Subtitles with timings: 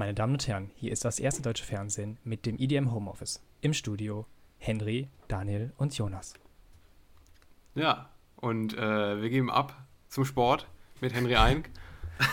[0.00, 3.42] Meine Damen und Herren, hier ist das erste deutsche Fernsehen mit dem IDM Homeoffice.
[3.60, 4.24] Im Studio
[4.56, 6.32] Henry, Daniel und Jonas.
[7.74, 9.76] Ja, und äh, wir geben ab
[10.08, 10.66] zum Sport
[11.02, 11.68] mit Henry Eink.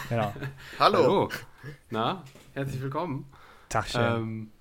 [0.07, 0.33] Genau.
[0.79, 0.97] Hallo.
[0.97, 1.29] Hallo.
[1.89, 3.30] Na, herzlich willkommen.
[3.68, 4.02] Tagchen.
[4.02, 4.52] Ähm,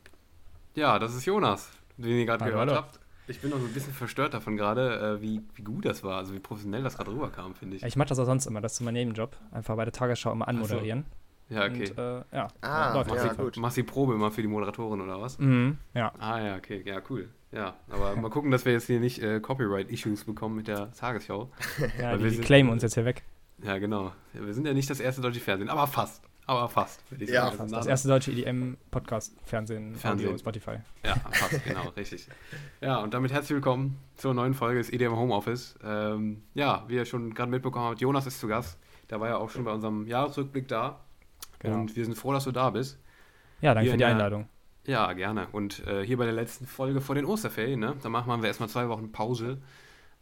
[0.75, 2.75] ja, das ist Jonas, den ihr gerade gehört hallo.
[2.75, 2.99] habt.
[3.29, 6.19] Ich bin noch so ein bisschen verstört davon gerade, äh, wie, wie gut das war,
[6.19, 7.85] also wie professionell das gerade rüberkam, finde ich.
[7.85, 9.37] ich mache das auch sonst immer, das ist mein Nebenjob.
[9.53, 11.05] Einfach bei der Tagesschau immer anmoderieren.
[11.49, 11.91] Ja, okay.
[11.91, 13.37] Und, äh, ja, Ah, ja, Fall.
[13.37, 13.57] gut.
[13.57, 15.39] Machst die Probe immer für die Moderatorin oder was?
[15.39, 16.13] Mhm, ja.
[16.19, 17.29] Ah ja, okay, ja, cool.
[17.53, 21.51] Ja, aber mal gucken, dass wir jetzt hier nicht äh, Copyright-Issues bekommen mit der Tagesschau.
[22.01, 23.23] ja Weil die, wir claimen uns jetzt hier weg.
[23.63, 24.13] Ja, genau.
[24.35, 26.23] Ja, wir sind ja nicht das erste deutsche Fernsehen, aber fast.
[26.49, 27.57] Aber fast, würde ich Ja, sagen.
[27.59, 27.73] fast.
[27.75, 30.29] Das erste deutsche EDM-Podcast, Fernsehen, Fernsehen.
[30.29, 30.77] Audio, Spotify.
[31.05, 32.29] Ja, fast, genau, richtig.
[32.81, 35.77] Ja, und damit herzlich willkommen zur neuen Folge des EDM Homeoffice.
[35.83, 38.79] Ähm, ja, wie ihr schon gerade mitbekommen habt, Jonas ist zu Gast.
[39.11, 41.01] Der war ja auch schon bei unserem Jahresrückblick da.
[41.67, 41.81] Genau.
[41.81, 42.99] Und wir sind froh, dass du da bist.
[43.61, 44.49] ja, danke hier für die der- Einladung.
[44.87, 45.49] Ja, gerne.
[45.51, 47.97] Und äh, hier bei der letzten Folge vor den Osterferien, ne?
[48.03, 49.59] Da machen wir erstmal zwei Wochen Pause,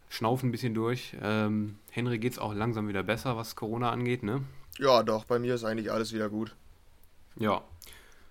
[0.09, 1.15] schnaufen ein bisschen durch.
[1.23, 4.43] Ähm, Henry geht's auch langsam wieder besser, was Corona angeht, ne?
[4.79, 6.57] Ja, doch, bei mir ist eigentlich alles wieder gut.
[7.37, 7.63] Ja.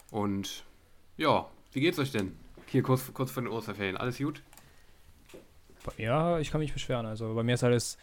[0.10, 0.64] Und
[1.18, 2.36] ja, wie geht's euch denn?
[2.66, 3.96] Hier kurz, kurz vor den Osterferien.
[3.98, 4.42] Alles gut?
[5.98, 7.06] Ja, ich kann mich beschweren.
[7.06, 7.98] Also bei mir ist alles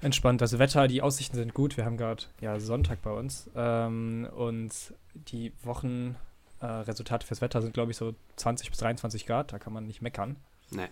[0.00, 0.40] entspannt.
[0.40, 1.76] Das Wetter, die Aussichten sind gut.
[1.76, 3.50] Wir haben gerade ja Sonntag bei uns.
[3.54, 4.72] Ähm, und
[5.14, 9.52] die Wochenresultate äh, fürs Wetter sind, glaube ich, so 20 bis 23 Grad.
[9.52, 10.36] Da kann man nicht meckern.
[10.70, 10.88] Nee.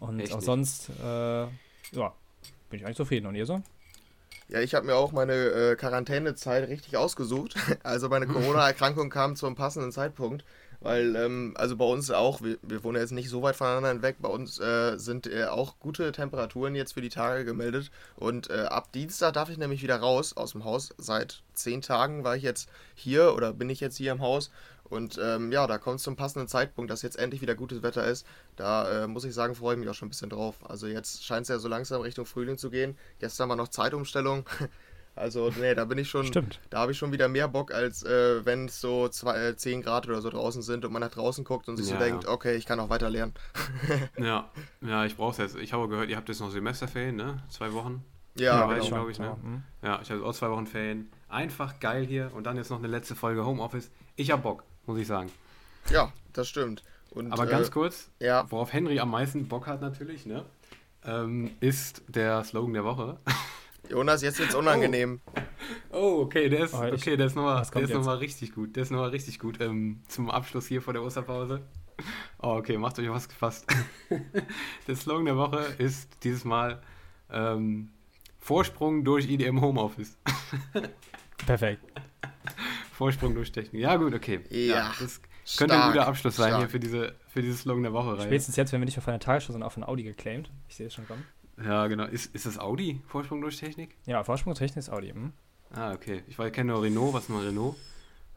[0.00, 0.42] Und auch nicht.
[0.42, 2.12] sonst, äh, ja,
[2.70, 3.26] bin ich eigentlich zufrieden.
[3.26, 3.62] Und ihr so?
[4.48, 7.54] Ja, ich habe mir auch meine äh, Quarantänezeit richtig ausgesucht.
[7.82, 10.44] Also meine Corona-Erkrankung kam zum passenden Zeitpunkt.
[10.84, 14.16] Weil, ähm, also bei uns auch, wir, wir wohnen jetzt nicht so weit voneinander weg,
[14.20, 17.90] bei uns äh, sind äh, auch gute Temperaturen jetzt für die Tage gemeldet.
[18.16, 20.94] Und äh, ab Dienstag darf ich nämlich wieder raus aus dem Haus.
[20.98, 24.50] Seit zehn Tagen war ich jetzt hier oder bin ich jetzt hier im Haus.
[24.84, 28.06] Und ähm, ja, da kommt es zum passenden Zeitpunkt, dass jetzt endlich wieder gutes Wetter
[28.06, 28.26] ist.
[28.56, 30.56] Da äh, muss ich sagen, freue ich mich auch schon ein bisschen drauf.
[30.68, 32.98] Also jetzt scheint es ja so langsam Richtung Frühling zu gehen.
[33.20, 34.44] Gestern war noch Zeitumstellung.
[35.16, 36.26] Also, nee, da bin ich schon.
[36.26, 36.60] Stimmt.
[36.70, 39.82] Da habe ich schon wieder mehr Bock, als äh, wenn es so zwei, äh, 10
[39.82, 42.24] Grad oder so draußen sind und man nach draußen guckt und sich Ja, so denkt,
[42.24, 42.30] ja.
[42.30, 43.32] okay, ich kann auch weiter lernen.
[44.18, 45.56] Ja, ja, ich brauch's jetzt.
[45.56, 47.42] Ich habe gehört, ihr habt jetzt noch Semesterferien, ne?
[47.48, 48.04] Zwei Wochen.
[48.36, 49.04] Ja, Ja, genau.
[49.06, 49.26] ich ich, ne?
[49.26, 49.62] Ja, hm.
[49.82, 51.08] Ja, ich habe auch zwei Wochen Ferien.
[51.28, 53.90] Einfach geil hier und dann jetzt noch eine letzte Folge Homeoffice.
[54.16, 55.30] Ich hab Bock, muss ich sagen.
[55.90, 56.82] ja, das stimmt.
[57.10, 60.44] Und, Aber äh, ganz kurz, Ja, worauf Henry am meisten Bock hat natürlich, ne?
[61.04, 63.18] Ähm, ist der Slogan der Woche.
[63.90, 65.20] Jonas, jetzt wird's unangenehm.
[65.90, 68.76] Oh, okay, der ist, Oh, okay, der ist nochmal was kommt noch richtig gut.
[68.76, 69.60] Der ist nochmal richtig gut.
[69.60, 71.62] Ähm, zum Abschluss hier vor der Osterpause.
[72.42, 73.66] Oh, okay, macht euch was gefasst.
[74.88, 76.82] der Slogan der Woche ist dieses Mal
[77.30, 77.90] ähm,
[78.38, 80.18] Vorsprung durch IDM Homeoffice.
[81.46, 81.82] Perfekt.
[82.92, 83.82] Vorsprung durch Technik.
[83.82, 84.40] Ja, gut, okay.
[84.50, 85.20] Ja, das
[85.56, 86.62] könnte ein stark, guter Abschluss sein stark.
[86.62, 88.26] hier für diese, für diese Slogan der Woche rein.
[88.26, 90.50] Spätestens jetzt, wenn wir nicht mehr von der Tagesschau sind, auch von Audi geclaimed.
[90.68, 91.24] Ich sehe es schon kommen.
[91.62, 92.04] Ja, genau.
[92.04, 93.00] Ist, ist das Audi?
[93.06, 93.96] Vorsprung durch Technik?
[94.06, 95.10] Ja, Vorsprungstechnik ist Audi.
[95.10, 95.32] Hm?
[95.70, 96.22] Ah, okay.
[96.28, 97.14] Ich weiß- kenne nur Renault.
[97.14, 97.76] Was ist mal Renault?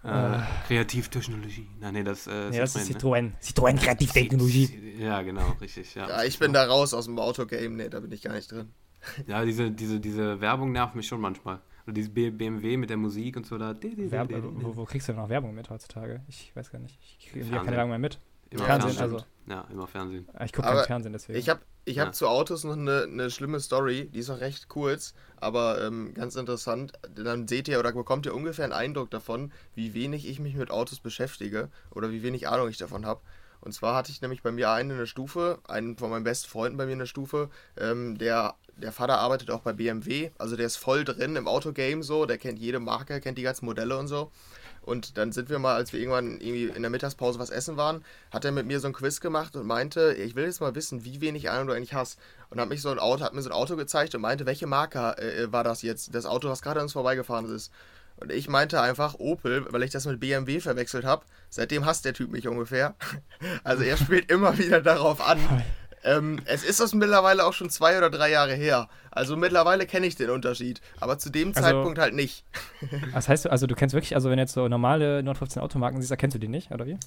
[0.04, 0.40] Äh, Äh.
[0.68, 1.68] Kreativtechnologie.
[1.80, 3.32] Nein, nee, das, äh, Nee, das ist Citroën, ne?
[3.42, 3.76] Citroën.
[3.78, 4.96] Kreativtechnologie.
[5.00, 5.96] Ja, genau, richtig.
[5.96, 7.70] Ja, Ja, ich bin da raus aus dem Autogame.
[7.70, 8.70] Nee, da bin ich gar nicht drin.
[9.28, 11.60] Ja, diese, diese, diese Werbung nervt mich schon manchmal.
[11.86, 13.76] Oder dieses B- BMW mit der Musik und so da.
[13.82, 16.22] Werbe, wo, wo kriegst du denn noch Werbung mit heutzutage?
[16.28, 16.98] Ich weiß gar nicht.
[17.20, 18.20] Ich kriege ja keine Werbung mehr mit.
[18.50, 19.16] Immer Fernsehen, Fernsehen.
[19.16, 19.26] also.
[19.50, 20.28] Ja, immer Fernsehen.
[20.34, 21.40] Ah, Ich gucke kein Fernsehen, deswegen.
[21.40, 22.12] Ich habe ich hab Ja.
[22.12, 26.36] zu Autos noch eine, eine schlimme Story, die ist auch recht kurz, aber ähm, ganz
[26.36, 26.92] interessant.
[27.16, 30.70] Dann seht ihr oder bekommt ihr ungefähr einen Eindruck davon, wie wenig ich mich mit
[30.70, 33.22] Autos beschäftige oder wie wenig Ahnung ich davon habe.
[33.62, 36.50] Und zwar hatte ich nämlich bei mir einen in der Stufe, einen von meinen besten
[36.50, 40.56] Freunden bei mir in der Stufe, ähm, der, der Vater arbeitet auch bei BMW, also
[40.58, 43.98] der ist voll drin im Autogame so, der kennt jede Marke, kennt die ganzen Modelle
[43.98, 44.32] und so.
[44.88, 48.06] Und dann sind wir mal, als wir irgendwann irgendwie in der Mittagspause was essen waren,
[48.32, 51.04] hat er mit mir so ein Quiz gemacht und meinte, ich will jetzt mal wissen,
[51.04, 52.18] wie wenig Ahnung du eigentlich hast.
[52.50, 54.66] Und hat mich so ein Auto, hat mir so ein Auto gezeigt und meinte, welche
[54.66, 56.16] Marke äh, war das jetzt?
[56.16, 57.70] Das Auto, was gerade an uns vorbeigefahren ist.
[58.16, 61.26] Und ich meinte einfach Opel, weil ich das mit BMW verwechselt habe.
[61.50, 62.96] Seitdem hasst der Typ mich ungefähr.
[63.66, 65.38] Also er spielt immer wieder darauf an.
[66.08, 68.88] Ähm, es ist das mittlerweile auch schon zwei oder drei Jahre her.
[69.12, 70.80] Also mittlerweile kenne ich den Unterschied.
[71.00, 72.46] Aber zu dem Also- Zeitpunkt halt nicht.
[73.14, 76.00] Das heißt, du- also du kennst wirklich, also wenn du jetzt so normale 915 Automarken
[76.00, 76.98] siehst, erkennst du die nicht, oder wie?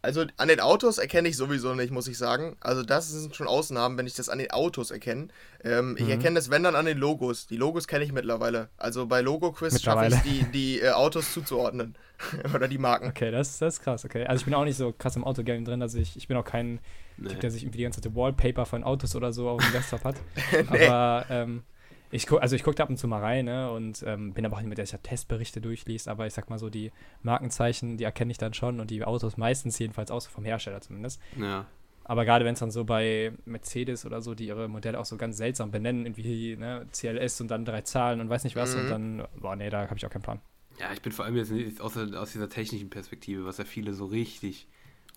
[0.00, 2.56] Also an den Autos erkenne ich sowieso nicht, muss ich sagen.
[2.60, 5.28] Also das sind schon Ausnahmen, wenn ich das an den Autos erkenne.
[5.64, 6.10] Ähm, Ich Mhm.
[6.10, 7.46] erkenne das, wenn dann an den Logos.
[7.48, 8.68] Die Logos kenne ich mittlerweile.
[8.78, 11.96] Also bei Logo-Quiz schaffe ich die, die äh, Autos zuzuordnen.
[12.54, 13.08] Oder die Marken.
[13.08, 14.24] Okay, das, das ist krass, okay.
[14.26, 16.44] Also ich bin auch nicht so krass im Autogame drin, also ich, ich bin auch
[16.44, 16.80] kein
[17.20, 17.30] Nee.
[17.30, 20.04] Typ, der sich irgendwie die ganze Zeit Wallpaper von Autos oder so auf dem Desktop
[20.04, 20.14] hat.
[20.70, 20.86] Nee.
[20.86, 21.62] Aber ähm,
[22.10, 23.70] Ich guck, also ich gucke da ab und zu mal rein, ne?
[23.70, 26.58] Und ähm, bin aber auch nicht mit der sich Testberichte durchliest, aber ich sag mal
[26.58, 26.90] so, die
[27.22, 31.20] Markenzeichen, die erkenne ich dann schon und die Autos meistens jedenfalls aus vom Hersteller zumindest.
[31.38, 31.66] Ja.
[32.04, 35.18] Aber gerade wenn es dann so bei Mercedes oder so, die ihre Modelle auch so
[35.18, 38.80] ganz seltsam benennen, irgendwie ne, CLS und dann drei Zahlen und weiß nicht was, Mhm.
[38.80, 40.40] und dann, boah, nee, da habe ich auch keinen Plan.
[40.80, 43.92] Ja, ich bin vor allem jetzt nicht aus, aus dieser technischen Perspektive, was ja viele
[43.92, 44.68] so richtig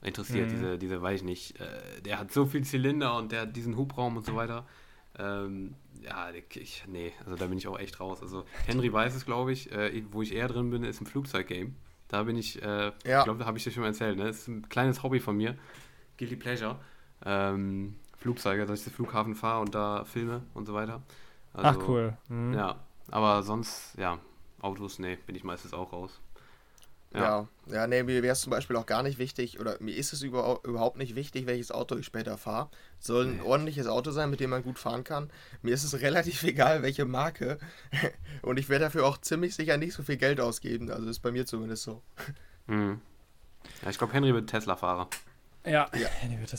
[0.03, 0.55] interessiert, Mhm.
[0.55, 3.77] diese, diese, weiß ich nicht, äh, der hat so viel Zylinder und der hat diesen
[3.77, 4.65] Hubraum und so weiter.
[5.17, 8.21] Ähm, ja, ich, nee, also da bin ich auch echt raus.
[8.21, 11.71] Also Henry weiß es, glaube ich, äh, wo ich eher drin bin, ist im Flugzeuggame.
[12.07, 13.19] Da bin ich, äh, Ja.
[13.19, 14.25] ich glaube, da habe ich dir schon mal erzählt, ne?
[14.25, 15.55] Das ist ein kleines Hobby von mir.
[16.17, 16.77] Guilty Pleasure.
[17.25, 21.01] Ähm, Flugzeuge, dass ich den Flughafen fahre und da filme und so weiter.
[21.53, 22.17] Also, Ach, cool.
[22.29, 22.53] Mhm.
[22.53, 24.19] Ja, aber sonst, ja,
[24.61, 26.19] Autos, nee, bin ich meistens auch raus.
[27.13, 30.13] Ja, ja, nee, mir wäre es zum Beispiel auch gar nicht wichtig, oder mir ist
[30.13, 32.69] es überhaupt, überhaupt nicht wichtig, welches Auto ich später fahre.
[32.99, 33.41] Soll ein Nee.
[33.43, 35.29] ordentliches Auto sein, mit dem man gut fahren kann.
[35.61, 37.57] Mir ist es relativ egal, welche Marke.
[38.41, 40.89] Und ich werde dafür auch ziemlich sicher nicht so viel Geld ausgeben.
[40.89, 42.01] Also ist bei mir zumindest so.
[42.67, 43.01] Mhm.
[43.83, 45.09] Ja, ich glaube, Henry wird Tesla-Fahrer.
[45.65, 46.07] Ja, Ja.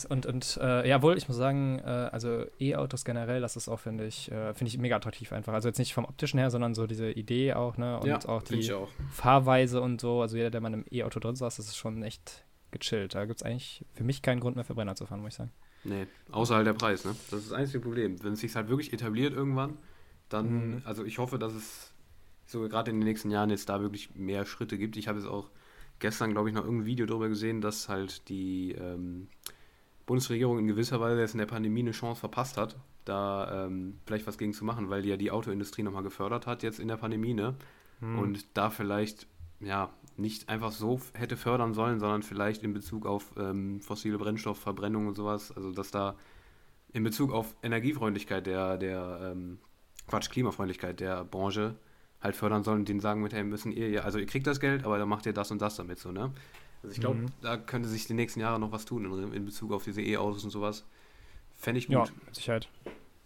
[0.09, 4.05] Und, und äh, jawohl, ich muss sagen, äh, also E-Autos generell, das ist auch, finde
[4.05, 5.53] ich, äh, finde ich mega attraktiv einfach.
[5.53, 7.99] Also jetzt nicht vom optischen her, sondern so diese Idee auch, ne?
[7.99, 8.89] Und auch find die auch.
[9.11, 10.21] Fahrweise und so.
[10.21, 13.13] Also jeder, der mal im E-Auto drin saß, das ist schon echt gechillt.
[13.15, 15.51] Da gibt es eigentlich für mich keinen Grund mehr Verbrenner zu fahren, muss ich sagen.
[15.83, 17.13] Nee, außer halt der Preis, ne?
[17.29, 18.23] Das ist das einzige Problem.
[18.23, 19.77] Wenn es sich halt wirklich etabliert irgendwann,
[20.29, 20.81] dann, Mhm.
[20.85, 21.91] also ich hoffe, dass es
[22.45, 24.95] so gerade in den nächsten Jahren jetzt da wirklich mehr Schritte gibt.
[24.95, 25.49] Ich habe jetzt auch
[26.03, 29.29] gestern, glaube ich, noch irgendein Video darüber gesehen, dass halt die ähm,
[30.05, 34.27] Bundesregierung in gewisser Weise jetzt in der Pandemie eine Chance verpasst hat, da ähm, vielleicht
[34.27, 36.97] was gegen zu machen, weil die ja die Autoindustrie nochmal gefördert hat jetzt in der
[36.97, 37.55] Pandemie, ne?
[38.01, 38.19] Mhm.
[38.19, 39.27] und da vielleicht
[39.61, 45.07] ja nicht einfach so hätte fördern sollen, sondern vielleicht in Bezug auf ähm, fossile Brennstoffverbrennung
[45.07, 46.17] und sowas, also dass da
[46.91, 49.57] in Bezug auf Energiefreundlichkeit der, der ähm,
[50.07, 51.75] Quatsch, Klimafreundlichkeit der Branche
[52.23, 54.59] halt fördern sollen und denen sagen mit, hey, müssen ihr, ja- also ihr kriegt das
[54.59, 56.31] Geld, aber dann macht ihr das und das damit so, ne?
[56.81, 57.25] Also ich glaube, Mhm.
[57.41, 60.43] da könnte sich die nächsten Jahre noch was tun in, in Bezug auf diese E-Autos
[60.43, 60.85] und sowas.
[61.57, 62.13] Fände ich Ja, gut.
[62.25, 62.69] mit Sicherheit.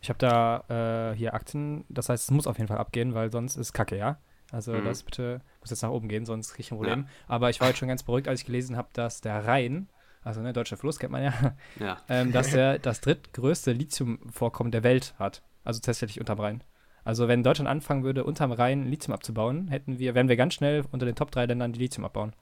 [0.02, 3.32] Ich habe da äh, hier Aktien, das heißt, es muss auf jeden Fall abgehen, weil
[3.32, 4.20] sonst ist Kacke, ja?
[4.52, 4.86] Also Mhm.
[4.86, 7.08] das bitte muss jetzt nach oben gehen, sonst kriege ich ein Problem.
[7.28, 9.90] Aber ich war jetzt schon ganz beruhigt, als ich gelesen habe, dass der Rhein,
[10.24, 11.98] also ne, deutscher Fluss kennt man ja, Ja.
[12.10, 15.42] ähm, dass er das drittgrößte Lithiumvorkommen der Welt hat.
[15.64, 16.64] Also tatsächlich unterm Rhein.
[17.08, 20.84] Also wenn Deutschland anfangen würde, unterm Rhein Lithium abzubauen, hätten wir, wären wir ganz schnell
[20.92, 22.34] unter den Top 3 Ländern, die Lithium abbauen.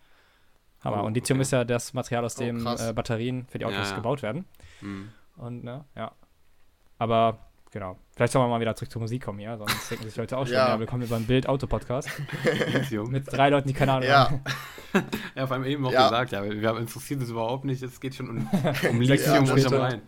[0.84, 1.04] Hammer.
[1.04, 1.42] Oh, Und Lithium okay.
[1.44, 2.90] ist ja das Material, aus Oh, dem krass.
[2.90, 3.96] äh, Batterien für die Autos ja.
[3.96, 4.46] gebaut werden.
[4.80, 5.10] Hm.
[5.38, 6.12] Und ne, ja.
[6.98, 7.38] Aber
[7.72, 7.98] genau.
[8.16, 9.58] Vielleicht sollen wir mal wieder zurück zur Musik kommen, ja?
[9.58, 10.70] Sonst denken sich Leute auch schon, Ja.
[10.70, 12.10] ja, wir kommen über einen Bild-Auto-Podcast
[12.74, 13.12] Lithium.
[13.12, 14.30] mit drei Leuten, die keine Ahnung Ja.
[14.32, 14.42] haben.
[15.36, 16.04] Ja, vor allem eben auch Ja.
[16.06, 18.50] gesagt, ja, wir haben interessiert das überhaupt nicht, es geht schon um,
[18.90, 19.74] um Lithium unterm.
[19.74, 20.02] Rhein.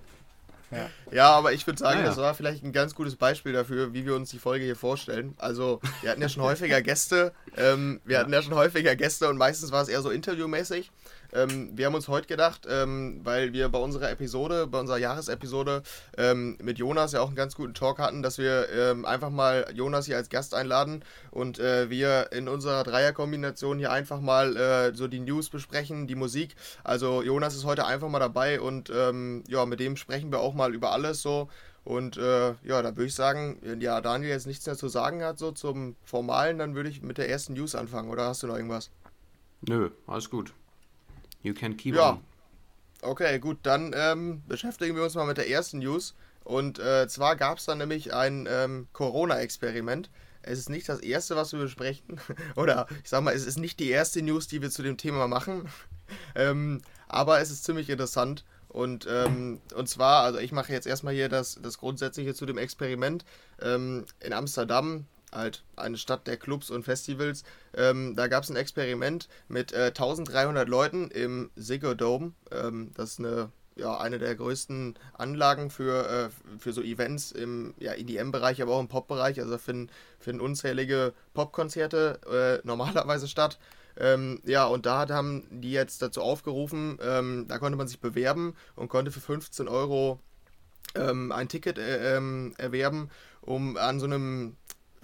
[1.12, 2.08] Ja, aber ich würde sagen, Ah, ja.
[2.08, 5.34] das war vielleicht ein ganz gutes Beispiel dafür, wie wir uns die Folge hier vorstellen.
[5.38, 7.32] Also, wir hatten ja schon häufiger Gäste.
[7.56, 10.92] Ähm, wir hatten ja schon häufiger Gäste und meistens war es eher so interviewmäßig.
[11.38, 15.84] Ähm, wir haben uns heute gedacht, ähm, weil wir bei unserer Episode, bei unserer Jahresepisode
[16.18, 19.72] ähm, mit Jonas ja auch einen ganz guten Talk hatten, dass wir ähm, einfach mal
[19.76, 24.96] Jonas hier als Gast einladen und äh, wir in unserer Dreierkombination hier einfach mal äh,
[24.96, 26.56] so die News besprechen, die Musik.
[26.84, 30.56] Also Jonas ist heute einfach mal dabei und ähm, ja, mit dem sprechen wir auch
[30.56, 31.50] mal über alles so.
[31.84, 35.24] Und äh, ja, da würde ich sagen, wenn ja Daniel jetzt nichts mehr zu sagen
[35.24, 38.10] hat, so zum Formalen, dann würde ich mit der ersten News anfangen.
[38.10, 38.90] Oder hast du noch irgendwas?
[39.62, 40.54] Nö, alles gut.
[41.48, 42.12] You can keep Ja.
[42.12, 42.20] on.
[43.02, 46.16] Okay, gut, dann ähm, beschäftigen wir uns mal mit der ersten News.
[46.44, 50.10] Und äh, zwar gab es dann nämlich ein ähm, Corona-Experiment.
[50.42, 52.20] Es ist nicht das erste, was wir besprechen.
[52.56, 55.28] Oder ich sag mal, es ist nicht die erste News, die wir zu dem Thema
[55.28, 55.70] machen.
[56.36, 58.44] ähm, aber es ist ziemlich interessant.
[58.70, 62.58] Und, ähm, und zwar, also ich mache jetzt erstmal hier das, das Grundsätzliche zu dem
[62.58, 63.26] Experiment.
[63.62, 67.44] Ähm, in Amsterdam, halt eine Stadt der Clubs und Festivals,
[67.76, 72.34] ähm, da gab es ein Experiment mit äh, 1300 Leuten im Ziggo Dome.
[72.52, 77.74] Ähm, das ist eine, ja, eine der größten Anlagen für, äh, für so Events im
[77.80, 79.40] ja, EDM-Bereich, aber auch im Pop-Bereich.
[79.40, 83.60] Also finden, finden unzählige Popkonzerte äh, normalerweise statt.
[84.00, 88.56] Ähm, ja, und da haben die jetzt dazu aufgerufen, ähm, da konnte man sich bewerben
[88.76, 90.20] und konnte für 15 Euro
[90.96, 93.10] ähm, ein Ticket äh, ähm, erwerben,
[93.42, 94.56] um an so einem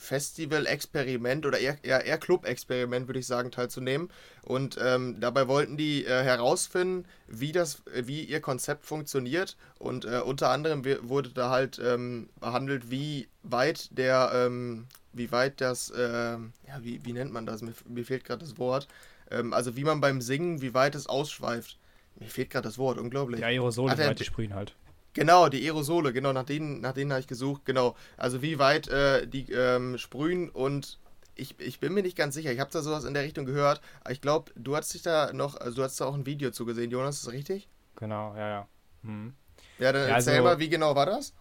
[0.04, 4.10] Festival-Experiment oder eher, eher, Club-Experiment, würde ich sagen, teilzunehmen.
[4.44, 9.58] Und ähm, dabei wollten die äh, herausfinden, wie, das, wie ihr Konzept funktioniert.
[9.80, 15.62] Und äh, unter anderem wurde da halt ähm, behandelt, wie weit der, ähm, wie weit
[15.62, 16.40] das, äh, ja,
[16.82, 17.62] wie, wie nennt man das?
[17.62, 18.88] Mir, mir fehlt gerade das Wort.
[19.32, 21.78] Ähm, also wie man beim Singen, wie weit es ausschweift.
[22.20, 23.40] Mir fehlt gerade das Wort, unglaublich.
[23.40, 24.76] Die Aerosole, er- die, die sprühen halt.
[25.14, 27.96] Genau, die Aerosole, genau, nach denen, nach denen habe ich gesucht, genau.
[28.18, 31.00] Also wie weit äh, die ähm, sprühen und
[31.36, 33.82] ich, ich bin mir nicht ganz sicher, ich habe da sowas in der Richtung gehört,
[34.02, 36.52] aber ich glaube, du hast dich da noch, also du hast da auch ein Video
[36.52, 37.70] zugesehen, Jonas, ist das richtig?
[37.96, 38.68] Genau, ja, ja.
[39.04, 39.34] Hm.
[39.80, 41.34] Ja, dann ja, erzähl also, mal, wie genau war das?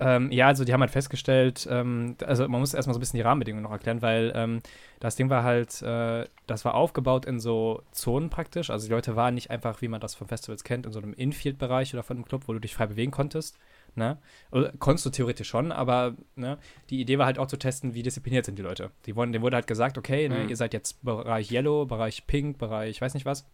[0.00, 3.18] Ähm, ja, also die haben halt festgestellt, ähm, also man muss erstmal so ein bisschen
[3.18, 4.60] die Rahmenbedingungen noch erklären, weil ähm,
[4.98, 8.70] das Ding war halt, äh, das war aufgebaut in so Zonen praktisch.
[8.70, 11.12] Also die Leute waren nicht einfach, wie man das von Festivals kennt, in so einem
[11.12, 13.58] Infield-Bereich oder von einem Club, wo du dich frei bewegen konntest.
[13.94, 14.16] Ne?
[14.52, 18.02] Oder, konntest du theoretisch schon, aber ne, die Idee war halt auch zu testen, wie
[18.02, 18.90] diszipliniert sind die Leute.
[19.04, 20.48] Die wurden, denen wurde halt gesagt, okay, ne, mhm.
[20.48, 23.46] ihr seid jetzt Bereich Yellow, Bereich Pink, Bereich weiß nicht was.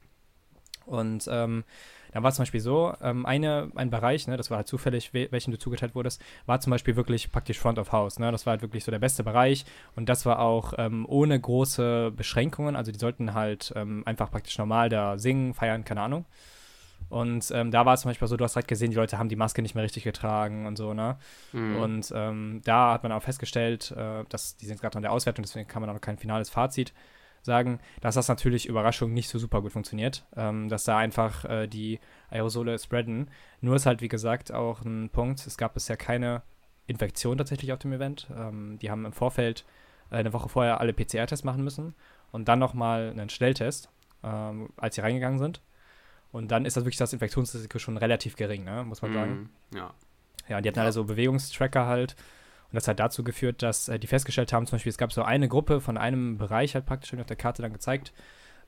[0.84, 1.64] Und ähm,
[2.12, 5.50] da war zum Beispiel so, ähm, eine, ein Bereich, ne, das war halt zufällig, welchen
[5.50, 8.18] du zugeteilt wurdest, war zum Beispiel wirklich praktisch Front of House.
[8.18, 8.32] Ne?
[8.32, 12.12] Das war halt wirklich so der beste Bereich und das war auch ähm, ohne große
[12.16, 12.76] Beschränkungen.
[12.76, 16.24] Also die sollten halt ähm, einfach praktisch normal da singen, feiern, keine Ahnung.
[17.08, 19.28] Und ähm, da war es zum Beispiel so, du hast halt gesehen, die Leute haben
[19.28, 21.16] die Maske nicht mehr richtig getragen und so, ne?
[21.52, 21.76] Mhm.
[21.76, 25.44] Und ähm, da hat man auch festgestellt, äh, dass die sind gerade an der Auswertung,
[25.44, 26.92] deswegen kann man auch noch kein finales Fazit
[27.46, 31.66] sagen, dass das natürlich Überraschung nicht so super gut funktioniert, ähm, dass da einfach äh,
[31.66, 31.98] die
[32.30, 33.30] Aerosole spreaden.
[33.62, 36.42] Nur ist halt, wie gesagt, auch ein Punkt, es gab bisher keine
[36.86, 38.28] Infektion tatsächlich auf dem Event.
[38.36, 39.64] Ähm, die haben im Vorfeld
[40.10, 41.94] äh, eine Woche vorher alle PCR-Tests machen müssen
[42.32, 43.88] und dann nochmal einen Schnelltest,
[44.22, 45.62] ähm, als sie reingegangen sind.
[46.32, 48.84] Und dann ist das wirklich das Infektionsrisiko schon relativ gering, ne?
[48.84, 49.50] muss man sagen.
[49.70, 49.94] Mm, ja.
[50.48, 50.82] Ja, und die hatten ja.
[50.82, 52.14] alle so Bewegungstracker halt
[52.70, 55.22] und das hat dazu geführt, dass äh, die festgestellt haben, zum Beispiel, es gab so
[55.22, 58.12] eine Gruppe von einem Bereich halt praktisch auf der Karte dann gezeigt,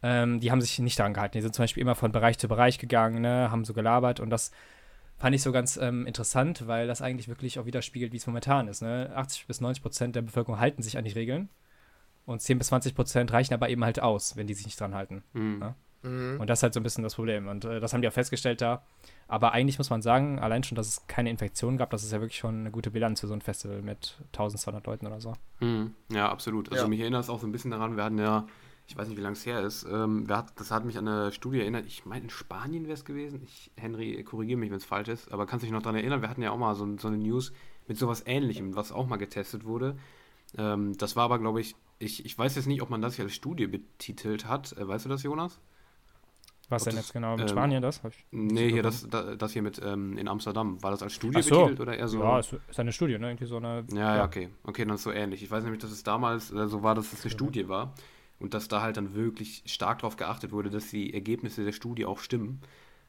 [0.03, 1.37] ähm, die haben sich nicht daran gehalten.
[1.39, 4.31] Die sind zum Beispiel immer von Bereich zu Bereich gegangen, ne, haben so gelabert und
[4.31, 4.53] das
[5.19, 8.69] fand ich so ganz ähm, interessant, weil das eigentlich wirklich auch widerspiegelt, wie es momentan
[8.69, 8.83] ist.
[8.83, 9.11] Ne?
[9.15, 11.49] 80 bis 90 Prozent der Bevölkerung halten sich an die Regeln
[12.25, 14.95] und 10 bis 20 Prozent reichen aber eben halt aus, wenn die sich nicht dran
[14.95, 15.25] halten.
[15.33, 15.59] Mhm.
[15.59, 15.75] Ne?
[16.03, 16.41] Mhm.
[16.41, 17.49] Und das ist halt so ein bisschen das Problem.
[17.49, 18.83] Und äh, das haben die auch festgestellt da.
[19.27, 22.21] Aber eigentlich muss man sagen, allein schon, dass es keine Infektionen gab, das ist ja
[22.21, 25.35] wirklich schon eine gute Bilanz für so ein Festival mit 1200 Leuten oder so.
[25.61, 25.95] Mhm.
[26.11, 26.71] Ja, absolut.
[26.71, 26.89] Also ja.
[26.89, 28.47] mich erinnert es auch so ein bisschen daran, wir hatten ja,
[28.87, 31.33] ich weiß nicht, wie lange es her ist, ähm, hat, das hat mich an eine
[31.33, 33.43] Studie erinnert, ich meine, in Spanien wäre es gewesen.
[33.45, 36.23] Ich, Henry, korrigiere mich, wenn es falsch ist, aber kannst du dich noch daran erinnern,
[36.23, 37.53] wir hatten ja auch mal so, so eine News
[37.87, 39.97] mit sowas ähnlichem, was auch mal getestet wurde.
[40.57, 43.25] Ähm, das war aber, glaube ich, ich, ich weiß jetzt nicht, ob man das hier
[43.25, 44.73] als Studie betitelt hat.
[44.73, 45.61] Äh, weißt du das, Jonas?
[46.69, 47.33] Was denn jetzt genau?
[47.33, 48.01] Mit ähm, Spanien das?
[48.31, 50.83] nee, hier das, das hier mit ähm, in Amsterdam.
[50.83, 51.61] War das als Studie so.
[51.61, 52.21] betitelt oder eher so?
[52.21, 53.29] Ja, ist, ist eine Studie, ne?
[53.29, 53.85] Irgendwie so eine.
[53.93, 54.51] Ja, ja, okay.
[54.65, 55.43] Okay, dann ist so ähnlich.
[55.43, 57.37] Ich weiß nämlich, dass es damals äh, so war, dass es eine ja.
[57.37, 57.95] Studie war
[58.39, 62.05] und dass da halt dann wirklich stark darauf geachtet wurde, dass die Ergebnisse der Studie
[62.05, 62.61] auch stimmen.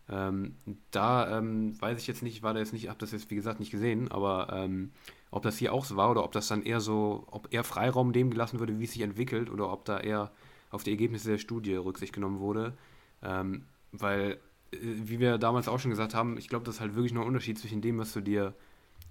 [0.09, 0.55] Ähm,
[0.91, 3.59] da ähm, weiß ich jetzt nicht, war da jetzt nicht, habe das jetzt wie gesagt
[3.59, 4.91] nicht gesehen, aber ähm,
[5.29, 8.11] ob das hier auch so war oder ob das dann eher so, ob eher Freiraum
[8.11, 10.31] dem gelassen würde, wie es sich entwickelt oder ob da eher
[10.71, 12.73] auf die Ergebnisse der Studie Rücksicht genommen wurde.
[13.21, 14.39] Ähm, weil,
[14.71, 17.23] äh, wie wir damals auch schon gesagt haben, ich glaube, das ist halt wirklich nur
[17.23, 18.53] ein Unterschied zwischen dem, was du dir,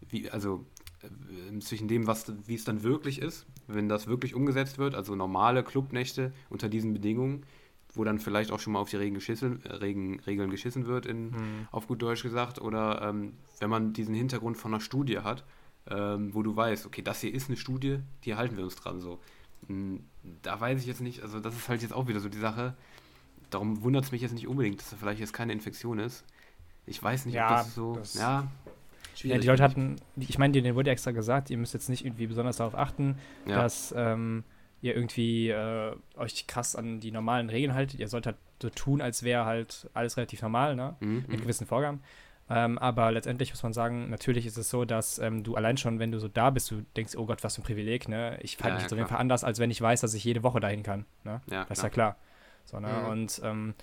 [0.09, 0.65] wie, also
[1.03, 5.15] äh, zwischen dem, was, wie es dann wirklich ist, wenn das wirklich umgesetzt wird, also
[5.15, 7.45] normale Clubnächte unter diesen Bedingungen,
[7.95, 11.07] wo dann vielleicht auch schon mal auf die Regeln geschissen, äh, Regeln, Regeln geschissen wird,
[11.07, 11.69] in, mhm.
[11.71, 15.45] auf gut Deutsch gesagt, oder ähm, wenn man diesen Hintergrund von einer Studie hat,
[15.91, 19.01] ähm, wo du weißt, okay, das hier ist eine Studie, die halten wir uns dran
[19.01, 19.21] so.
[19.67, 20.05] Hm,
[20.43, 22.77] da weiß ich jetzt nicht, also das ist halt jetzt auch wieder so die Sache,
[23.51, 26.25] darum wundert es mich jetzt nicht unbedingt, dass da vielleicht jetzt keine Infektion ist.
[26.87, 27.95] Ich weiß nicht, ja, ob das so.
[27.95, 28.49] Das ja,
[29.17, 32.27] ja, die Leute hatten, ich meine, denen wurde extra gesagt, ihr müsst jetzt nicht irgendwie
[32.27, 33.57] besonders darauf achten, ja.
[33.63, 34.45] dass ähm,
[34.81, 37.99] ihr irgendwie äh, euch krass an die normalen Regeln haltet.
[37.99, 40.97] Ihr sollt halt so tun, als wäre halt alles relativ normal, ne?
[41.01, 41.15] Mhm.
[41.27, 41.43] Mit mhm.
[41.43, 42.01] gewissen Vorgaben.
[42.51, 45.99] Ähm, aber letztendlich muss man sagen, natürlich ist es so, dass ähm, du allein schon,
[45.99, 48.39] wenn du so da bist, du denkst, oh Gott, was für ein Privileg, ne?
[48.41, 50.25] Ich fand ja, mich ja, auf jeden Fall anders, als wenn ich weiß, dass ich
[50.25, 51.05] jede Woche dahin kann.
[51.25, 51.43] Ne?
[51.51, 52.17] Ja, das ist ja klar.
[52.69, 52.89] So, ne?
[52.89, 53.09] Mhm.
[53.09, 53.75] Und ähm,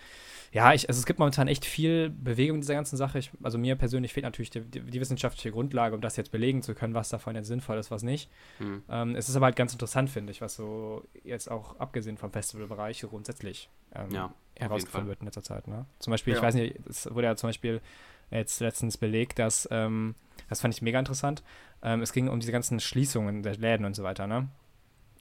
[0.51, 3.17] ja, ich, also es gibt momentan echt viel Bewegung in dieser ganzen Sache.
[3.17, 6.61] Ich, also mir persönlich fehlt natürlich die, die, die, wissenschaftliche Grundlage, um das jetzt belegen
[6.61, 8.29] zu können, was davon jetzt sinnvoll ist, was nicht.
[8.59, 8.83] Mhm.
[8.87, 12.31] Ähm, es ist aber halt ganz interessant, finde ich, was so jetzt auch abgesehen vom
[12.31, 15.67] Festivalbereich grundsätzlich ähm, ja, herausgefunden wird in letzter Zeit.
[15.67, 15.85] Ne?
[15.99, 16.39] Zum Beispiel, ja.
[16.39, 17.81] ich weiß nicht, es wurde ja zum Beispiel
[18.29, 20.15] jetzt letztens belegt, dass, ähm,
[20.47, 21.43] das fand ich mega interessant,
[21.81, 24.47] ähm, es ging um diese ganzen Schließungen der Läden und so weiter, ne?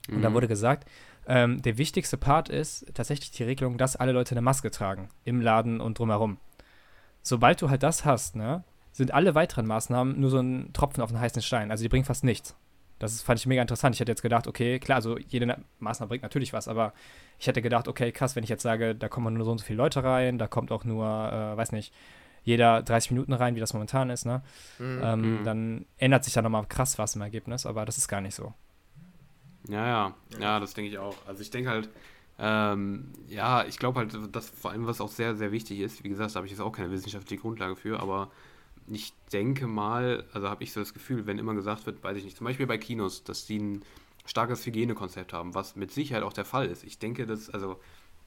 [0.09, 0.23] Und mhm.
[0.23, 0.88] da wurde gesagt,
[1.26, 5.40] ähm, der wichtigste Part ist tatsächlich die Regelung, dass alle Leute eine Maske tragen im
[5.40, 6.38] Laden und drumherum.
[7.23, 11.11] Sobald du halt das hast, ne, sind alle weiteren Maßnahmen nur so ein Tropfen auf
[11.11, 11.71] den heißen Stein.
[11.71, 12.57] Also die bringen fast nichts.
[12.99, 13.97] Das ist, fand ich mega interessant.
[13.97, 16.93] Ich hätte jetzt gedacht, okay, klar, also jede Maßnahme bringt natürlich was, aber
[17.38, 19.64] ich hätte gedacht, okay, krass, wenn ich jetzt sage, da kommen nur so und so
[19.64, 21.93] viele Leute rein, da kommt auch nur, äh, weiß nicht,
[22.45, 24.43] jeder 30 Minuten rein, wie das momentan ist, ne?
[24.78, 25.00] Mhm.
[25.02, 25.45] Ähm, mhm.
[25.45, 28.52] dann ändert sich da nochmal krass was im Ergebnis, aber das ist gar nicht so.
[29.68, 31.16] Ja, ja, ja, das denke ich auch.
[31.26, 31.88] Also ich denke halt,
[32.38, 36.09] ähm, ja, ich glaube halt, dass vor allem was auch sehr, sehr wichtig ist, wie
[36.09, 38.30] gesagt, da habe ich jetzt auch keine wissenschaftliche Grundlage für, aber
[38.88, 42.25] ich denke mal, also habe ich so das Gefühl, wenn immer gesagt wird, weiß ich
[42.25, 43.83] nicht, zum Beispiel bei Kinos, dass die ein
[44.26, 46.85] starkes Hygienekonzept haben, was mit Sicherheit auch der Fall ist.
[46.85, 47.78] Ich denke, dass, also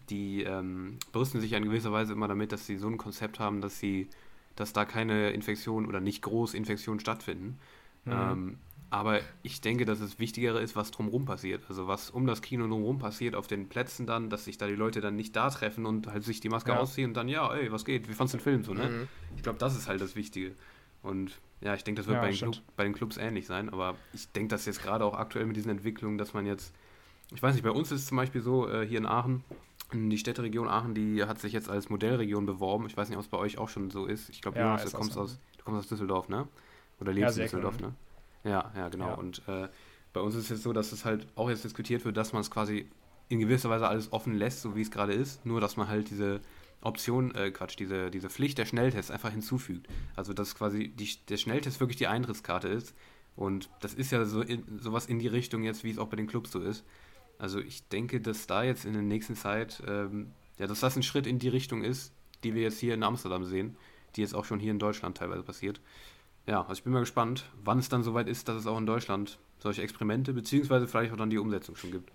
[0.10, 3.62] die ähm, brüsten sich in gewisser Weise immer damit, dass sie so ein Konzept haben,
[3.62, 4.08] dass sie,
[4.56, 7.60] dass da keine Infektionen oder nicht groß Infektionen stattfinden.
[8.06, 8.12] Mhm.
[8.14, 8.58] Ähm,
[8.90, 11.64] aber ich denke, dass es wichtiger ist, was drumherum passiert.
[11.68, 14.76] Also was um das Kino drumherum passiert, auf den Plätzen dann, dass sich da die
[14.76, 16.80] Leute dann nicht da treffen und halt sich die Maske ja.
[16.80, 18.08] ausziehen und dann, ja, ey, was geht?
[18.08, 18.90] Wie fandest du den Film so, ne?
[18.90, 19.08] Mhm.
[19.36, 20.56] Ich glaube, das ist halt das Wichtige.
[21.04, 23.70] Und ja, ich denke, das wird ja, bei, den Club, bei, den Clubs ähnlich sein.
[23.70, 26.74] Aber ich denke, dass jetzt gerade auch aktuell mit diesen Entwicklungen, dass man jetzt,
[27.34, 29.44] ich weiß nicht, bei uns ist es zum Beispiel so, äh, hier in Aachen,
[29.94, 32.86] die Städteregion Aachen, die hat sich jetzt als Modellregion beworben.
[32.88, 34.30] Ich weiß nicht, ob es bei euch auch schon so ist.
[34.30, 36.48] Ich glaube, ja, Jonas, du kommst, aus, du kommst aus Düsseldorf, ne?
[37.00, 37.88] Oder lebst ja, in Düsseldorf, cool.
[37.88, 37.96] ne?
[38.48, 39.08] Ja, ja, genau.
[39.08, 39.14] Ja.
[39.16, 39.68] Und äh,
[40.14, 42.42] bei uns ist es jetzt so, dass es halt auch jetzt diskutiert wird, dass man
[42.42, 42.90] es quasi
[43.30, 46.10] in gewisser Weise alles offen lässt, so wie es gerade ist, nur dass man halt
[46.10, 46.40] diese
[46.82, 49.88] Option, äh, Quatsch, diese, diese Pflicht der Schnelltests einfach hinzufügt.
[50.16, 52.96] Also dass quasi die, der Schnelltest wirklich die Eintrittskarte ist.
[53.36, 56.16] Und das ist ja so in, sowas in die Richtung jetzt, wie es auch bei
[56.16, 56.84] den Clubs so ist.
[57.38, 61.04] Also ich denke, dass da jetzt in der nächsten Zeit, ähm, ja, dass das ein
[61.04, 62.14] Schritt in die Richtung ist,
[62.44, 63.76] die wir jetzt hier in Amsterdam sehen,
[64.16, 65.80] die jetzt auch schon hier in Deutschland teilweise passiert
[66.48, 68.86] ja, also ich bin mal gespannt, wann es dann soweit ist, dass es auch in
[68.86, 72.12] Deutschland solche Experimente beziehungsweise vielleicht auch dann die Umsetzung schon gibt.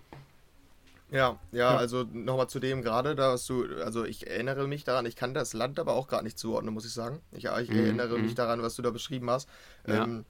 [1.11, 5.05] Ja, ja, also nochmal zu dem gerade, da hast du, also ich erinnere mich daran,
[5.05, 7.19] ich kann das Land aber auch gar nicht zuordnen, muss ich sagen.
[7.31, 8.35] Ich, ich mhm, erinnere mich mhm.
[8.35, 9.47] daran, was du da beschrieben hast.
[9.85, 10.05] Ja.
[10.05, 10.25] Ähm,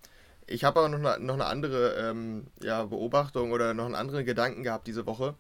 [0.46, 4.26] ich habe aber noch eine, noch eine andere ähm, ja, Beobachtung oder noch einen anderen
[4.26, 5.36] Gedanken gehabt diese Woche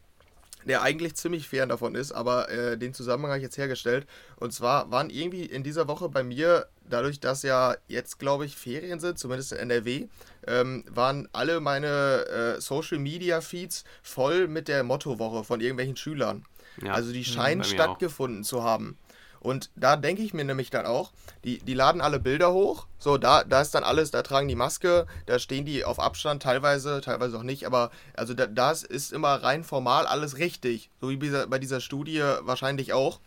[0.65, 4.07] der eigentlich ziemlich fern davon ist, aber äh, den Zusammenhang habe ich jetzt hergestellt.
[4.37, 8.55] Und zwar waren irgendwie in dieser Woche bei mir, dadurch, dass ja jetzt, glaube ich,
[8.55, 10.07] Ferien sind, zumindest in NRW,
[10.47, 16.45] ähm, waren alle meine äh, Social Media Feeds voll mit der Mottowoche von irgendwelchen Schülern.
[16.81, 18.47] Ja, also die mhm, scheinen stattgefunden auch.
[18.47, 18.97] zu haben.
[19.43, 21.11] Und da denke ich mir nämlich dann auch,
[21.43, 22.87] die, die laden alle Bilder hoch.
[22.97, 26.41] So, da, da ist dann alles, da tragen die Maske, da stehen die auf Abstand,
[26.41, 30.89] teilweise, teilweise auch nicht, aber also da, das ist immer rein formal alles richtig.
[31.01, 33.19] So wie bei dieser Studie wahrscheinlich auch.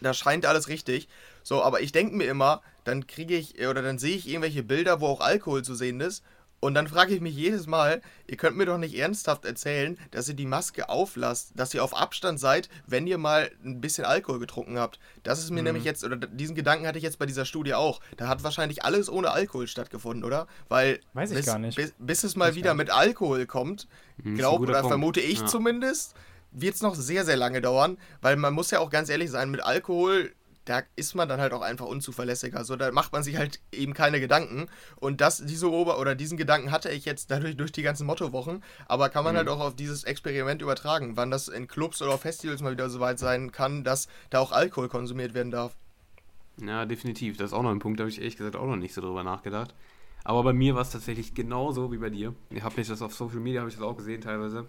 [0.00, 1.08] Da scheint alles richtig.
[1.44, 5.00] So, aber ich denke mir immer, dann kriege ich oder dann sehe ich irgendwelche Bilder,
[5.00, 6.24] wo auch Alkohol zu sehen ist
[6.64, 10.30] und dann frage ich mich jedes Mal, ihr könnt mir doch nicht ernsthaft erzählen, dass
[10.30, 14.38] ihr die Maske auflasst, dass ihr auf Abstand seid, wenn ihr mal ein bisschen Alkohol
[14.38, 14.98] getrunken habt.
[15.24, 15.64] Das ist mir mhm.
[15.64, 18.00] nämlich jetzt, oder diesen Gedanken hatte ich jetzt bei dieser Studie auch.
[18.16, 20.46] Da hat wahrscheinlich alles ohne Alkohol stattgefunden, oder?
[20.70, 21.76] Weil Weiß ich bis, gar nicht.
[21.76, 23.86] Bis, bis es mal Weiß wieder mit Alkohol kommt,
[24.22, 24.88] mhm, glaube oder Punkt.
[24.88, 25.46] vermute ich ja.
[25.46, 26.14] zumindest,
[26.50, 29.50] wird es noch sehr, sehr lange dauern, weil man muss ja auch ganz ehrlich sein,
[29.50, 30.32] mit Alkohol
[30.64, 32.64] da ist man dann halt auch einfach unzuverlässiger.
[32.64, 34.68] So, da macht man sich halt eben keine Gedanken.
[34.96, 38.62] Und das, diese Ober- oder diesen Gedanken hatte ich jetzt dadurch durch die ganzen Mottowochen.
[38.86, 39.50] Aber kann man halt mhm.
[39.50, 43.00] halt auch auf dieses Experiment übertragen, wann das in Clubs oder Festivals mal wieder so
[43.00, 45.76] weit sein kann, dass da auch Alkohol konsumiert werden darf.
[46.60, 47.36] Ja, definitiv.
[47.36, 49.00] Das ist auch noch ein Punkt, da habe ich ehrlich gesagt auch noch nicht so
[49.00, 49.74] drüber nachgedacht.
[50.24, 52.34] Aber bei mir war es tatsächlich genauso wie bei dir.
[52.50, 54.66] Ich habe mich das auf Social Media, habe ich das auch gesehen teilweise.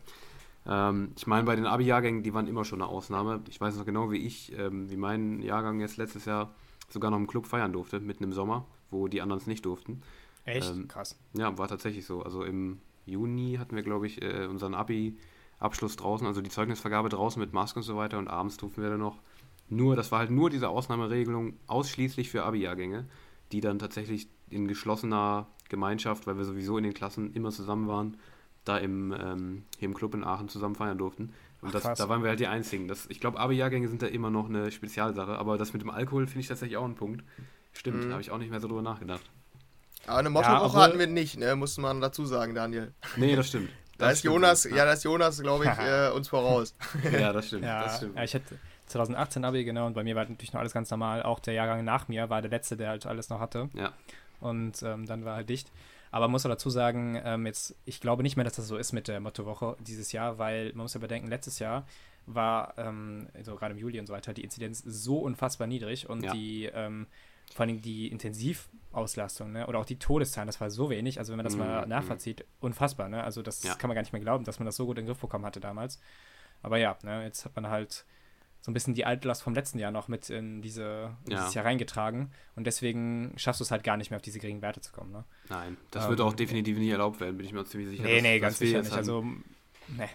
[0.67, 3.41] Ähm, ich meine, bei den Abi-Jahrgängen, die waren immer schon eine Ausnahme.
[3.49, 6.53] Ich weiß noch genau, wie ich, ähm, wie mein Jahrgang jetzt letztes Jahr
[6.89, 10.01] sogar noch im Club feiern durfte, mitten im Sommer, wo die anderen es nicht durften.
[10.45, 10.71] Echt?
[10.71, 11.17] Ähm, Krass.
[11.33, 12.21] Ja, war tatsächlich so.
[12.21, 17.39] Also im Juni hatten wir, glaube ich, äh, unseren Abi-Abschluss draußen, also die Zeugnisvergabe draußen
[17.39, 19.19] mit Maske und so weiter und abends durften wir dann noch.
[19.67, 23.05] Nur, das war halt nur diese Ausnahmeregelung ausschließlich für Abi-Jahrgänge,
[23.51, 28.17] die dann tatsächlich in geschlossener Gemeinschaft, weil wir sowieso in den Klassen immer zusammen waren,
[28.65, 31.33] da im, ähm, hier im Club in Aachen zusammen feiern durften.
[31.61, 32.87] Und das, da waren wir halt die Einzigen.
[32.87, 36.27] Das, ich glaube, Abi-Jahrgänge sind da immer noch eine Spezialsache, aber das mit dem Alkohol
[36.27, 37.23] finde ich tatsächlich auch ein Punkt.
[37.73, 38.11] Stimmt, mhm.
[38.11, 39.23] habe ich auch nicht mehr so drüber nachgedacht.
[40.07, 41.55] Aber eine Mottowoche ja, hatten wir nicht, ne?
[41.55, 42.93] muss man dazu sagen, Daniel.
[43.15, 43.69] Nee, das stimmt.
[43.97, 46.75] Da ist Jonas, ja, da ist Jonas, glaube ich, äh, uns voraus.
[47.13, 48.17] ja, das stimmt, ja, das stimmt.
[48.17, 51.23] Ja, ich hätte 2018 Abi, genau, und bei mir war natürlich noch alles ganz normal.
[51.23, 53.69] Auch der Jahrgang nach mir war der letzte, der halt alles noch hatte.
[53.73, 53.93] Ja.
[54.41, 55.71] Und ähm, dann war halt dicht.
[56.15, 58.93] Aber muss auch dazu sagen, ähm, jetzt, ich glaube nicht mehr, dass das so ist
[58.93, 61.85] mit der Mottowoche dieses Jahr, weil man muss ja bedenken, letztes Jahr
[62.25, 66.23] war, ähm, also gerade im Juli und so weiter, die Inzidenz so unfassbar niedrig und
[66.23, 66.31] ja.
[66.31, 67.07] die, ähm,
[67.53, 71.37] vor allem die Intensivauslastung, ne, oder auch die Todeszahlen, das war so wenig, also wenn
[71.37, 73.75] man das mm, mal nachvollzieht, unfassbar, ne, also das ja.
[73.75, 75.43] kann man gar nicht mehr glauben, dass man das so gut in den Griff bekommen
[75.43, 75.99] hatte damals.
[76.61, 78.05] Aber ja, ne, jetzt hat man halt
[78.65, 81.15] so ein bisschen die Altlast vom letzten Jahr noch mit in diese, ja.
[81.29, 82.31] dieses Jahr reingetragen.
[82.55, 85.11] Und deswegen schaffst du es halt gar nicht mehr auf diese geringen Werte zu kommen.
[85.11, 85.23] Ne?
[85.49, 88.01] Nein, das ähm, wird auch definitiv nicht erlaubt werden, bin ich mir ziemlich sicher.
[88.01, 88.91] Nee, nee, ganz sicher nicht.
[88.91, 90.09] Also, ne.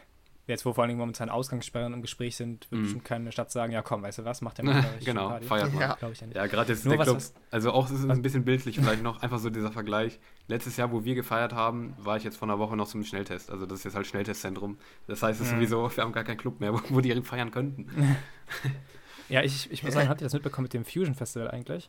[0.51, 2.83] Jetzt, wo vor allem momentan Ausgangssperren im Gespräch sind, wird mm.
[2.83, 5.81] bestimmt keine Stadt sagen, ja komm, weißt du was, macht der mal Genau, feiert mal.
[5.81, 5.97] Ja,
[6.35, 9.03] ja gerade jetzt Nur der Club, was, also auch ist es ein bisschen bildlich vielleicht
[9.03, 10.19] noch, einfach so dieser Vergleich.
[10.49, 13.51] Letztes Jahr, wo wir gefeiert haben, war ich jetzt vor einer Woche noch zum Schnelltest.
[13.51, 14.77] Also das ist jetzt halt Schnelltestzentrum.
[15.07, 15.59] Das heißt, es ist mhm.
[15.59, 17.87] sowieso, wir haben gar keinen Club mehr, wo, wo die feiern könnten.
[19.29, 21.89] ja, ich, ich muss sagen, habt ihr das mitbekommen mit dem Fusion Festival eigentlich?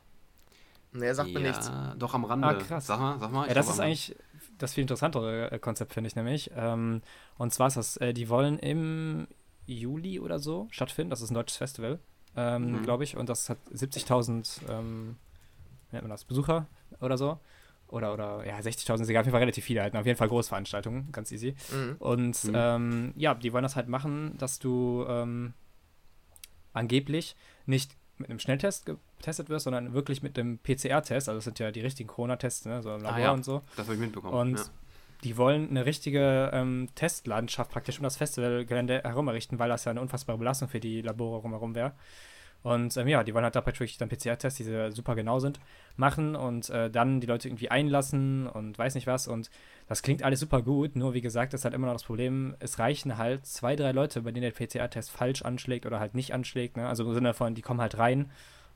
[0.93, 1.71] Nee, sagt mir ja, nichts.
[1.97, 2.47] Doch am Rande.
[2.47, 2.85] Ah, krass.
[2.85, 3.47] Sag mal, sag mal.
[3.47, 4.15] Ja, das ist eigentlich
[4.61, 6.51] das viel interessantere äh, Konzept, finde ich nämlich.
[6.55, 7.01] Ähm,
[7.37, 9.27] und zwar ist das, äh, die wollen im
[9.65, 11.09] Juli oder so stattfinden.
[11.09, 11.99] Das ist ein deutsches Festival,
[12.35, 12.81] ähm, Mhm.
[12.83, 13.15] glaube ich.
[13.17, 15.17] Und das hat 70.000, ähm,
[15.89, 16.67] wie nennt man das, Besucher
[16.99, 17.39] oder so.
[17.87, 19.95] Oder, oder ja, 60.000 ist egal, auf jeden Fall relativ viele halt.
[19.95, 21.55] Auf jeden Fall Großveranstaltungen, ganz easy.
[21.71, 21.95] Mhm.
[21.99, 22.51] Und Mhm.
[22.53, 25.53] ähm, ja, die wollen das halt machen, dass du ähm,
[26.73, 28.91] angeblich nicht mit einem Schnelltest
[29.21, 31.29] getestet wirst, sondern wirklich mit einem PCR-Test.
[31.29, 32.81] Also das sind ja die richtigen Corona-Tests, ne?
[32.81, 33.31] so im Labor Ah, ja.
[33.31, 33.61] und so.
[33.77, 34.33] Das habe ich mitbekommen.
[34.33, 34.65] Und ja.
[35.23, 39.91] die wollen eine richtige ähm, Testlandschaft praktisch um das Festivalgelände herum errichten, weil das ja
[39.91, 41.93] eine unfassbare Belastung für die Labore rumherum wäre.
[42.63, 45.59] Und ähm, ja, die wollen halt da praktisch wirklich dann PCR-Tests, die super genau sind,
[45.95, 49.27] machen und äh, dann die Leute irgendwie einlassen und weiß nicht was.
[49.27, 49.49] Und
[49.87, 52.77] das klingt alles super gut, nur wie gesagt, ist halt immer noch das Problem, es
[52.77, 56.77] reichen halt zwei, drei Leute, bei denen der PCR-Test falsch anschlägt oder halt nicht anschlägt.
[56.77, 56.87] Ne?
[56.87, 58.31] Also im Sinne von, die kommen halt rein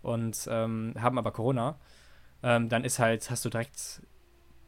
[0.06, 1.80] und ähm, haben aber Corona.
[2.44, 4.02] Ähm, dann ist halt, hast du direkt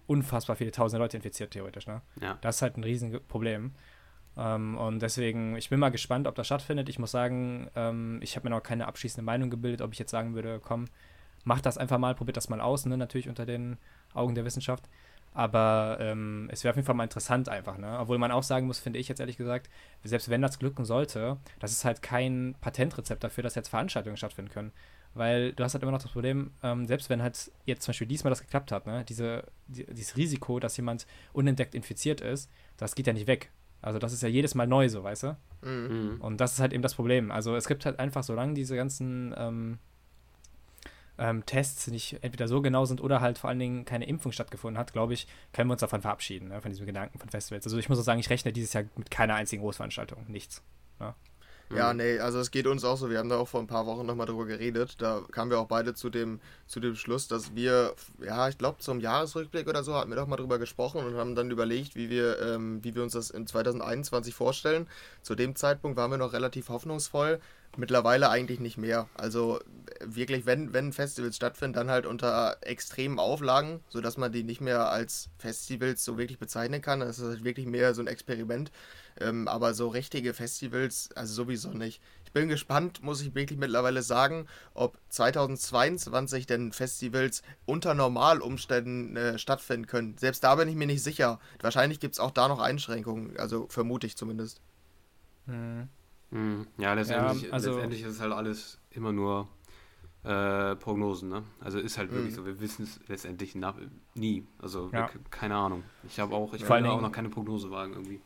[0.08, 1.88] unfassbar viele tausende Leute infiziert, theoretisch.
[1.88, 2.02] Ne?
[2.22, 2.38] ja.
[2.42, 3.74] Das ist halt ein Riesenproblem.
[4.38, 6.90] Ähm, und deswegen, ich bin mal gespannt, ob das stattfindet.
[6.90, 10.12] Ich muss sagen, ähm, ich habe mir noch keine abschließende Meinung gebildet, ob ich jetzt
[10.12, 10.86] sagen würde, komm,
[11.44, 12.98] mach das einfach mal, probiert das mal aus, ne?
[12.98, 13.78] natürlich unter den
[14.14, 14.90] Augen der Wissenschaft.
[15.34, 18.00] Aber ähm, es wäre auf jeden Fall mal interessant einfach, ne?
[18.00, 19.70] Obwohl man auch sagen muss, finde ich jetzt ehrlich gesagt,
[20.04, 24.52] selbst wenn das glücken sollte, das ist halt kein Patentrezept dafür, dass jetzt Veranstaltungen stattfinden
[24.52, 24.72] können.
[25.14, 28.08] Weil du hast halt immer noch das Problem, ähm, selbst wenn halt jetzt zum Beispiel
[28.08, 29.04] diesmal das geklappt hat, ne?
[29.08, 33.52] Diese, die, dieses Risiko, dass jemand unentdeckt infiziert ist, das geht ja nicht weg.
[33.82, 35.38] Also das ist ja jedes Mal neu so, weißt du?
[35.62, 35.70] Mhm.
[36.16, 36.22] Mhm.
[36.22, 37.32] Und das ist halt eben das Problem.
[37.32, 39.80] Also es gibt halt einfach, solange diese ganzen ähm,
[41.18, 44.78] ähm, Tests nicht entweder so genau sind oder halt vor allen Dingen keine Impfung stattgefunden
[44.78, 47.66] hat, glaube ich, können wir uns davon verabschieden, ne, von diesem Gedanken von Festivals.
[47.66, 50.26] Also ich muss auch sagen, ich rechne dieses Jahr mit keiner einzigen Großveranstaltung.
[50.28, 50.64] Nichts.
[51.00, 51.16] Ja,
[51.70, 51.98] Mhm.
[51.98, 53.10] nee, also es geht uns auch so.
[53.10, 54.96] Wir haben da auch vor ein paar Wochen nochmal drüber geredet.
[55.00, 58.80] Da kamen wir auch beide zu dem, zu dem Schluss, dass wir, ja, ich glaube,
[58.80, 62.10] zum Jahresrückblick oder so hatten wir doch mal drüber gesprochen und haben dann überlegt, wie
[62.10, 64.88] wir, ähm, wie wir uns das in 2021 vorstellen.
[65.22, 67.40] Zu dem Zeitpunkt waren wir noch relativ hoffnungsvoll.
[67.76, 69.08] Mittlerweile eigentlich nicht mehr.
[69.16, 69.60] Also
[70.02, 74.90] wirklich, wenn, wenn Festivals stattfinden, dann halt unter extremen Auflagen, sodass man die nicht mehr
[74.90, 77.02] als Festivals so wirklich bezeichnen kann.
[77.02, 78.72] Das ist halt wirklich mehr so ein Experiment.
[79.20, 82.02] Ähm, aber so richtige Festivals, also sowieso nicht.
[82.26, 89.40] Ich bin gespannt, muss ich wirklich mittlerweile sagen, ob 2022 denn Festivals unter Normalumständen äh,
[89.40, 90.18] stattfinden können.
[90.18, 91.40] Selbst da bin ich mir nicht sicher.
[91.62, 94.62] Wahrscheinlich gibt es auch da noch Einschränkungen, also vermute ich zumindest.
[95.48, 95.80] Hm.
[95.80, 95.90] Mhm.
[96.78, 99.48] Ja, letztendlich, Ja, also- letztendlich ist es halt alles immer nur
[100.24, 101.44] äh, Prognosen, ne?
[101.62, 102.36] Also ist halt wirklich Mhm.
[102.36, 103.76] so, wir wissen es letztendlich nach,
[104.14, 104.46] nie.
[104.60, 105.10] Also Ja.
[105.14, 105.84] wir, keine Ahnung.
[106.06, 108.20] Ich habe auch, ich will auch noch keine Prognose wagen irgendwie.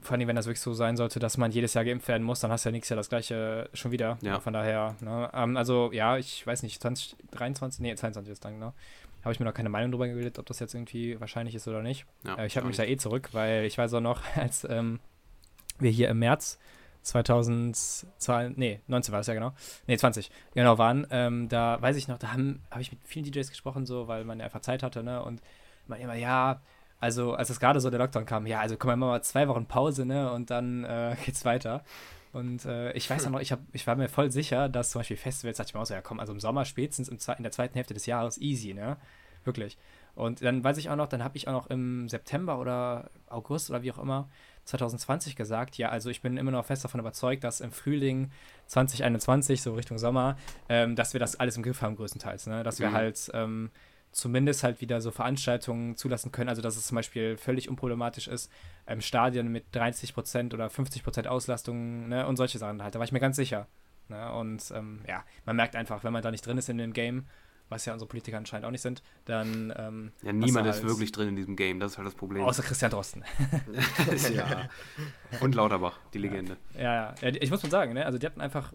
[0.00, 2.40] Vor allem, wenn das wirklich so sein sollte, dass man jedes Jahr geimpft werden muss,
[2.40, 4.16] dann hast du ja nächstes Jahr das gleiche schon wieder.
[4.22, 4.40] Ja.
[4.40, 5.28] Von daher, ne?
[5.34, 8.72] ähm, also ja, ich weiß nicht, 2023, nee, 22 ist dann, genau.
[9.22, 11.82] Habe ich mir noch keine Meinung drüber gebildet, ob das jetzt irgendwie wahrscheinlich ist oder
[11.82, 12.06] nicht.
[12.24, 14.64] Ja, Äh, ich habe mich auch da eh zurück, weil ich weiß auch noch, als
[14.70, 15.00] ähm,
[15.78, 16.58] wir hier im März
[17.06, 19.52] 2002, nee, 19 war es ja genau,
[19.86, 23.24] nee, 20, genau waren, ähm, da weiß ich noch, da habe hab ich mit vielen
[23.24, 25.40] DJs gesprochen, so, weil man ja einfach Zeit hatte, ne, und
[25.86, 26.60] man immer, ja,
[26.98, 29.66] also, als es gerade so der Lockdown kam, ja, also komm, wir mal zwei Wochen
[29.66, 31.84] Pause, ne, und dann äh, geht's weiter.
[32.32, 35.00] Und äh, ich weiß auch noch, ich, hab, ich war mir voll sicher, dass zum
[35.00, 37.42] Beispiel Festivals, dachte ich mir auch so, ja komm, also im Sommer spätestens im, in
[37.44, 38.96] der zweiten Hälfte des Jahres, easy, ne,
[39.44, 39.78] wirklich.
[40.16, 43.70] Und dann weiß ich auch noch, dann habe ich auch noch im September oder August
[43.70, 44.28] oder wie auch immer
[44.66, 48.30] 2020 gesagt, ja, also ich bin immer noch fest davon überzeugt, dass im Frühling
[48.66, 50.36] 2021, so Richtung Sommer,
[50.68, 52.62] ähm, dass wir das alles im Griff haben größtenteils, ne?
[52.62, 52.94] Dass wir Mhm.
[52.94, 53.70] halt ähm,
[54.12, 58.50] zumindest halt wieder so Veranstaltungen zulassen können, also dass es zum Beispiel völlig unproblematisch ist,
[58.86, 62.26] ähm, Stadien mit 30% oder 50% Auslastung ne?
[62.26, 63.66] und solche Sachen halt, da war ich mir ganz sicher.
[64.08, 64.32] Ne?
[64.32, 67.26] Und ähm, ja, man merkt einfach, wenn man da nicht drin ist in dem Game,
[67.68, 71.12] was ja unsere Politiker anscheinend auch nicht sind, dann ähm, Ja, niemand ist halt- wirklich
[71.12, 72.44] drin in diesem Game, das ist halt das Problem.
[72.44, 73.24] Außer Christian Drosten.
[74.34, 74.68] ja.
[75.40, 76.56] Und Lauterbach, die Legende.
[76.74, 77.14] Ja, ja.
[77.20, 78.06] ja ich muss mal sagen, ne?
[78.06, 78.72] also die hatten einfach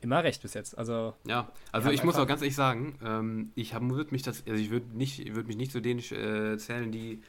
[0.00, 0.76] immer recht bis jetzt.
[0.78, 4.60] Also, Ja, also ich muss auch ganz ehrlich sagen, ähm, ich würde mich das, also
[4.60, 7.22] ich würde nicht, würde mich nicht zu denen äh, zählen, die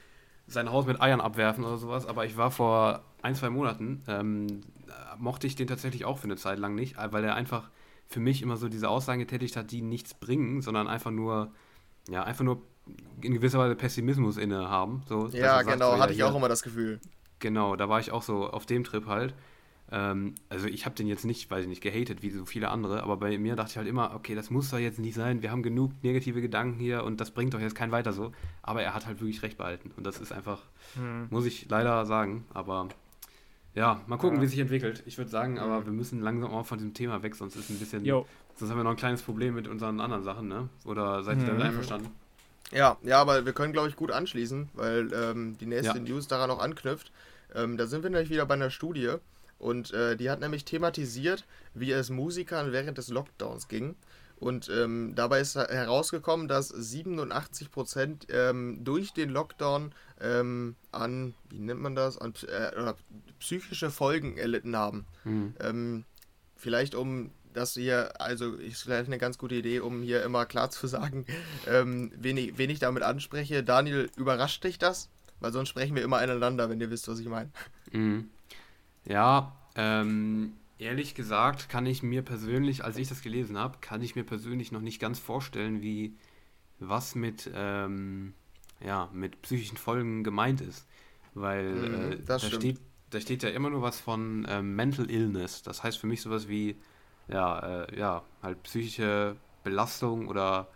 [0.48, 4.62] sein Haus mit Eiern abwerfen oder sowas, aber ich war vor ein, zwei Monaten, ähm,
[4.88, 7.72] äh, mochte ich den tatsächlich auch für eine Zeit lang nicht, weil er einfach
[8.08, 11.52] für mich immer so diese Aussagen getätigt hat, die nichts bringen, sondern einfach nur,
[12.10, 12.62] ja, einfach nur
[13.22, 15.02] in gewisser Weise Pessimismus inne haben.
[15.08, 17.00] So, Ja, er sagt, genau, so, hatte ich hier- auch immer das Gefühl.
[17.40, 19.34] Genau, da war ich auch so auf dem Trip halt.
[19.92, 23.04] Ähm, also ich habe den jetzt nicht, weiß ich nicht, gehatet wie so viele andere,
[23.04, 25.52] aber bei mir dachte ich halt immer, okay, das muss doch jetzt nicht sein, wir
[25.52, 28.32] haben genug negative Gedanken hier und das bringt doch jetzt kein weiter so.
[28.64, 30.64] Aber er hat halt wirklich recht behalten und das ist einfach,
[30.96, 31.28] hm.
[31.30, 32.88] muss ich leider sagen, aber
[33.76, 34.44] Ja, mal gucken, Ja.
[34.44, 35.04] wie sich entwickelt.
[35.06, 35.86] Ich würde sagen, aber Mhm.
[35.86, 38.06] wir müssen langsam auch von diesem Thema weg, sonst ist ein bisschen.
[38.06, 38.26] Jo,
[38.58, 40.70] Sonst haben wir noch ein kleines Problem mit unseren anderen Sachen, ne?
[40.86, 41.66] Oder seid ihr damit Mhm.
[41.68, 42.10] einverstanden?
[42.72, 46.04] Ja, ja, aber wir können, glaube ich, gut anschließen, weil ähm, die nächste Ja.
[46.04, 47.12] News daran auch anknüpft.
[47.54, 49.12] Ähm, da sind wir nämlich wieder bei einer Studie
[49.60, 53.96] und äh, die hat nämlich thematisiert, wie es Musikern während des Lockdowns ging.
[54.46, 61.58] Und ähm, dabei ist herausgekommen, dass 87 Prozent ähm, durch den Lockdown ähm, an, wie
[61.58, 62.94] nennt man das, an äh,
[63.40, 65.08] psychische Folgen erlitten haben.
[65.24, 65.56] Mhm.
[65.60, 66.06] Ähm,
[66.56, 70.70] vielleicht um das hier, also ist vielleicht eine ganz gute Idee, um hier immer klar
[70.70, 71.26] zu sagen,
[71.66, 73.64] ähm, wen, ich, wen ich damit anspreche.
[73.64, 75.10] Daniel, überrascht dich das?
[75.40, 77.50] Weil sonst sprechen wir immer ineinander, wenn ihr wisst, was ich meine.
[77.92, 78.30] Mhm.
[79.06, 84.16] Ja, ähm, ehrlich gesagt kann ich mir persönlich, als ich das gelesen habe, kann ich
[84.16, 86.16] mir persönlich noch nicht ganz vorstellen, wie
[86.80, 88.34] was mit, ähm,
[88.82, 90.88] ja, mit psychischen Folgen gemeint ist.
[91.36, 92.52] Weil Mhm, äh, das da, stimmt.
[92.52, 92.80] steht,
[93.12, 95.64] da steht ja immer nur was von ähm, Mental Illness.
[95.64, 96.78] Das heißt für mich sowas wie,
[97.28, 100.70] ja, äh, ja, halt psychische Belastung oder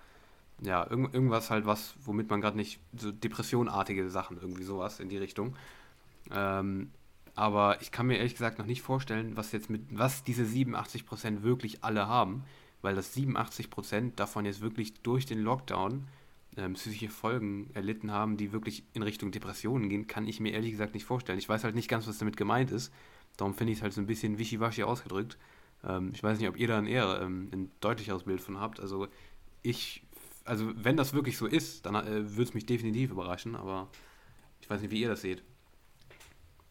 [0.62, 5.10] ja, irgend, irgendwas halt was, womit man gerade nicht, so depressionartige Sachen, irgendwie sowas in
[5.10, 5.56] die Richtung.
[6.32, 6.92] Ähm,
[7.36, 11.44] aber ich kann mir ehrlich gesagt noch nicht vorstellen, was jetzt mit, was diese 87%
[11.44, 12.44] wirklich alle haben,
[12.82, 16.08] weil das 87% davon jetzt wirklich durch den Lockdown
[16.58, 20.72] ähm, psychische Folgen erlitten haben, die wirklich in Richtung Depressionen gehen, kann ich mir ehrlich
[20.72, 21.40] gesagt nicht vorstellen.
[21.40, 22.92] Ich weiß halt nicht ganz, was damit gemeint ist.
[23.38, 25.38] Darum finde ich es halt so ein bisschen wischiwaschi ausgedrückt.
[25.84, 28.80] Ähm, ich weiß nicht, ob ihr da ein eher ähm, ein deutlicheres Bild von habt.
[28.80, 29.08] Also
[29.62, 30.04] ich,
[30.46, 33.90] also wenn das wirklich so ist, dann äh, würde es mich definitiv überraschen, aber
[34.62, 35.44] ich weiß nicht, wie ihr das seht.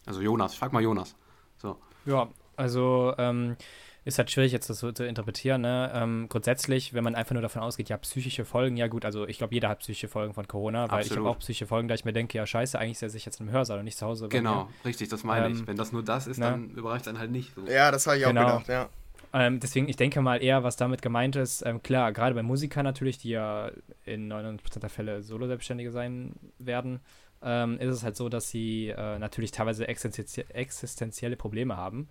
[0.09, 1.15] Also Jonas, ich frag mal Jonas.
[1.59, 1.77] So.
[2.07, 3.57] Ja, also ähm,
[4.05, 5.61] ist halt schwierig jetzt das so zu interpretieren.
[5.61, 5.91] Ne?
[5.95, 9.37] Ähm, grundsätzlich, wenn man einfach nur davon ausgeht, ja, psychische Folgen, ja gut, also ich
[9.39, 11.27] glaube, jeder hat psychische Folgen von Corona, weil ich Absolut.
[11.27, 13.51] habe auch psychische Folgen, da ich mir denke, ja scheiße, eigentlich sitze ich jetzt im
[13.51, 14.29] Hörsaal und nicht zu Hause.
[14.29, 14.71] Genau, mir.
[14.87, 15.59] richtig, das meine ich.
[15.61, 16.47] Ähm, Wenn das nur das ist, ne?
[16.47, 17.55] dann überreicht es einen halt nicht.
[17.55, 17.67] So.
[17.67, 18.41] Ja, das habe ich Genau.
[18.43, 18.89] auch gedacht, ja.
[19.35, 22.85] Ähm, deswegen, ich denke mal eher, was damit gemeint ist, ähm, klar, gerade bei Musikern
[22.85, 23.71] natürlich, die ja
[24.07, 27.01] in 99% der Fälle Solo-Selbstständige sein werden,
[27.43, 32.09] ähm, ist es halt so, dass sie äh, natürlich teilweise existenzie existenzielle Probleme haben.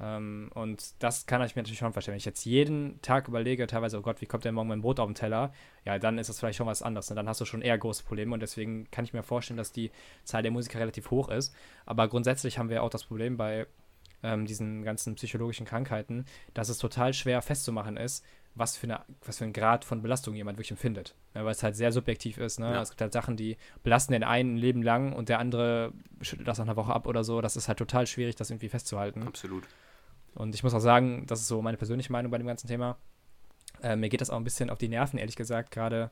[0.00, 2.14] Ähm, und das kann ich mir natürlich schon vorstellen.
[2.14, 4.98] Wenn ich jetzt jeden Tag überlege, teilweise, oh Gott, wie kommt denn morgen mein Brot
[4.98, 5.52] auf den Teller?
[5.84, 7.10] Ja, dann ist das vielleicht schon was anderes.
[7.10, 8.32] Und dann hast du schon eher große Probleme.
[8.32, 9.90] Und deswegen kann ich mir vorstellen, dass die
[10.24, 11.54] Zahl der Musiker relativ hoch ist.
[11.84, 13.66] Aber grundsätzlich haben wir auch das Problem bei
[14.22, 19.38] ähm, diesen ganzen psychologischen Krankheiten, dass es total schwer festzumachen ist, was für, eine, was
[19.38, 21.14] für einen Grad von Belastung jemand wirklich empfindet.
[21.34, 22.58] Ja, weil es halt sehr subjektiv ist.
[22.58, 22.70] Ne?
[22.72, 22.82] Ja.
[22.82, 26.48] Es gibt halt Sachen, die belasten den einen ein Leben lang und der andere schüttelt
[26.48, 27.40] das nach einer Woche ab oder so.
[27.40, 29.22] Das ist halt total schwierig, das irgendwie festzuhalten.
[29.22, 29.64] Absolut.
[30.34, 32.96] Und ich muss auch sagen, das ist so meine persönliche Meinung bei dem ganzen Thema.
[33.82, 36.10] Äh, mir geht das auch ein bisschen auf die Nerven, ehrlich gesagt, gerade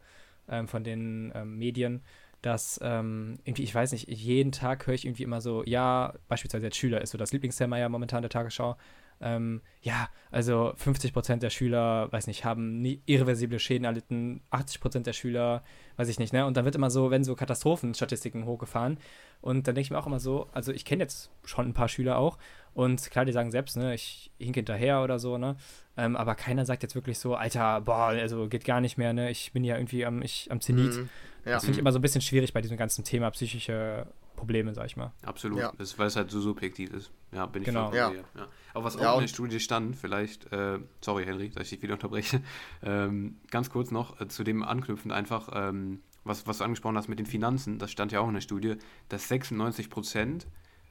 [0.48, 2.02] ähm, von den ähm, Medien,
[2.40, 6.76] dass irgendwie, ich weiß nicht, jeden Tag höre ich irgendwie immer so, ja, beispielsweise jetzt
[6.76, 8.76] Schüler ist so das Lieblingsthema ja momentan der Tagesschau.
[9.20, 14.80] Ähm, ja, also 50 Prozent der Schüler, weiß nicht, haben nie irreversible Schäden erlitten, 80
[14.80, 15.62] Prozent der Schüler,
[15.96, 16.46] weiß ich nicht, ne?
[16.46, 18.98] Und dann wird immer so, wenn so Katastrophenstatistiken hochgefahren.
[19.40, 21.88] Und dann denke ich mir auch immer so, also ich kenne jetzt schon ein paar
[21.88, 22.38] Schüler auch
[22.74, 25.56] und klar, die sagen selbst, ne, ich hinke hinterher oder so, ne?
[25.96, 29.30] Ähm, aber keiner sagt jetzt wirklich so, Alter, boah, also geht gar nicht mehr, ne?
[29.30, 30.94] Ich bin ja irgendwie am, ich, am Zenit.
[30.94, 31.08] Mhm.
[31.44, 31.54] Ja.
[31.54, 34.06] Das finde ich immer so ein bisschen schwierig bei diesem ganzen Thema psychische
[34.38, 35.12] Probleme, sag ich mal.
[35.24, 35.58] Absolut.
[35.58, 35.72] Ja.
[35.76, 37.10] Das ist, weil es halt so subjektiv ist.
[37.32, 37.92] Ja, bin ich Genau.
[37.92, 38.10] Ja.
[38.10, 38.24] dir.
[38.36, 38.46] Ja.
[38.74, 41.82] Aber was auch Ja, in der Studie stand, vielleicht, äh, sorry Henry, dass ich dich
[41.82, 42.40] wieder unterbreche,
[42.82, 47.08] ähm, ganz kurz noch äh, zu dem anknüpfend einfach, ähm, was, was du angesprochen hast
[47.08, 48.76] mit den Finanzen, das stand ja auch in der Studie,
[49.08, 50.46] dass 96 Prozent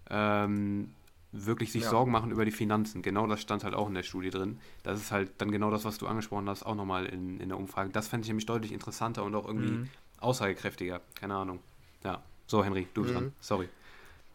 [0.09, 0.93] ähm,
[1.31, 1.89] wirklich sich Ja.
[1.89, 3.01] Sorgen machen über die Finanzen.
[3.01, 4.59] Genau das stand halt auch in der Studie drin.
[4.83, 7.57] Das ist halt dann genau das, was du angesprochen hast, auch nochmal in, in der
[7.57, 7.89] Umfrage.
[7.91, 9.89] Das fände ich nämlich deutlich interessanter und auch irgendwie Mhm.
[10.19, 11.01] aussagekräftiger.
[11.15, 11.59] Keine Ahnung.
[12.03, 12.21] Ja.
[12.47, 13.19] So, Henry, du bist Mhm.
[13.19, 13.33] dran.
[13.41, 13.69] Sorry.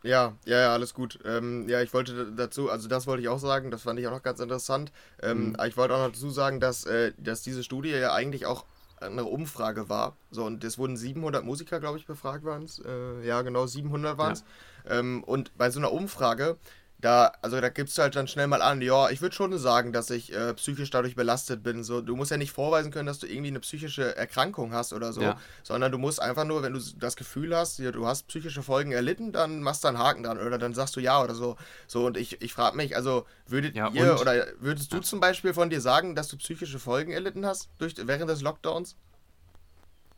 [0.04, 1.20] Ja, ja, ja, alles gut.
[1.24, 4.10] Ähm, ja, ich wollte dazu, also das wollte ich auch sagen, das fand ich auch
[4.10, 4.90] noch ganz interessant.
[5.22, 5.56] Ähm, Mhm.
[5.66, 8.64] Ich wollte auch noch dazu sagen, dass, äh, dass diese Studie ja eigentlich auch
[9.00, 10.16] eine Umfrage war.
[10.30, 12.80] So, und es wurden 700 Musiker, glaube ich, befragt waren es.
[12.84, 14.44] Äh, ja, genau, 700 waren es.
[14.86, 16.56] Ähm, und bei so einer Umfrage,
[17.02, 19.92] da, also da gibst du halt dann schnell mal an, ja, ich würde schon sagen,
[19.92, 21.82] dass ich äh, psychisch dadurch belastet bin.
[21.82, 25.12] So, du musst ja nicht vorweisen können, dass du irgendwie eine psychische Erkrankung hast oder
[25.12, 25.36] so, Ja.
[25.64, 28.92] sondern du musst einfach nur, wenn du das Gefühl hast, ja, du hast psychische Folgen
[28.92, 31.56] erlitten, dann machst du einen Haken dran oder dann sagst du ja oder so.
[31.88, 35.18] So, und ich, ich frage mich, also würdet Ja, ihr und- oder würdest du zum
[35.18, 38.96] Beispiel von dir sagen, dass du psychische Folgen erlitten hast durch, während des Lockdowns?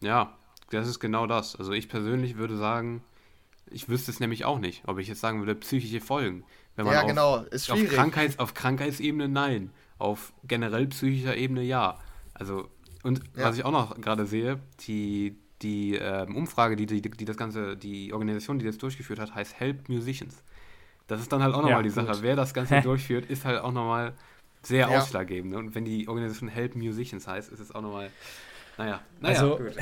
[0.01, 0.37] Ja,
[0.71, 1.57] das ist genau das.
[1.57, 3.03] Also ich persönlich würde sagen,
[3.71, 6.45] ich wüsste es nämlich auch nicht, ob ich jetzt sagen würde, psychische Folgen.
[6.77, 7.95] Wenn man Ja, auf, genau, ist auf, schwierig.
[7.95, 11.99] Krankheits, auf Krankheitsebene nein, auf generell psychischer Ebene ja.
[12.35, 12.69] Also,
[13.03, 13.45] und Ja.
[13.47, 17.77] was ich auch noch gerade sehe, die, die ähm, Umfrage, die, die, die das Ganze,
[17.77, 20.43] die Organisation, die das durchgeführt hat, heißt Help Musicians.
[21.07, 22.23] Das ist dann halt auch nochmal ja, die Sache.
[22.23, 24.15] Wer das Ganze durchführt, ist halt auch nochmal
[24.63, 24.99] sehr ja.
[24.99, 25.55] ausschlaggebend.
[25.55, 28.11] Und wenn die Organisation Help Musicians heißt, ist es auch nochmal
[28.79, 29.73] naja, naja also, gut,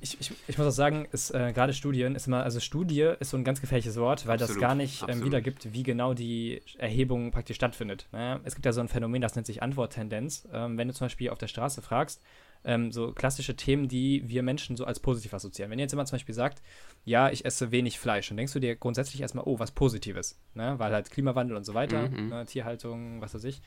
[0.00, 3.30] ich, ich, ich muss auch sagen, ist äh, gerade Studien ist immer, also Studie ist
[3.30, 6.62] so ein ganz gefährliches Wort, weil absolut, das gar nicht ähm, wiedergibt, wie genau die
[6.78, 8.08] Erhebung praktisch stattfindet.
[8.12, 8.40] Ne?
[8.44, 10.48] Es gibt ja so ein Phänomen, das nennt sich Antworttendenz.
[10.52, 12.22] Ähm, wenn du zum Beispiel auf der Straße fragst,
[12.64, 15.70] ähm, so klassische Themen, die wir Menschen so als positiv assoziieren.
[15.70, 16.62] Wenn jetzt jemand zum Beispiel sagt,
[17.04, 20.78] ja, ich esse wenig Fleisch, dann denkst du dir grundsätzlich erstmal, oh, was Positives, ne?
[20.78, 22.28] weil halt Klimawandel und so weiter, mhm.
[22.28, 22.44] ne?
[22.44, 23.62] Tierhaltung, was weiß ich.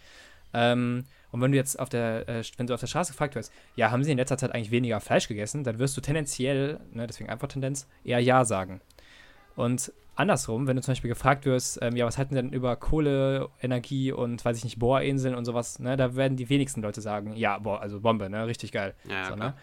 [0.53, 3.51] Ähm, und wenn du jetzt auf der, äh, wenn du auf der Straße gefragt wirst,
[3.75, 7.07] ja, haben sie in letzter Zeit eigentlich weniger Fleisch gegessen, dann wirst du tendenziell, ne,
[7.07, 8.81] deswegen Antworttendenz, eher Ja sagen.
[9.55, 13.49] Und andersrum, wenn du zum Beispiel gefragt wirst, ähm, ja, was halten denn über Kohle,
[13.61, 17.35] Energie und, weiß ich nicht, Bohrinseln und sowas, ne, da werden die wenigsten Leute sagen,
[17.35, 18.93] ja, boah, also Bombe, ne, richtig geil.
[19.09, 19.53] Ja, so, ne?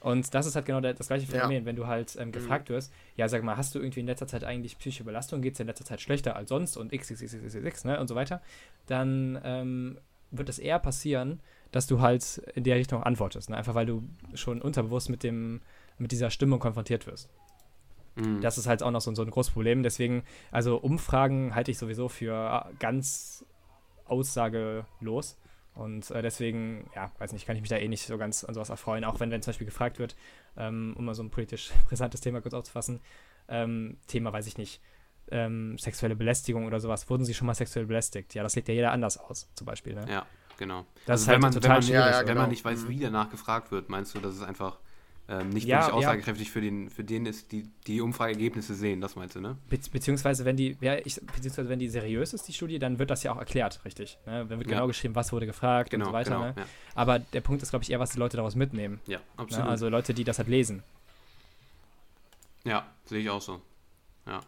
[0.00, 1.64] Und das ist halt genau der, das gleiche Phänomen, ja.
[1.64, 2.74] wenn du halt ähm, gefragt mhm.
[2.74, 5.60] wirst, ja, sag mal, hast du irgendwie in letzter Zeit eigentlich psychische Belastung, geht es
[5.60, 8.08] in letzter Zeit schlechter als sonst und x, x, x, x, x, x, ne, und
[8.08, 8.42] so weiter,
[8.88, 9.98] dann ähm,
[10.32, 11.40] wird es eher passieren,
[11.70, 13.50] dass du halt in der Richtung antwortest.
[13.50, 13.56] Ne?
[13.56, 14.02] Einfach weil du
[14.34, 15.60] schon unterbewusst mit, dem,
[15.98, 17.28] mit dieser Stimmung konfrontiert wirst.
[18.16, 18.40] Mhm.
[18.40, 19.82] Das ist halt auch noch so, so ein großes Problem.
[19.82, 23.44] Deswegen, also Umfragen halte ich sowieso für ganz
[24.06, 25.38] aussagelos.
[25.74, 28.54] Und äh, deswegen, ja, weiß nicht, kann ich mich da eh nicht so ganz an
[28.54, 29.04] sowas erfreuen.
[29.04, 30.16] Auch wenn, wenn zum Beispiel gefragt wird,
[30.56, 33.00] ähm, um mal so ein politisch brisantes Thema kurz aufzufassen,
[33.48, 34.80] ähm, Thema, weiß ich nicht,
[35.32, 38.34] ähm, sexuelle Belästigung oder sowas, wurden sie schon mal sexuell belästigt?
[38.34, 39.94] Ja, das legt ja jeder anders aus, zum Beispiel.
[39.94, 40.04] Ne?
[40.08, 40.26] Ja,
[40.58, 40.86] genau.
[41.06, 42.28] Das also ist halt man, total wenn man, ja, ja, genau.
[42.28, 42.88] Wenn man nicht weiß, mhm.
[42.88, 44.78] wie danach gefragt wird, meinst du, dass es einfach
[45.28, 46.52] ähm, nicht ja, wirklich aussagekräftig ja.
[46.52, 49.56] für den, für den ist, die die Umfrageergebnisse sehen, das meinst du, ne?
[49.68, 53.10] Be beziehungsweise wenn die, ja, ich, beziehungsweise wenn die seriös ist, die Studie, dann wird
[53.10, 54.18] das ja auch erklärt, richtig.
[54.26, 54.46] Ne?
[54.46, 56.30] Dann wird genau geschrieben, was wurde gefragt genau, und so weiter.
[56.30, 56.66] Genau, ne?
[56.94, 59.00] Aber der Punkt ist, glaube ich, eher, was die Leute daraus mitnehmen.
[59.06, 59.24] Ja, ne?
[59.36, 59.68] absolut.
[59.68, 60.82] Also Leute, die das halt lesen.
[62.64, 63.60] Ja, sehe ich auch so.
[64.26, 64.40] Ja.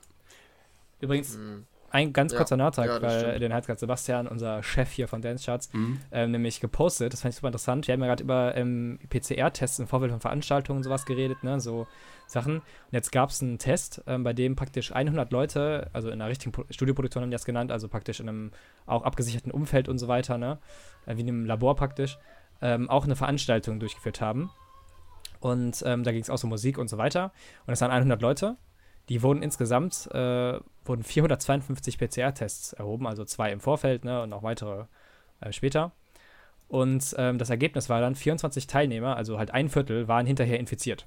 [1.05, 1.67] Übrigens, mhm.
[1.90, 3.43] ein ganz kurzer ja, Nachtrag, ja, weil stimmt.
[3.43, 6.01] den hat gerade Sebastian, unser Chef hier von Dance Charts, mhm.
[6.11, 7.12] ähm, nämlich gepostet.
[7.12, 7.87] Das fand ich super interessant.
[7.87, 11.61] Wir haben ja gerade über ähm, PCR-Tests im Vorfeld von Veranstaltungen und sowas geredet, ne,
[11.61, 11.87] so
[12.27, 12.57] Sachen.
[12.57, 16.29] Und jetzt gab es einen Test, ähm, bei dem praktisch 100 Leute, also in einer
[16.29, 18.51] richtigen Studioproduktion haben die das genannt, also praktisch in einem
[18.87, 20.59] auch abgesicherten Umfeld und so weiter, ne,
[21.07, 22.19] äh, wie in einem Labor praktisch,
[22.62, 24.51] ähm, auch eine Veranstaltung durchgeführt haben.
[25.40, 27.33] Und ähm, da ging es auch so Musik und so weiter.
[27.67, 28.57] Und es waren 100 Leute.
[29.11, 34.42] Die wurden insgesamt äh, wurden 452 PCR-Tests erhoben, also zwei im Vorfeld ne, und noch
[34.42, 34.85] weitere
[35.40, 35.92] äh, später.
[36.68, 41.07] Und ähm, das Ergebnis war dann, 24 Teilnehmer, also halt ein Viertel, waren hinterher infiziert.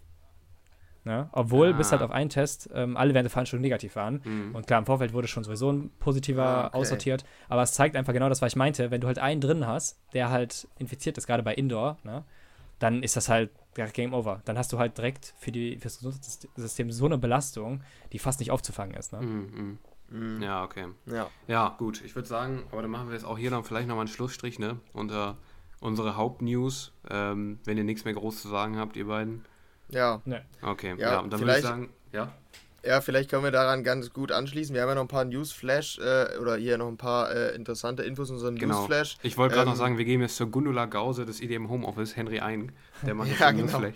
[1.07, 1.29] Ne?
[1.31, 1.77] Obwohl ah.
[1.77, 4.21] bis halt auf einen Test ähm, alle während der Veranstaltung negativ waren.
[4.23, 4.53] Mhm.
[4.53, 6.77] Und klar, im Vorfeld wurde schon sowieso ein positiver ah, okay.
[6.77, 7.23] aussortiert.
[7.47, 8.91] Aber es zeigt einfach genau das, was ich meinte.
[8.91, 12.25] Wenn du halt einen drin hast, der halt infiziert ist, gerade bei Indoor, ne,
[12.79, 14.41] dann ist das halt ja, Game Over.
[14.45, 18.39] Dann hast du halt direkt für, die, für das Gesundheitssystem so eine Belastung, die fast
[18.39, 19.13] nicht aufzufangen ist.
[19.13, 19.21] Ne?
[19.21, 20.41] Mm, mm.
[20.41, 20.87] Ja, okay.
[21.05, 22.03] Ja, ja gut.
[22.03, 24.57] Ich würde sagen, aber dann machen wir jetzt auch hier dann vielleicht nochmal einen Schlussstrich,
[24.57, 24.79] ne?
[24.93, 25.37] Unter
[25.79, 29.45] unsere Hauptnews, ähm, wenn ihr nichts mehr groß zu sagen habt, ihr beiden.
[29.89, 30.21] Ja.
[30.25, 30.41] Nee.
[30.61, 32.33] Okay, ja, ja und dann würde ich sagen, ja.
[32.87, 34.73] Ja, vielleicht können wir daran ganz gut anschließen.
[34.73, 38.03] Wir haben ja noch ein paar Newsflash äh, oder hier noch ein paar äh, interessante
[38.03, 38.79] Infos in unserem genau.
[38.79, 39.17] Newsflash.
[39.23, 42.15] Ich wollte gerade ähm, noch sagen, wir geben jetzt zur Gundula Gause des IDM Homeoffice,
[42.15, 42.71] Henry ein.
[43.05, 43.63] Der macht ja, genau.
[43.63, 43.95] Newsflash.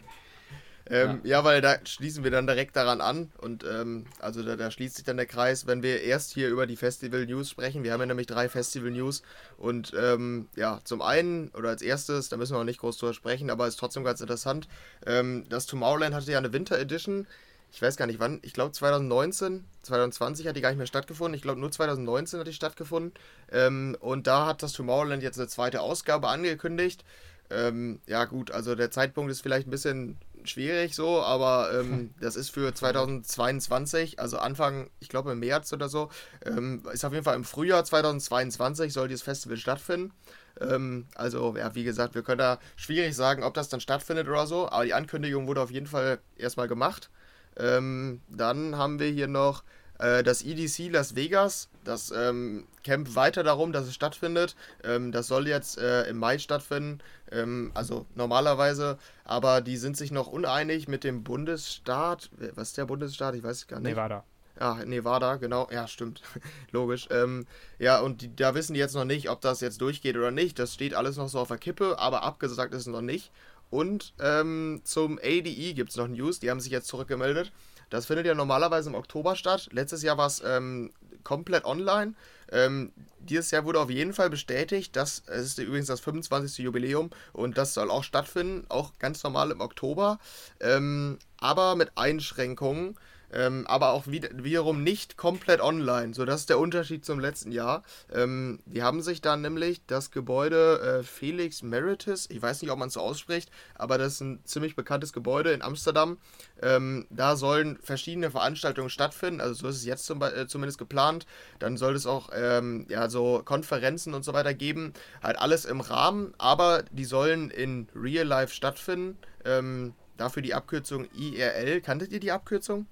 [0.90, 1.38] Ähm, ja.
[1.38, 1.44] ja.
[1.46, 5.06] weil da schließen wir dann direkt daran an und ähm, also da, da, schließt sich
[5.06, 7.86] dann der Kreis, wenn wir erst hier über die Festival News sprechen.
[7.86, 9.22] Wir haben ja nämlich drei Festival News
[9.58, 13.14] und ähm, ja, zum einen oder als erstes, da müssen wir auch nicht groß drüber
[13.14, 14.68] sprechen, aber ist trotzdem ganz interessant.
[15.06, 17.26] Ähm, das Tomorrowland hatte ja eine Winter Edition
[17.72, 21.36] ich weiß gar nicht wann, ich glaube 2019, 2020 hat die gar nicht mehr stattgefunden.
[21.36, 23.14] Ich glaube nur 2019 hat die stattgefunden.
[23.52, 27.06] Ähm, und da hat das Tomorrowland jetzt eine zweite Ausgabe angekündigt.
[27.50, 32.36] Ähm, ja gut, also der Zeitpunkt ist vielleicht ein bisschen schwierig so, aber ähm, das
[32.36, 36.10] ist für 2022, also Anfang, ich glaube im März oder so,
[36.46, 40.14] ähm, ist auf jeden Fall im Frühjahr 2022 soll dieses Festival stattfinden.
[40.60, 44.48] Ähm, also ja, wie gesagt, wir können da schwierig sagen, ob das dann stattfindet oder
[44.48, 47.10] so, aber die Ankündigung wurde auf jeden Fall erstmal gemacht.
[47.58, 49.64] Ähm, dann haben wir hier noch
[50.02, 51.70] äh, das EDC Las Vegas.
[51.84, 54.56] Das ähm, kämpft weiter darum, dass es stattfindet.
[54.84, 57.00] Ähm, das soll jetzt äh, im Mai stattfinden,
[57.32, 58.98] ähm, also normalerweise.
[59.24, 62.30] Aber die sind sich noch uneinig mit dem Bundesstaat.
[62.56, 63.36] Was ist der Bundesstaat?
[63.36, 63.92] Ich weiß gar nicht.
[63.92, 64.24] Nevada.
[64.60, 65.68] Ja, Nevada, genau.
[65.72, 66.22] Ja, stimmt.
[66.72, 67.08] Logisch.
[67.10, 67.48] Ähm,
[67.80, 70.60] ja, und die, da wissen die jetzt noch nicht, ob das jetzt durchgeht oder nicht.
[70.60, 73.32] Das steht alles noch so auf der Kippe, aber abgesagt ist es noch nicht.
[73.72, 77.52] Und ähm, zum ADE gibt es noch News, die haben sich jetzt zurückgemeldet.
[77.90, 79.70] Das findet ja normalerweise im Oktober statt.
[79.72, 80.92] Letztes Jahr war es ähm,
[81.24, 82.14] komplett online.
[82.52, 86.64] Ähm, dieses Jahr wurde auf jeden Fall bestätigt, dass es ist übrigens das 25.
[86.64, 90.20] Jubiläum und das soll auch stattfinden, auch ganz normal im Oktober,
[90.60, 92.96] ähm, aber mit Einschränkungen.
[93.34, 96.14] Ähm, aber auch wieder, wiederum nicht komplett online.
[96.14, 97.84] So, das ist der Unterschied zum letzten Jahr.
[98.14, 102.80] Ähm, die haben sich dann nämlich das Gebäude äh, Felix Meritus, ich weiß nicht, ob
[102.80, 106.18] man es so ausspricht, aber das ist ein ziemlich bekanntes Gebäude in Amsterdam.
[106.62, 111.26] Ähm, da sollen verschiedene Veranstaltungen stattfinden, also so ist es jetzt zum, äh, zumindest geplant.
[111.60, 114.94] Dann soll es auch ähm, ja, so Konferenzen und so weiter geben.
[115.24, 119.18] Halt alles im Rahmen, aber die sollen in Real Life stattfinden.
[119.46, 121.82] Ähm, dafür die Abkürzung IRL.
[121.82, 122.86] Kanntet ihr die Abkürzung?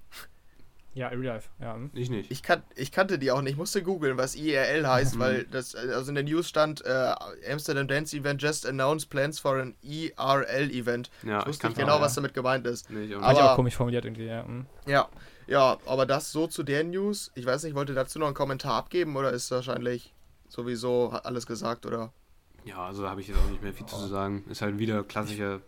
[0.92, 1.74] Ja, Real Life, ja.
[1.74, 1.90] hm.
[1.94, 2.32] Ich nicht.
[2.32, 3.52] Ich, kan ich kannte die auch nicht.
[3.52, 5.20] Ich musste googeln, was IRL heißt, Mhm.
[5.20, 7.14] weil das, also in der News stand, äh,
[7.50, 11.08] Amsterdam Dance Event just announced plans for an IRL Event.
[11.22, 12.22] Ja, ich wusste kann's nicht genau, auch, was ja.
[12.22, 12.90] damit gemeint ist.
[12.90, 14.44] Nee, ich auch ich Aber- auch komisch formuliert irgendwie, ja.
[14.44, 14.66] hm.
[14.86, 15.08] Ja,
[15.46, 17.30] ja, aber das so zu der News.
[17.36, 20.12] Ich weiß nicht, wollt ihr dazu noch einen Kommentar abgeben oder ist wahrscheinlich
[20.48, 22.12] sowieso alles gesagt oder?
[22.64, 24.44] Ja, also habe ich jetzt auch nicht mehr viel zu sagen.
[24.50, 25.60] Ist halt wieder klassische,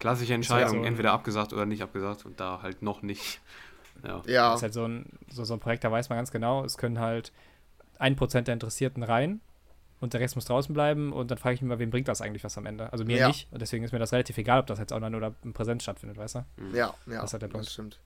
[0.00, 3.40] klassische Entscheidung, so- entweder abgesagt oder nicht abgesagt und da halt noch nicht.
[4.02, 4.22] Ja.
[4.26, 6.64] Ja, Das ist halt so ein, so, so ein Projekt, da weiß man ganz genau,
[6.64, 7.32] es können halt
[7.98, 9.40] ein Prozent der Interessierten rein
[10.00, 12.22] und der Rest muss draußen bleiben und dann frage ich mich mal, wem bringt das
[12.22, 12.90] eigentlich was am Ende?
[12.94, 13.26] Also mir Ja.
[13.28, 15.82] nicht und deswegen ist mir das relativ egal, ob das jetzt online oder in Präsenz
[15.82, 16.38] stattfindet, weißt du?
[16.72, 17.68] ja, ja, Das ist halt der das Punkt.
[17.70, 18.00] stimmt.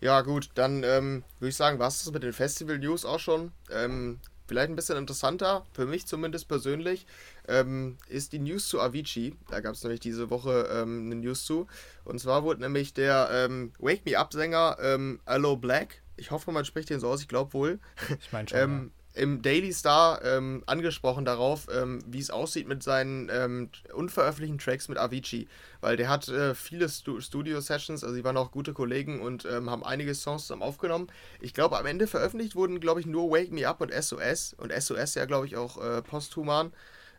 [0.00, 3.52] Ja, gut, dann ähm, würde ich sagen, war es das mit den Festival-News auch schon.
[3.70, 4.18] Ähm,
[4.48, 7.06] vielleicht ein bisschen interessanter, für mich zumindest persönlich,
[7.46, 9.36] ähm, ist die News zu Avicii.
[9.50, 11.66] Da gab es nämlich diese Woche ähm, eine News zu.
[12.04, 16.64] Und zwar wurde nämlich der ähm, Wake Me Up-Sänger ähm, Allo Black, ich hoffe, man
[16.64, 17.78] spricht den so aus, ich glaube wohl,
[18.20, 18.48] Ich meine
[18.80, 18.90] schon.
[19.18, 24.88] Im Daily Star ähm, angesprochen darauf, ähm, wie es aussieht mit seinen ähm, unveröffentlichten Tracks
[24.88, 25.48] mit Avicii.
[25.80, 29.70] Weil der hat äh, viele Stu Studio-Sessions, also die waren auch gute Kollegen und ähm,
[29.70, 31.08] haben einige Songs zusammen aufgenommen.
[31.40, 34.54] Ich glaube, am Ende veröffentlicht wurden, glaube ich, nur Wake Me Up und SOS.
[34.58, 36.72] Und SOS ja, glaube ich, auch äh, posthuman.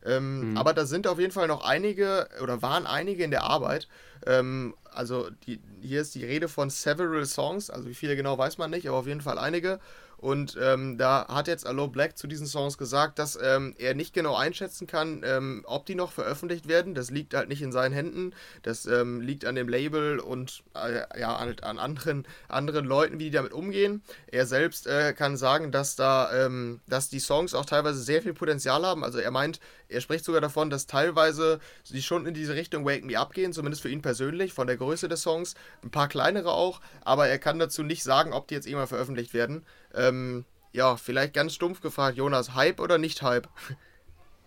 [0.06, 0.58] Ähm, Mhm.
[0.58, 3.88] Aber da sind auf jeden Fall noch einige oder waren einige in der Arbeit.
[4.26, 8.58] Ähm, also die, hier ist die Rede von several Songs, also wie viele genau weiß
[8.58, 9.80] man nicht, aber auf jeden Fall einige.
[10.20, 14.14] Und ähm, da hat jetzt Allo Black zu diesen Songs gesagt, dass ähm, er nicht
[14.14, 16.94] genau einschätzen kann, ähm, ob die noch veröffentlicht werden.
[16.94, 18.34] Das liegt halt nicht in seinen Händen.
[18.62, 23.26] Das ähm, liegt an dem Label und äh, ja, halt an anderen, anderen Leuten, wie
[23.26, 24.04] die damit umgehen.
[24.28, 28.34] Er selbst äh, kann sagen, dass da, ähm, dass die Songs auch teilweise sehr viel
[28.34, 29.06] Potenzial haben.
[29.06, 33.06] Also er meint, er spricht sogar davon, dass teilweise sie schon in diese Richtung Wake
[33.06, 35.56] Me Up gehen, zumindest für ihn persönlich, von der Größe des Songs.
[35.82, 39.34] Ein paar kleinere auch, aber er kann dazu nicht sagen, ob die jetzt irgendwann veröffentlicht
[39.34, 39.66] werden.
[39.94, 43.48] Ähm, ja, vielleicht ganz stumpf gefragt, Jonas, Hype oder nicht Hype?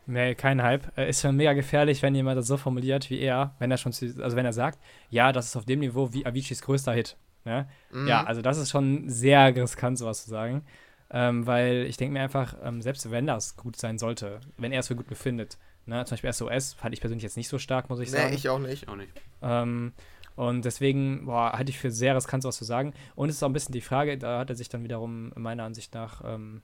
[0.07, 0.97] Nee, kein Hype.
[0.97, 3.93] Äh, Ist schon mega gefährlich, wenn jemand das so formuliert wie er, wenn er schon,
[3.93, 4.79] zu, also wenn er sagt,
[5.11, 7.17] ja, das ist auf dem Niveau wie Aviciis größter Hit.
[7.45, 7.69] Ne?
[7.91, 8.09] Mhm.
[8.09, 10.65] Ja, also das ist schon sehr riskant, sowas zu sagen.
[11.11, 14.81] Ähm, weil ich denke mir einfach, ähm, selbst wenn das gut sein sollte, wenn er
[14.81, 16.05] es für gut befindet, ne?
[16.07, 18.35] zum Beispiel SOS fand ich persönlich jetzt nicht so stark, muss ich nee, sagen.
[18.35, 18.85] ich auch nicht.
[18.85, 19.13] Ich auch nicht.
[19.43, 19.93] Ähm,
[20.37, 22.93] und deswegen, boah, halte ich für sehr riskant, sowas zu sagen.
[23.15, 25.65] Und es ist auch ein bisschen die Frage, da hat er sich dann wiederum meiner
[25.65, 26.63] Ansicht nach ähm,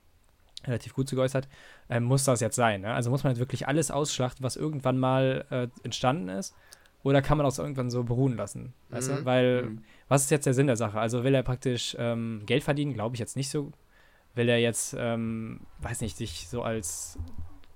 [0.66, 1.48] relativ gut zu geäußert,
[1.88, 2.80] ähm, muss das jetzt sein?
[2.80, 2.92] Ne?
[2.92, 6.54] Also muss man jetzt wirklich alles ausschlachten, was irgendwann mal äh, entstanden ist?
[7.04, 8.74] Oder kann man das irgendwann so beruhen lassen?
[8.90, 9.16] Weißt Mhm.
[9.16, 9.24] du?
[9.24, 9.82] Weil, Mhm.
[10.08, 10.98] was ist jetzt der Sinn der Sache?
[10.98, 12.92] Also will er praktisch ähm, Geld verdienen?
[12.94, 13.70] Glaube ich jetzt nicht so.
[14.34, 17.16] Will er jetzt, ähm, weiß nicht, sich so als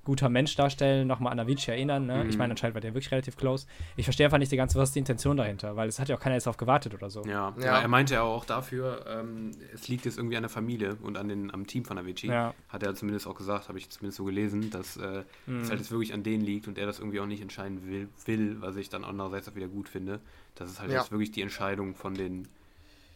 [0.05, 2.07] guter Mensch darstellen, nochmal an Avicii erinnern?
[2.07, 2.25] Ne?
[2.27, 2.39] Ich Mhm.
[2.39, 3.67] meine, anscheinend war der wirklich relativ close.
[3.97, 6.17] Ich verstehe einfach nicht die ganze, was ist die Intention dahinter, weil es hat ja
[6.17, 7.23] auch keiner jetzt drauf gewartet oder so.
[7.25, 7.65] Ja, Ja.
[7.65, 7.81] ja.
[7.81, 11.29] er meinte ja auch dafür, ähm, es liegt jetzt irgendwie an der Familie und an
[11.29, 12.29] den, am Team von Avicii.
[12.31, 12.53] Ja.
[12.69, 15.61] Hat er zumindest auch gesagt, habe ich zumindest so gelesen, dass äh, Mhm.
[15.61, 18.09] es halt jetzt wirklich an denen liegt und er das irgendwie auch nicht entscheiden will,
[18.27, 20.19] will was ich dann andererseits auch wieder gut finde.
[20.57, 20.99] Dass es halt Ja.
[20.99, 22.49] jetzt wirklich die Entscheidung von den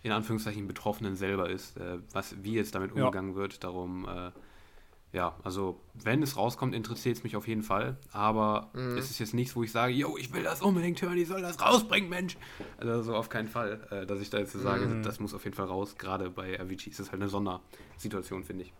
[0.03, 3.05] in Anführungszeichen Betroffenen selber ist, äh, was, wie jetzt damit Ja.
[3.07, 3.65] umgegangen wird.
[3.65, 4.31] Darum, äh,
[5.17, 7.97] ja, also wenn es rauskommt, interessiert es mich auf jeden Fall.
[8.13, 8.99] Aber Mhm.
[8.99, 11.41] es ist jetzt nichts, wo ich sage, yo, ich will das unbedingt hören, ich soll
[11.41, 12.37] das rausbringen, Mensch.
[12.77, 15.03] Also so auf keinen Fall, äh, dass ich da jetzt sage, Mhm.
[15.03, 15.97] das muss auf jeden Fall raus.
[15.97, 18.75] Gerade bei Avicii ist es halt eine Sondersituation, finde ich.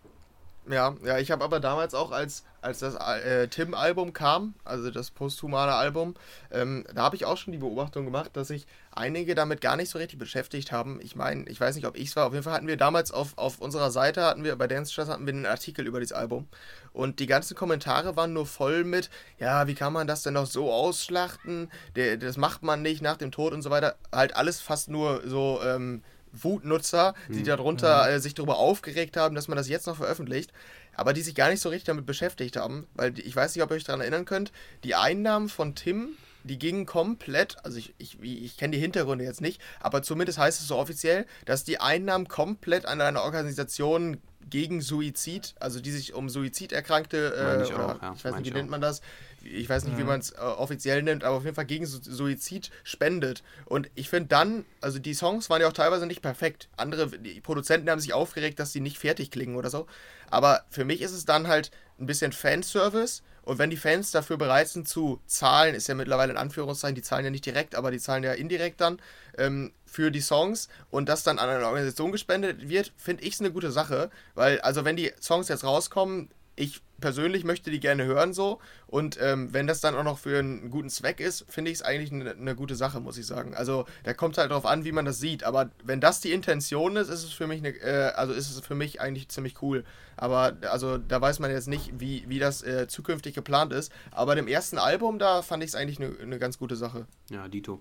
[0.69, 5.13] Ja, ja, ich habe aber damals auch, als, als das äh, Tim-Album kam, also das
[5.13, 6.15] posthumane Album,
[6.51, 9.91] ähm, da habe ich auch schon die Beobachtung gemacht, dass sich einige damit gar nicht
[9.91, 10.99] so richtig beschäftigt haben.
[11.03, 13.13] Ich meine, ich weiß nicht, ob ich es war, auf jeden Fall hatten wir damals
[13.13, 16.17] auf, auf unserer Seite, hatten wir bei Dance Charts, hatten wir einen Artikel über dieses
[16.17, 16.49] Album.
[16.93, 19.09] Und die ganzen Kommentare waren nur voll mit,
[19.39, 21.71] ja, wie kann man das denn noch so ausschlachten?
[21.95, 23.95] Der, das macht man nicht nach dem Tod und so weiter.
[24.11, 26.03] Halt alles fast nur so, ähm,
[26.43, 30.53] Wutnutzer, die darunter äh, sich darüber aufgeregt haben, dass man das jetzt noch veröffentlicht,
[30.95, 33.71] aber die sich gar nicht so richtig damit beschäftigt haben, weil ich weiß nicht, ob
[33.71, 34.53] ihr euch daran erinnern könnt,
[34.85, 36.11] die Einnahmen von Tim,
[36.45, 40.61] die gingen komplett, also ich, ich, ich kenne die Hintergründe jetzt nicht, aber zumindest heißt
[40.61, 44.19] es so offiziell, dass die Einnahmen komplett an eine Organisation
[44.49, 48.47] gegen Suizid, also die sich um Suiziderkrankte, äh, ich oder auch, ja, ich weiß nicht,
[48.47, 49.01] wie nennt man das,
[49.47, 51.99] ich weiß nicht, wie man es äh, offiziell nennt, aber auf jeden Fall gegen Su
[52.03, 53.43] Suizid spendet.
[53.65, 56.69] Und ich finde dann, also die Songs waren ja auch teilweise nicht perfekt.
[56.77, 59.87] Andere, die Produzenten haben sich aufgeregt, dass sie nicht fertig klingen oder so.
[60.31, 63.23] Aber für mich ist es dann halt ein bisschen Fanservice.
[63.43, 67.03] Und wenn die Fans dafür bereit sind zu zahlen, ist ja mittlerweile in Anführungszeichen, die
[67.03, 69.01] zahlen ja nicht direkt, aber die zahlen ja indirekt dann
[69.39, 73.41] ähm, für die Songs und das dann an eine Organisation gespendet wird, finde ich es
[73.41, 74.11] eine gute Sache.
[74.35, 78.59] Weil, also wenn die Songs jetzt rauskommen, ich persönlich möchte die gerne hören so.
[78.87, 81.83] Und ähm, wenn das dann auch noch für einen guten Zweck ist, finde ich es
[81.83, 83.55] eigentlich eine, eine gute Sache, muss ich sagen.
[83.55, 85.45] Also da kommt halt darauf an, wie man das sieht.
[85.45, 88.61] Aber wenn das die Intention ist, ist es für mich eine, äh, also ist es
[88.61, 89.85] für mich eigentlich ziemlich cool.
[90.17, 93.93] Aber also da weiß man jetzt nicht, wie, wie das äh, zukünftig geplant ist.
[94.11, 97.07] Aber dem ersten Album, da fand ich es eigentlich eine, eine ganz gute Sache.
[97.31, 97.81] Ja, Dito.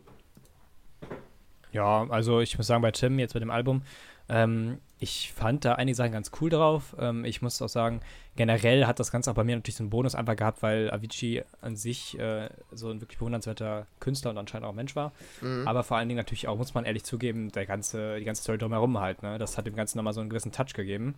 [1.71, 3.83] Ja, also ich muss sagen, bei Tim jetzt mit dem Album,
[4.29, 6.95] ähm, ich fand da einige Sachen ganz cool drauf.
[6.99, 7.99] Ähm, ich muss auch sagen,
[8.35, 11.43] generell hat das Ganze auch bei mir natürlich so einen Bonus einfach gehabt, weil Avicii
[11.61, 15.11] an sich äh, so ein wirklich bewundernswerter Künstler und anscheinend auch Mensch war.
[15.41, 15.67] Mhm.
[15.67, 18.57] Aber vor allen Dingen natürlich auch, muss man ehrlich zugeben, der ganze, die ganze Story
[18.57, 19.21] drumherum halt.
[19.21, 19.37] Ne?
[19.37, 21.15] Das hat dem Ganzen nochmal so einen gewissen Touch gegeben.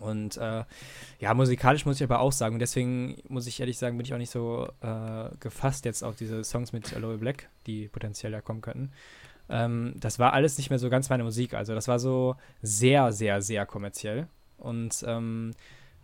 [0.00, 0.64] Und äh,
[1.20, 4.14] ja, musikalisch muss ich aber auch sagen, und deswegen muss ich ehrlich sagen, bin ich
[4.14, 8.40] auch nicht so äh, gefasst jetzt auf diese Songs mit Aloe Black, die potenziell da
[8.40, 8.90] kommen könnten.
[9.50, 11.54] Ähm, das war alles nicht mehr so ganz meine Musik.
[11.54, 14.28] Also das war so sehr, sehr, sehr kommerziell.
[14.58, 15.52] Und ähm,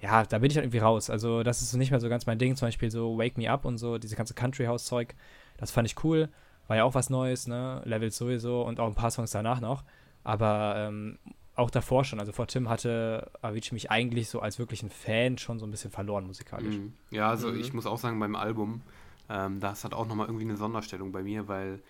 [0.00, 1.08] ja, da bin ich dann irgendwie raus.
[1.10, 2.56] Also das ist nicht mehr so ganz mein Ding.
[2.56, 5.14] Zum Beispiel so Wake Me Up und so, diese ganze Country House Zeug.
[5.56, 6.28] Das fand ich cool.
[6.66, 7.80] War ja auch was Neues, ne?
[7.84, 9.84] Levels sowieso und auch ein paar Songs danach noch.
[10.24, 11.18] Aber ähm,
[11.54, 15.58] auch davor schon, also vor Tim hatte Avicii mich eigentlich so als wirklichen Fan schon
[15.58, 16.76] so ein bisschen verloren musikalisch.
[16.76, 16.92] Mhm.
[17.10, 17.60] Ja, also mhm.
[17.60, 18.82] ich muss auch sagen, beim Album,
[19.30, 21.80] ähm, das hat auch nochmal irgendwie eine Sonderstellung bei mir, weil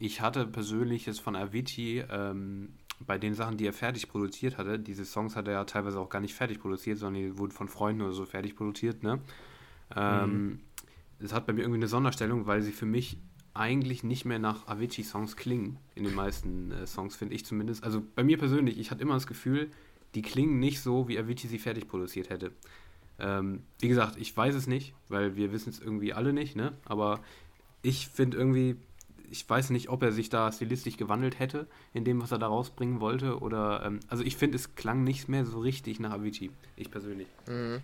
[0.00, 2.70] ich hatte persönlich jetzt von Avicii ähm,
[3.06, 6.08] bei den Sachen, die er fertig produziert hatte, diese Songs hat er ja teilweise auch
[6.08, 9.20] gar nicht fertig produziert, sondern die wurden von Freunden oder so fertig produziert, ne?
[9.94, 10.60] Ähm, mhm.
[11.18, 13.18] Es hat bei mir irgendwie eine Sonderstellung, weil sie für mich
[13.52, 17.84] eigentlich nicht mehr nach Avicii-Songs klingen, in den meisten äh, Songs, finde ich zumindest.
[17.84, 19.70] Also bei mir persönlich, ich hatte immer das Gefühl,
[20.14, 22.52] die klingen nicht so, wie Avicii sie fertig produziert hätte.
[23.18, 26.72] Ähm, wie gesagt, ich weiß es nicht, weil wir wissen es irgendwie alle nicht, ne?
[26.86, 27.20] Aber
[27.82, 28.76] ich finde irgendwie,
[29.30, 32.48] ich weiß nicht, ob er sich da stilistisch gewandelt hätte in dem, was er da
[32.48, 33.38] rausbringen wollte.
[33.38, 36.50] Oder ähm, also ich finde, es klang nicht mehr so richtig nach Avicii.
[36.76, 37.28] Ich persönlich.
[37.46, 37.82] Mhm.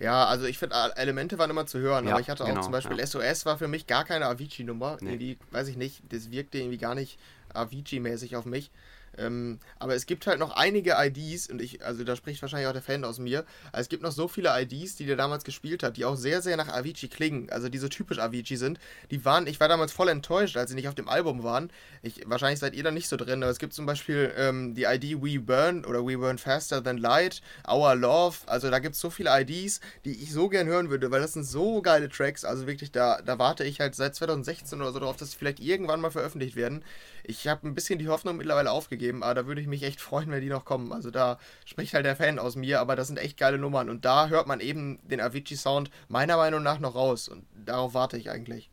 [0.00, 2.62] Ja, also ich finde, Elemente waren immer zu hören, ja, aber ich hatte auch genau,
[2.62, 3.06] zum Beispiel ja.
[3.06, 4.96] SOS war für mich gar keine Avicii-Nummer.
[5.00, 5.16] Nee.
[5.16, 7.18] Die, weiß ich nicht, das wirkte irgendwie gar nicht
[7.54, 8.70] Avicii-mäßig auf mich.
[9.18, 12.72] Ähm, aber es gibt halt noch einige IDs, und ich, also da spricht wahrscheinlich auch
[12.72, 15.96] der Fan aus mir, es gibt noch so viele IDs, die der damals gespielt hat,
[15.96, 18.78] die auch sehr, sehr nach Avicii klingen, also die so typisch Avicii sind.
[19.10, 21.70] Die waren, ich war damals voll enttäuscht, als sie nicht auf dem Album waren.
[22.02, 24.84] Ich, wahrscheinlich seid ihr da nicht so drin, aber es gibt zum Beispiel ähm, die
[24.84, 29.00] ID We Burn oder We Burn Faster Than Light, Our Love, also da gibt es
[29.00, 32.44] so viele IDs, die ich so gern hören würde, weil das sind so geile Tracks,
[32.44, 35.60] also wirklich, da, da warte ich halt seit 2016 oder so darauf, dass sie vielleicht
[35.60, 36.84] irgendwann mal veröffentlicht werden.
[37.26, 40.30] Ich habe ein bisschen die Hoffnung mittlerweile aufgegeben, aber da würde ich mich echt freuen,
[40.30, 40.92] wenn die noch kommen.
[40.92, 44.04] Also da spricht halt der Fan aus mir, aber das sind echt geile Nummern und
[44.04, 48.30] da hört man eben den Avicii-Sound meiner Meinung nach noch raus und darauf warte ich
[48.30, 48.70] eigentlich.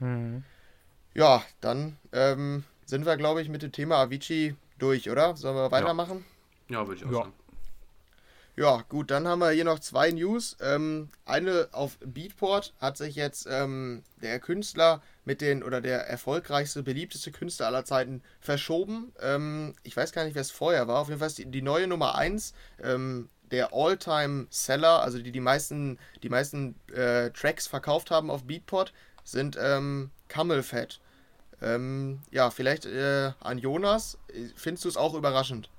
[0.00, 0.44] Mhm.
[1.14, 5.36] Ja, dann ähm, sind wir, glaube ich, mit dem Thema Avicii durch, oder?
[5.36, 6.24] Sollen wir weitermachen?
[6.68, 7.18] Ja, ja würde ich auch ja.
[7.18, 7.32] sagen.
[8.58, 10.56] Ja, gut, dann haben wir hier noch zwei News.
[10.60, 16.82] Ähm, eine auf Beatport hat sich jetzt ähm, der Künstler mit den, oder der erfolgreichste,
[16.82, 19.12] beliebteste Künstler aller Zeiten verschoben.
[19.20, 20.98] Ähm, ich weiß gar nicht, wer es vorher war.
[20.98, 22.52] Auf jeden Fall ist die, die neue Nummer 1,
[22.82, 28.92] ähm, der All-Time-Seller, also die die meisten, die meisten äh, Tracks verkauft haben auf Beatport,
[29.22, 30.98] sind ähm, Camel Fat.
[31.62, 34.18] Ähm, ja, vielleicht äh, an Jonas.
[34.56, 35.70] Findest du es auch überraschend?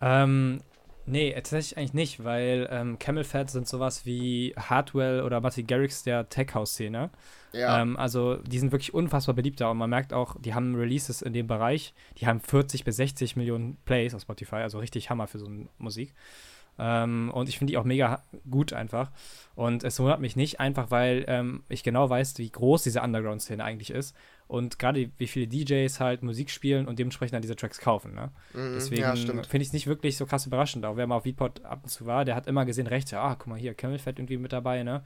[0.00, 0.62] Ähm,
[1.10, 6.04] Nee, tatsächlich eigentlich nicht, weil ähm, Camel Fat sind sowas wie Hardwell oder Marty Garrix
[6.04, 7.10] der Tech-House-Szene.
[7.52, 7.82] Ja.
[7.82, 11.20] Ähm, also die sind wirklich unfassbar beliebt da und man merkt auch, die haben Releases
[11.20, 15.26] in dem Bereich, die haben 40 bis 60 Millionen Plays auf Spotify, also richtig Hammer
[15.26, 16.14] für so eine Musik.
[16.82, 19.10] Ähm, und ich finde die auch mega gut einfach.
[19.54, 23.62] Und es wundert mich nicht, einfach weil ähm, ich genau weiß, wie groß diese Underground-Szene
[23.62, 24.16] eigentlich ist.
[24.46, 28.14] Und gerade wie viele DJs halt Musik spielen und dementsprechend dann diese Tracks kaufen.
[28.14, 28.30] Ne?
[28.54, 30.86] Mhm, Deswegen ja, finde ich es nicht wirklich so krass überraschend.
[30.86, 33.36] Auch wer mal auf Beatport ab und zu war, der hat immer gesehen, rechts, ah,
[33.38, 35.02] guck mal hier, Camel Fat irgendwie mit dabei, ne?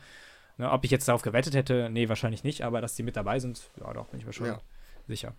[0.59, 0.71] ne?
[0.71, 3.69] Ob ich jetzt darauf gewettet hätte, nee, wahrscheinlich nicht, aber dass die mit dabei sind,
[3.81, 4.61] ja, doch, bin ich mir schon ja.
[5.09, 5.35] sicher.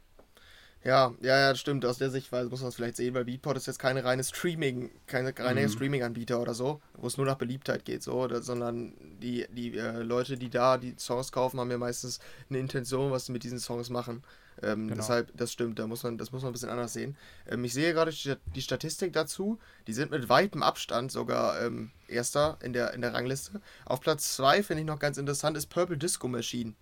[0.86, 1.83] Ja, ja, ja, das stimmt.
[1.83, 4.91] Aus der Sichtweise muss man es vielleicht sehen, weil Beatport ist jetzt keine reine Streaming,
[5.07, 5.69] keine reine Mhm.
[5.69, 10.03] Streaming-Anbieter oder so, wo es nur nach Beliebtheit geht, so, oder, sondern die, die äh,
[10.03, 12.19] Leute, die da die Songs kaufen, haben ja meistens
[12.51, 14.23] eine Intention, was sie mit diesen Songs machen.
[14.61, 14.97] Ähm, Genau.
[15.01, 17.17] Deshalb, das stimmt, da muss man, das muss man ein bisschen anders sehen.
[17.49, 19.57] Ähm, ich sehe gerade die, die Statistik dazu,
[19.88, 23.59] die sind mit weitem Abstand sogar ähm, erster in der, in der Rangliste.
[23.86, 26.73] Auf Platz 2 finde ich noch ganz interessant, ist Purple Disco Machine.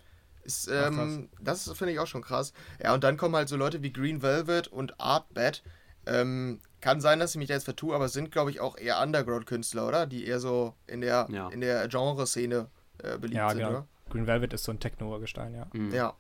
[0.44, 2.54] Ist, Ach, ähm, das finde ich auch schon krass.
[2.84, 5.64] Ja, und dann kommen halt so Leute wie Green Velvet und Artbat.
[6.06, 9.02] Ähm, kann sein, dass ich mich da jetzt vertue, aber sind, glaube ich, auch eher
[9.02, 10.06] Underground-Künstler, oder?
[10.06, 11.48] Die eher so in der, Ja.
[11.50, 12.68] in der Genre-Szene
[13.02, 13.70] äh, beliebt Ja, sind, genau.
[13.70, 13.88] oder?
[14.10, 15.68] Green Velvet ist so ein Techno-Gestein, ja.
[15.74, 15.94] Mhm.
[15.94, 16.14] Ja.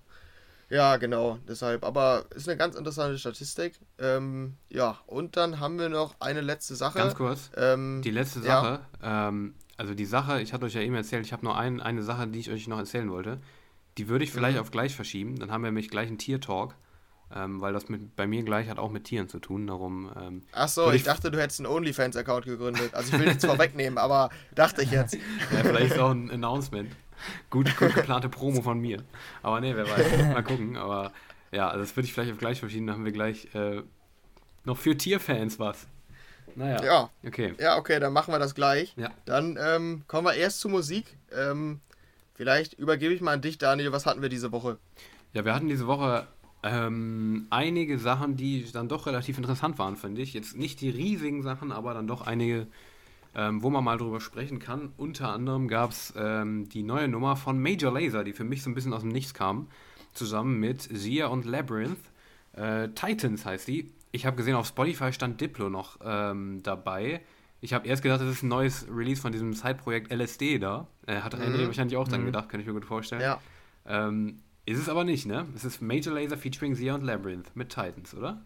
[0.70, 1.84] Ja, genau, deshalb.
[1.84, 3.78] Aber ist eine ganz interessante Statistik.
[4.00, 6.98] Ähm, ja, und dann haben wir noch eine letzte Sache.
[6.98, 7.52] Ganz kurz.
[7.58, 8.46] Ähm, Die letzte ja.
[8.46, 11.82] Sache, ähm, also die Sache, ich hatte euch ja eben erzählt, ich habe nur ein,
[11.82, 13.40] eine Sache, die ich euch noch erzählen wollte.
[13.98, 14.62] Die würde ich vielleicht Mhm.
[14.62, 15.38] auf gleich verschieben.
[15.40, 16.76] Dann haben wir nämlich gleich einen Tier-Talk,
[17.36, 19.68] ähm, weil das mit, bei mir gleich hat auch mit Tieren zu tun.
[19.68, 22.94] Darum, ähm, Ach so, ich ich- dachte, du hättest einen OnlyFans-Account gegründet.
[22.94, 25.14] Also ich will nichts vorwegnehmen, aber dachte ich jetzt.
[25.52, 26.92] ja, vielleicht ist auch ein Announcement.
[27.50, 29.02] Gut, gut geplante Promo von mir.
[29.44, 30.18] Aber nee, wer weiß.
[30.34, 30.76] Mal gucken.
[30.76, 31.12] Aber
[31.52, 32.88] ja, also das würde ich vielleicht auf gleich verschieben.
[32.88, 33.82] Dann haben wir gleich äh,
[34.66, 35.88] noch für Tierfans was.
[36.56, 37.54] Naja, Ja, okay.
[37.60, 38.94] ja, okay, dann machen wir das gleich.
[38.98, 39.10] Ja.
[39.26, 41.18] Dann ähm, kommen wir erst zur Musik.
[41.36, 41.80] Ähm,
[42.34, 43.92] vielleicht übergebe ich mal an dich, Daniel.
[43.92, 44.78] Was hatten wir diese Woche?
[45.34, 46.28] Ja, wir hatten diese Woche
[46.64, 50.34] ähm, einige Sachen, die dann doch relativ interessant waren, finde ich.
[50.34, 52.68] Jetzt nicht die riesigen Sachen, aber dann doch einige,
[53.36, 54.94] ähm, wo man mal drüber sprechen kann.
[54.96, 58.70] Unter anderem gab es ähm, die neue Nummer von Major Laser, die für mich so
[58.70, 59.68] ein bisschen aus dem Nichts kam,
[60.14, 62.00] zusammen mit Sia und Labyrinth.
[62.54, 63.92] Äh, Titans heißt die.
[64.12, 67.22] Ich habe gesehen, auf Spotify stand Diplo noch ähm, dabei.
[67.64, 70.86] Ich habe erst gedacht, das ist ein neues Release von diesem Side-Projekt LSD da.
[71.08, 71.68] Äh, hat Henry Mhm.
[71.68, 72.26] wahrscheinlich auch dann Mhm.
[72.26, 73.22] gedacht, kann ich mir gut vorstellen.
[73.22, 73.40] Ja.
[73.86, 75.46] Ähm, ist es aber nicht, ne?
[75.56, 78.42] Es ist Major Laser featuring Sia und Labyrinth mit Titans, oder?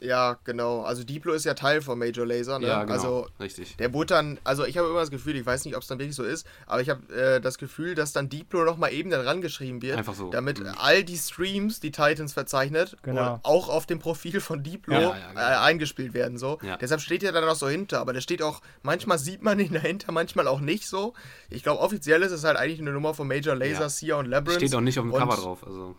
[0.00, 0.82] Ja, genau.
[0.82, 2.68] Also Diplo ist ja Teil von Major Laser, ne?
[2.68, 2.92] Ja, genau.
[2.94, 3.76] Also richtig.
[3.78, 5.98] Der wurde dann, also ich habe immer das Gefühl, ich weiß nicht, ob es dann
[5.98, 9.22] wirklich so ist, aber ich habe äh, das Gefühl, dass dann Diplo nochmal eben dann
[9.26, 10.30] rangeschrieben wird, Einfach so.
[10.30, 10.72] damit Mhm.
[10.78, 13.40] all die Streams, die Titans verzeichnet, Genau.
[13.42, 15.40] auch auf dem Profil von Diplo Ja, ja, genau.
[15.40, 16.38] äh, eingespielt werden.
[16.38, 16.58] so.
[16.62, 16.76] Ja.
[16.76, 19.72] Deshalb steht er dann noch so hinter, aber der steht auch, manchmal sieht man ihn
[19.82, 21.14] dahinter, manchmal auch nicht so.
[21.50, 23.88] Ich glaube, offiziell ist es halt eigentlich eine Nummer von Major Laser, Ja.
[23.88, 24.60] Sia und Labyrinth.
[24.62, 25.66] Steht auch nicht auf dem Cover drauf.
[25.66, 25.96] Also,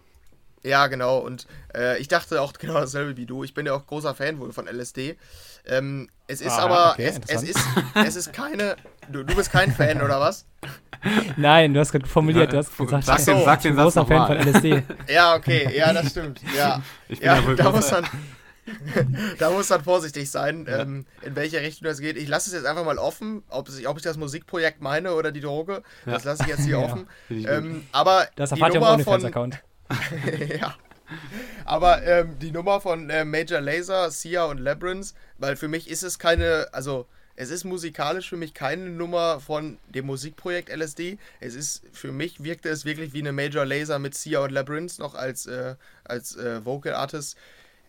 [0.63, 1.19] Ja, genau.
[1.19, 3.43] Und äh, ich dachte auch genau dasselbe wie du.
[3.43, 5.17] Ich bin ja auch großer Fan wohl von LSD.
[5.65, 7.59] Ähm, es ist Ah, aber, okay, es, es, ist,
[7.95, 8.75] es ist keine.
[9.11, 10.45] Du, du bist kein Fan, oder was?
[11.37, 13.79] Nein, du hast gerade formuliert, Ja, du hast sag gesagt, den- ich sag bin den
[13.79, 14.37] ein Satz großer Fan von.
[14.53, 14.83] LSD.
[15.13, 15.69] Ja, okay.
[15.75, 16.41] Ja, das stimmt.
[16.57, 18.05] Ja, ich bin ja wohl da großer- muss man.
[19.39, 22.17] da muss man vorsichtig sein, ähm, in welche Richtung das geht.
[22.17, 25.31] Ich lasse es jetzt einfach mal offen, ob, es, ob ich das Musikprojekt meine oder
[25.31, 25.81] die Droge.
[26.05, 26.85] Das lasse ich jetzt hier Ja.
[26.85, 27.07] offen.
[27.29, 27.47] Ich.
[27.47, 29.63] Ähm, aber Das erfahrt ihr auf von, OnlyFans-Account.
[30.59, 30.75] ja.
[31.65, 36.03] Aber ähm, die Nummer von äh, Major Laser, Sia und Labyrinth, weil für mich ist
[36.03, 41.17] es keine, also es ist musikalisch für mich keine Nummer von dem Musikprojekt LSD.
[41.39, 44.99] Es ist, für mich wirkte es wirklich wie eine Major Laser mit Sia und Labyrinth
[44.99, 47.37] noch als, äh, als äh, Vocal Artist.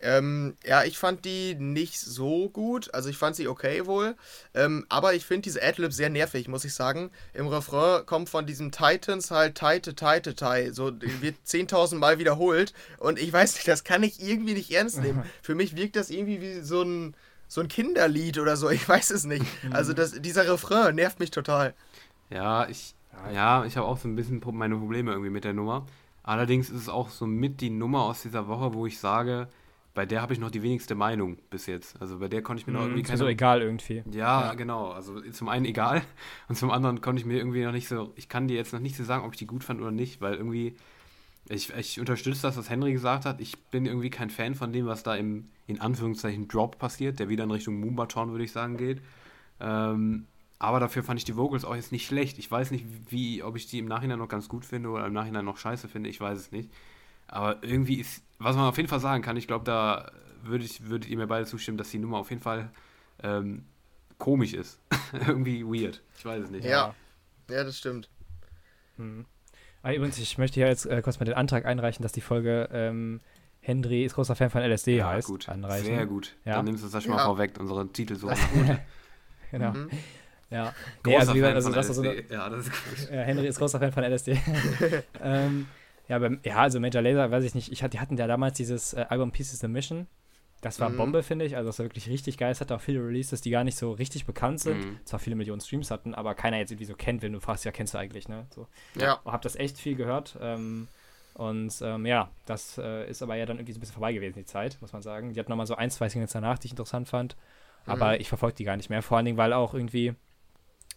[0.01, 2.93] Ähm, ja, ich fand die nicht so gut.
[2.93, 4.15] Also ich fand sie okay wohl.
[4.53, 7.11] Ähm, aber ich finde diese Adlibs sehr nervig, muss ich sagen.
[7.33, 10.71] Im Refrain kommt von diesem Titans halt Tite, Tite, Tai.
[10.71, 12.73] So die wird 10.000 Mal wiederholt.
[12.97, 15.23] Und ich weiß nicht, das kann ich irgendwie nicht ernst nehmen.
[15.41, 17.15] Für mich wirkt das irgendwie wie so ein,
[17.47, 18.69] so ein Kinderlied oder so.
[18.69, 19.45] Ich weiß es nicht.
[19.71, 21.73] Also das, dieser Refrain nervt mich total.
[22.29, 22.95] Ja, ich,
[23.33, 25.85] ja, ich habe auch so ein bisschen meine Probleme irgendwie mit der Nummer.
[26.23, 29.47] Allerdings ist es auch so mit die Nummer aus dieser Woche, wo ich sage,
[29.93, 32.01] bei der habe ich noch die wenigste Meinung bis jetzt.
[32.01, 33.17] Also bei der konnte ich mir noch irgendwie Ist mir keine.
[33.19, 34.03] so egal irgendwie.
[34.11, 34.53] Ja, Ja.
[34.53, 34.91] genau.
[34.91, 36.01] Also zum einen egal
[36.47, 38.79] und zum anderen konnte ich mir irgendwie noch nicht so, ich kann dir jetzt noch
[38.79, 40.75] nicht so sagen, ob ich die gut fand oder nicht, weil irgendwie,
[41.49, 43.41] ich, ich unterstütze das, was Henry gesagt hat.
[43.41, 47.27] Ich bin irgendwie kein Fan von dem, was da im, in Anführungszeichen, Drop passiert, der
[47.29, 49.01] wieder in Richtung Moombaton, würde ich sagen, geht.
[49.59, 50.25] Ähm,
[50.59, 52.37] aber dafür fand ich die Vocals auch jetzt nicht schlecht.
[52.37, 55.13] Ich weiß nicht, wie, ob ich die im Nachhinein noch ganz gut finde oder im
[55.13, 56.69] Nachhinein noch scheiße finde, ich weiß es nicht.
[57.27, 60.11] Aber irgendwie ist, was man auf jeden Fall sagen kann, ich glaube, da
[60.43, 62.69] würde ich, würdet ihr mir beide zustimmen, dass die Nummer auf jeden Fall
[63.23, 63.65] ähm,
[64.17, 64.79] komisch ist.
[65.27, 66.01] irgendwie weird.
[66.17, 66.65] Ich weiß es nicht.
[66.65, 66.95] Ja.
[67.49, 68.09] Ja, das stimmt.
[68.97, 69.25] Hm.
[69.83, 72.69] Ah, übrigens, ich möchte hier jetzt äh, kurz mal den Antrag einreichen, dass die Folge
[72.71, 73.19] ähm,
[73.61, 75.27] Henry ist großer Fan von LSD Ja, heißt.
[75.27, 75.49] gut.
[75.49, 75.85] Anreichen.
[75.85, 76.35] Sehr gut.
[76.45, 76.55] Ja.
[76.55, 77.25] Dann nimmst du das schon mal Ja.
[77.25, 78.35] vorweg, unsere Titelsuche.
[79.51, 79.73] Genau.
[79.73, 79.89] Mhm.
[80.49, 80.73] Ja.
[81.05, 82.33] Nee, also, wie gesagt, also das ist so eine, LSD.
[82.33, 83.09] Ja, das ist gut.
[83.11, 84.39] Ja, Henry ist großer Fan von LSD.
[85.21, 85.67] ähm,
[86.11, 87.71] ja, beim, ja, also Major Laser, weiß ich nicht.
[87.71, 90.07] Ich, die hatten ja damals dieses äh, Album Pieces the Mission.
[90.61, 90.97] Das war Mhm.
[90.97, 91.55] Bombe, finde ich.
[91.55, 92.51] Also, das war wirklich richtig geil.
[92.51, 94.85] Es hatte auch viele Releases, die gar nicht so richtig bekannt sind.
[94.85, 94.99] Mhm.
[95.05, 97.71] Zwar viele Millionen Streams hatten, aber keiner jetzt irgendwie so kennt, wenn du fragst, ja,
[97.71, 98.45] kennst du eigentlich, ne?
[98.53, 98.67] So.
[98.99, 99.21] Ja.
[99.25, 100.37] Hab das echt viel gehört.
[100.41, 100.87] Ähm,
[101.33, 104.35] Und ähm, ja, das äh, ist aber ja dann irgendwie so ein bisschen vorbei gewesen,
[104.37, 105.31] die Zeit, muss man sagen.
[105.33, 107.37] Die hat nochmal so ein, zwei Singles danach, die ich interessant fand.
[107.85, 108.21] Aber Mhm.
[108.21, 109.01] ich verfolge die gar nicht mehr.
[109.01, 110.13] Vor allen Dingen, weil auch irgendwie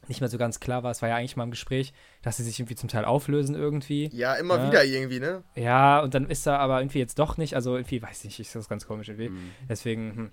[0.09, 1.92] nicht mehr so ganz klar war, es war ja eigentlich mal im Gespräch,
[2.22, 4.09] dass sie sich irgendwie zum Teil auflösen irgendwie.
[4.12, 4.66] Ja, immer Ja.
[4.68, 5.42] wieder irgendwie, ne?
[5.55, 8.48] Ja, und dann ist er aber irgendwie jetzt doch nicht, also irgendwie, weiß ich nicht,
[8.48, 9.30] ist das ganz komisch irgendwie.
[9.30, 9.50] Mhm.
[9.68, 10.30] Deswegen, hm.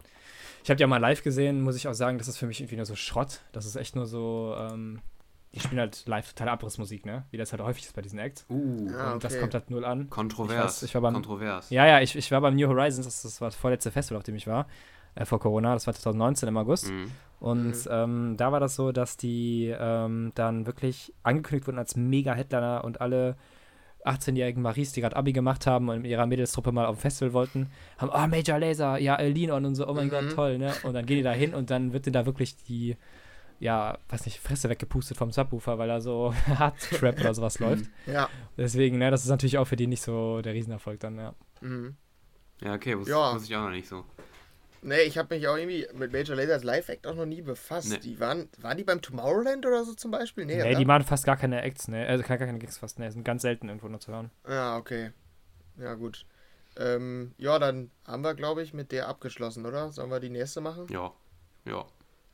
[0.63, 2.59] ich habe die auch mal live gesehen, muss ich auch sagen, das ist für mich
[2.61, 3.41] irgendwie nur so Schrott.
[3.51, 4.99] Das ist echt nur so, ähm,
[5.53, 7.25] die spielen halt live total Abrissmusik, ne?
[7.31, 8.45] Wie das halt häufig ist bei diesen Acts.
[8.49, 9.11] Uh, Ja.
[9.13, 9.41] und das okay.
[9.41, 10.09] kommt halt null an.
[10.09, 10.77] kontrovers.
[10.77, 11.69] Ich weiß, ich war beim- kontrovers.
[11.71, 14.23] Ja, ja, ich, ich war beim New Horizons, das, das war das vorletzte Festival, auf
[14.23, 14.67] dem ich war,
[15.15, 16.91] äh, vor Corona, das war 2019 im August.
[16.91, 17.11] Mhm.
[17.39, 17.87] Und Mhm.
[17.89, 23.01] ähm, da war das so, dass die ähm, dann wirklich angekündigt wurden als Mega-Headliner und
[23.01, 23.35] alle
[24.05, 27.33] 18-jährigen Maries, die gerade Abi gemacht haben und mit ihrer Mädelstruppe mal auf dem Festival
[27.33, 30.09] wollten, haben, oh, Major Laser, ja, Lean On und so, oh mein Mhm.
[30.11, 30.73] Gott, toll, ne?
[30.83, 32.97] Und dann gehen die da hin und dann wird dir da wirklich die,
[33.59, 37.85] ja, weiß nicht, Fresse weggepustet vom Subwoofer, weil da so Hard-Trap oder sowas läuft.
[38.07, 38.27] Ja.
[38.57, 41.33] Deswegen, ne, das ist natürlich auch für die nicht so der Riesenerfolg dann, ja.
[41.61, 41.95] Mhm.
[42.63, 43.33] Ja, okay, wusste Ja.
[43.35, 44.03] wusste ich auch noch nicht so.
[44.83, 47.89] Nee, ich habe mich auch irgendwie mit Major Lazer als Live-Act auch noch nie befasst.
[47.89, 47.99] Nee.
[47.99, 50.45] Die waren, waren die beim Tomorrowland oder so zum Beispiel?
[50.45, 52.07] Nee, Nee, die machen fast gar keine Acts, ne?
[52.07, 53.11] Also gar keine Gigs fast, ne?
[53.11, 54.31] Sind ganz selten irgendwo nur zu hören.
[54.47, 55.11] Ja, okay.
[55.77, 56.25] Ja, gut.
[56.77, 59.91] Ähm, ja, dann haben wir, glaube ich, mit der abgeschlossen, oder?
[59.91, 60.87] Sollen wir die nächste machen?
[60.89, 61.11] Ja.
[61.65, 61.85] Ja.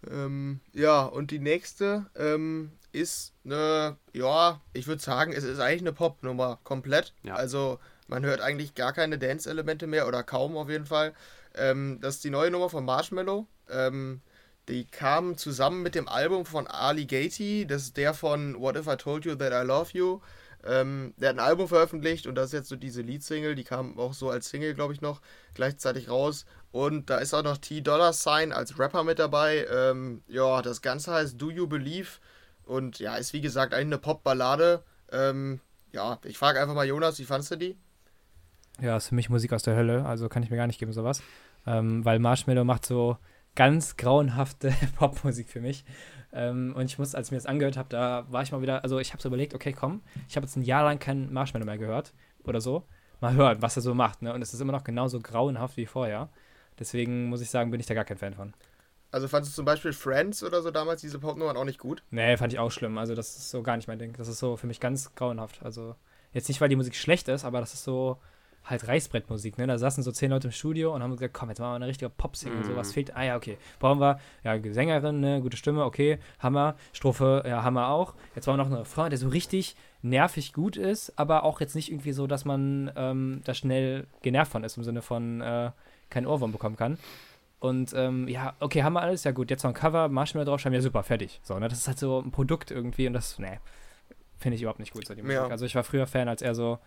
[0.10, 5.82] Ähm, ja, und die nächste ähm, ist eine, ja, ich würde sagen, es ist eigentlich
[5.82, 7.14] eine Popnummer, komplett.
[7.24, 7.36] Ja.
[7.36, 11.14] Also man hört eigentlich gar keine Dance-Elemente mehr oder kaum auf jeden Fall.
[11.56, 13.48] Ähm, das ist die neue Nummer von Marshmallow.
[13.70, 14.22] Ähm,
[14.68, 18.88] die kam zusammen mit dem Album von Ali Gatey, das ist der von What If
[18.88, 20.20] I Told You That I Love You.
[20.66, 23.98] Ähm, der hat ein Album veröffentlicht und das ist jetzt so diese Lead-Single, die kam
[23.98, 25.22] auch so als Single, glaube ich, noch
[25.54, 26.46] gleichzeitig raus.
[26.72, 29.66] Und da ist auch noch T Dollar Sign als Rapper mit dabei.
[29.72, 32.10] Ähm, ja, das Ganze heißt Do You Believe
[32.66, 34.84] und ja, ist wie gesagt eigentlich eine Pop-Ballade.
[35.12, 35.62] Ähm,
[35.94, 37.78] ja, ich frage einfach mal Jonas, wie fandst du die?
[38.82, 40.94] Ja, ist für mich Musik aus der Hölle, also kann ich mir gar nicht geben,
[40.94, 41.24] sowas.
[41.66, 43.18] Ähm, weil Marshmallow macht so
[43.56, 45.84] ganz grauenhafte Popmusik für mich.
[46.32, 48.84] Ähm, und ich muss, als ich mir das angehört habe, da war ich mal wieder,
[48.84, 51.66] also ich habe so überlegt, okay, komm, ich habe jetzt ein Jahr lang keinen Marshmallow
[51.66, 52.14] mehr gehört
[52.44, 52.84] oder so.
[53.20, 54.32] Mal hören, was er so macht, ne?
[54.32, 56.30] Und es ist immer noch genauso grauenhaft wie vorher.
[56.78, 58.54] Deswegen muss ich sagen, bin ich da gar kein Fan von.
[59.10, 62.04] Also fandest du zum Beispiel Friends oder so damals diese Popnummern auch nicht gut?
[62.12, 62.98] Nee, fand ich auch schlimm.
[63.00, 64.14] Also das ist so gar nicht mein Ding.
[64.18, 65.64] Das ist so für mich ganz grauenhaft.
[65.64, 65.96] Also
[66.34, 68.20] jetzt nicht, weil die Musik schlecht ist, aber das ist so
[68.70, 69.66] halt Reißbrettmusik, ne?
[69.66, 71.88] Da saßen so zehn Leute im Studio und haben gesagt, komm, jetzt machen wir eine
[71.88, 72.76] richtige Pop-Single, so Mhm.
[72.76, 73.16] was fehlt.
[73.16, 73.58] Ah ja, okay.
[73.80, 76.76] Brauchen wir, ja, Sängerin, ne, gute Stimme, okay, Hammer.
[76.94, 78.14] Strophe, ja, Hammer auch.
[78.36, 81.76] Jetzt brauchen wir noch einen Refrain, der so richtig nervig gut ist, aber auch jetzt
[81.76, 85.72] nicht irgendwie so, dass man ähm, da schnell genervt von ist, im Sinne von äh,
[86.10, 86.98] keinen Ohrwurm bekommen kann.
[87.60, 90.76] Und ähm, ja, okay, haben wir alles, ja gut, jetzt noch ein Cover, Marshmallow draufschreiben,
[90.76, 91.40] ja super, fertig.
[91.42, 93.60] So, ne, das ist halt so ein Produkt irgendwie und das, ne,
[94.38, 95.36] finde ich überhaupt nicht gut, so die Musik.
[95.38, 95.48] Ja.
[95.48, 96.78] Also ich war früher Fan, als er so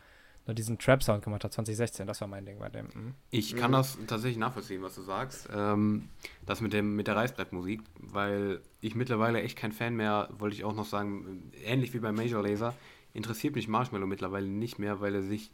[0.47, 2.87] nur diesen Trap-Sound gemacht hat, 2016, das war mein Ding bei dem.
[2.95, 3.15] mhm.
[3.31, 3.75] Ich kann Mhm.
[3.75, 5.49] das tatsächlich nachvollziehen, was du sagst.
[5.55, 6.09] Ähm,
[6.47, 10.65] das mit, dem, mit der Reißbrettmusik, weil ich mittlerweile echt kein Fan mehr, wollte ich
[10.65, 12.75] auch noch sagen, ähnlich wie bei Major Laser,
[13.13, 15.51] interessiert mich Marshmallow mittlerweile nicht mehr, weil er sich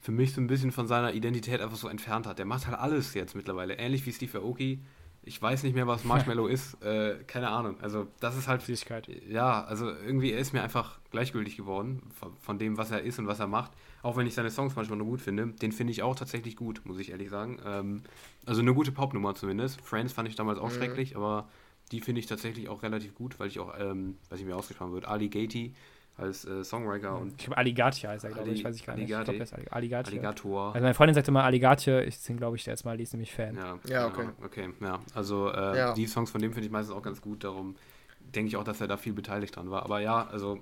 [0.00, 2.38] für mich so ein bisschen von seiner Identität einfach so entfernt hat.
[2.38, 4.80] Der macht halt alles jetzt mittlerweile, ähnlich wie Steve Aoki.
[5.22, 7.78] Ich weiß nicht mehr, was Marshmallow ist, äh, keine Ahnung.
[7.82, 9.06] Also das ist halt Süßigkeit.
[9.28, 13.18] ja, also irgendwie er ist mir einfach gleichgültig geworden von, von dem, was er ist
[13.18, 13.72] und was er macht.
[14.02, 15.48] Auch wenn ich seine Songs manchmal nur gut finde.
[15.48, 17.58] Den finde ich auch tatsächlich gut, muss ich ehrlich sagen.
[17.66, 18.02] Ähm,
[18.46, 19.80] also eine gute Popnummer zumindest.
[19.82, 20.74] Friends fand ich damals auch Mhm.
[20.74, 21.48] schrecklich, aber
[21.92, 24.92] die finde ich tatsächlich auch relativ gut, weil ich auch, ähm, weiß ich mir ausgesprochen
[24.92, 25.74] wird, Ali Gatey
[26.16, 29.08] als äh, Songwriter und Ich glaube, Alligatia heißt er, glaube ich, weiß ich gar nicht.
[29.08, 29.38] Ich Alligati.
[29.38, 30.06] glaube, der ist.
[30.06, 30.74] Alligator.
[30.74, 33.12] Also meine Freundin sagt immer Alligatia, ich bin, glaube ich, der jetzt mal, die ist
[33.12, 33.56] nämlich Fan.
[33.56, 34.28] Ja, Ja, okay.
[34.44, 35.00] okay, ja.
[35.14, 35.92] Also äh, Ja.
[35.94, 37.74] die Songs von dem finde ich meistens auch ganz gut, darum
[38.20, 39.82] denke ich auch, dass er da viel beteiligt dran war.
[39.84, 40.58] Aber ja, also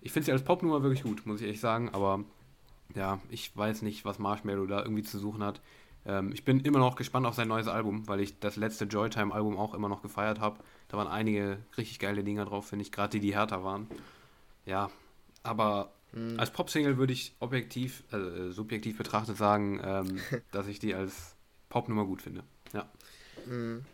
[0.00, 2.24] ich finde sie als Popnummer wirklich gut, muss ich ehrlich sagen, aber
[2.94, 5.60] ja, ich weiß nicht, was Marshmallow da irgendwie zu suchen hat.
[6.06, 9.56] Ähm, ich bin immer noch gespannt auf sein neues Album, weil ich das letzte Joytime-Album
[9.56, 10.60] auch immer noch gefeiert habe.
[10.88, 13.88] Da waren einige richtig geile Dinger drauf, finde ich, gerade die, die härter waren.
[14.66, 14.90] Ja,
[15.42, 16.38] aber Hm.
[16.38, 20.18] als Pop-Single würde ich objektiv, äh, subjektiv betrachtet sagen, ähm,
[20.52, 21.34] dass ich die als
[21.68, 22.44] Popnummer gut finde.
[22.72, 22.88] Ja.
[23.46, 23.84] Mhm.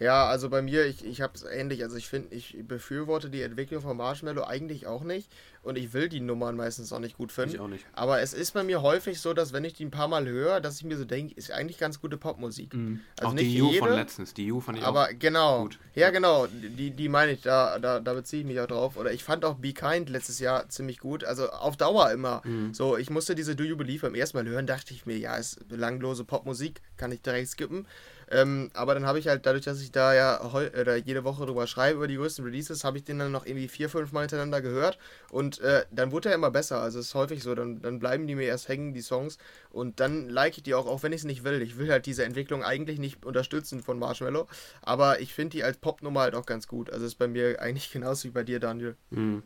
[0.00, 1.82] Ja, also bei mir, ich, ich habe es ähnlich.
[1.82, 5.30] Also ich finde, ich befürworte die Entwicklung von Marshmallow eigentlich auch nicht.
[5.62, 7.56] Und ich will die Nummern meistens auch nicht gut finden.
[7.56, 7.84] Ich auch nicht.
[7.92, 10.62] Aber es ist bei mir häufig so, dass wenn ich die ein paar Mal höre,
[10.62, 12.74] dass ich mir so denke, ist eigentlich ganz gute Popmusik.
[13.18, 14.32] Also auch nicht die von jede, letztens.
[14.32, 15.64] Die You fand ich Aber auch genau.
[15.64, 15.78] gut.
[15.94, 16.46] Ja, genau.
[16.46, 18.96] Die, die meine ich, da, da, da beziehe ich mich auch drauf.
[18.96, 21.24] Oder ich fand auch Be Kind letztes Jahr ziemlich gut.
[21.24, 22.40] Also auf Dauer immer.
[22.46, 22.72] Mhm.
[22.72, 25.36] So, ich musste diese Do You Believe beim ersten Mal hören, dachte ich mir, ja,
[25.36, 27.86] ist belanglose Popmusik, kann ich direkt skippen.
[28.30, 31.66] Ähm, aber dann habe ich halt, dadurch, dass ich da ja oder jede Woche drüber
[31.66, 34.62] schreibe, über die größten Releases, habe ich den dann noch irgendwie vier, fünf Mal hintereinander
[34.62, 34.98] gehört.
[35.30, 36.80] Und Und äh, dann wurde er immer besser.
[36.80, 39.38] Also es ist häufig so, dann, dann bleiben die mir erst hängen, die Songs.
[39.70, 41.62] Und dann like ich die auch, auch wenn ich es nicht will.
[41.62, 44.46] Ich will halt diese Entwicklung eigentlich nicht unterstützen von Marshmallow.
[44.82, 46.90] Aber ich finde die als Popnummer halt auch ganz gut.
[46.90, 48.96] Also ist bei mir eigentlich genauso wie bei dir, Daniel.
[49.10, 49.42] Mhm.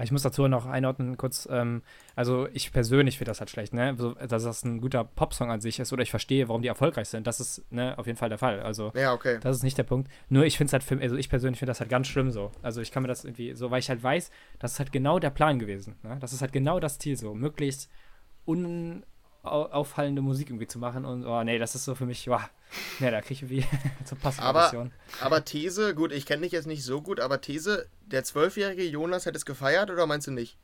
[0.00, 1.82] Ich muss dazu noch einordnen, kurz, ähm,
[2.16, 3.94] also ich persönlich finde das halt schlecht, ne?
[3.96, 7.08] So, dass das ein guter Popsong an sich ist oder ich verstehe, warum die erfolgreich
[7.08, 7.26] sind.
[7.26, 8.60] Das ist ne, auf jeden Fall der Fall.
[8.60, 9.38] Also Ja, okay.
[9.40, 10.10] das ist nicht der Punkt.
[10.28, 12.50] Nur ich finde es halt für, also ich persönlich finde das halt ganz schlimm so.
[12.62, 15.18] Also ich kann mir das irgendwie so, weil ich halt weiß, das ist halt genau
[15.18, 15.96] der Plan gewesen.
[16.02, 16.16] Ne?
[16.20, 17.88] Das ist halt genau das Ziel so, möglichst
[19.44, 22.40] unauffallende Musik irgendwie zu machen und oh nee, das ist so für mich, wow,
[22.98, 23.66] ne, da kriege ich irgendwie
[24.04, 24.90] zur Aber, Passion.
[25.20, 29.26] aber These, gut, ich kenne dich jetzt nicht so gut, aber These, der zwölfjährige Jonas
[29.26, 30.58] hätte es gefeiert oder meinst du nicht?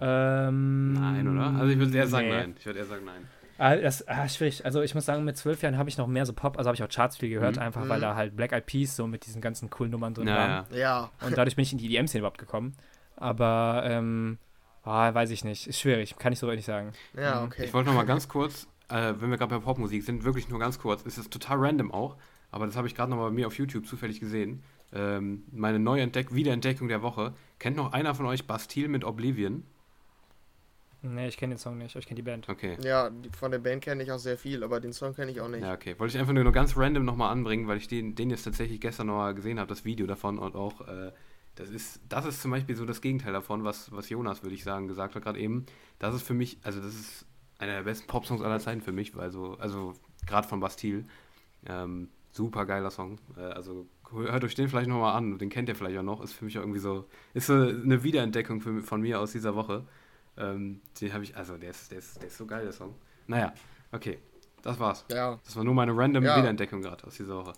[0.00, 1.46] Ähm, Nein, oder?
[1.58, 2.34] Also ich würde eher sagen nee.
[2.34, 2.54] nein.
[2.58, 3.28] Ich würde eher sagen nein.
[3.58, 4.64] Ah, das, ah, schwierig.
[4.64, 6.74] Also ich muss sagen, mit zwölf Jahren habe ich noch mehr so Pop, also habe
[6.74, 7.62] ich auch Charts viel gehört, Mhm.
[7.62, 7.88] einfach Mhm.
[7.90, 10.66] weil da halt Black Eyed Peas so mit diesen ganzen coolen Nummern drin Ja, waren.
[10.72, 10.76] ja.
[10.78, 11.10] Ja.
[11.24, 12.74] Und dadurch bin ich in die EDM-Szene überhaupt gekommen.
[13.14, 14.38] Aber, ähm,
[14.84, 15.66] ah, weiß ich nicht.
[15.66, 16.92] Ist schwierig, kann ich so richtig sagen.
[17.16, 17.46] Ja, Mhm.
[17.46, 17.64] okay.
[17.64, 20.58] Ich wollte noch mal ganz kurz, äh, wenn wir gerade bei Popmusik sind, wirklich nur
[20.58, 22.16] ganz kurz, ist es total random auch,
[22.50, 24.62] aber das habe ich gerade noch mal bei mir auf YouTube zufällig gesehen.
[24.94, 27.32] Ähm, meine Neuentdeck Wiederentdeckung der Woche.
[27.58, 29.62] Kennt noch einer von euch Bastille mit Oblivion?
[31.04, 32.48] Nee, ich kenne den Song nicht, aber ich kenne die Band.
[32.48, 32.76] Okay.
[32.84, 35.40] Ja, die- von der Band kenne ich auch sehr viel, aber den Song kenne ich
[35.40, 35.62] auch nicht.
[35.62, 35.96] Ja, okay.
[35.98, 39.08] Wollte ich einfach nur ganz random nochmal anbringen, weil ich den, den jetzt tatsächlich gestern
[39.08, 41.10] nochmal gesehen habe, das Video davon und auch, äh,
[41.54, 44.64] das ist, das ist zum Beispiel so das Gegenteil davon, was, was Jonas, würde ich
[44.64, 45.66] sagen, gesagt hat gerade eben.
[45.98, 47.26] Das ist für mich, also das ist
[47.58, 49.94] einer der besten Popsongs aller Zeiten für mich, weil so, also
[50.26, 51.04] gerade von Bastille,
[51.66, 53.18] ähm, super geiler Song.
[53.36, 56.32] Äh, also hört euch den vielleicht nochmal an, den kennt ihr vielleicht auch noch, ist
[56.32, 59.86] für mich auch irgendwie so, ist so eine Wiederentdeckung für, von mir aus dieser Woche.
[60.36, 62.94] Ähm, den habe ich, also der ist, der, ist, der ist so geil, der Song.
[63.26, 63.52] Naja,
[63.92, 64.18] okay,
[64.62, 65.04] das war's.
[65.10, 66.36] Ja, Das war nur meine random Ja.
[66.38, 67.52] Wiederentdeckung gerade aus dieser Woche.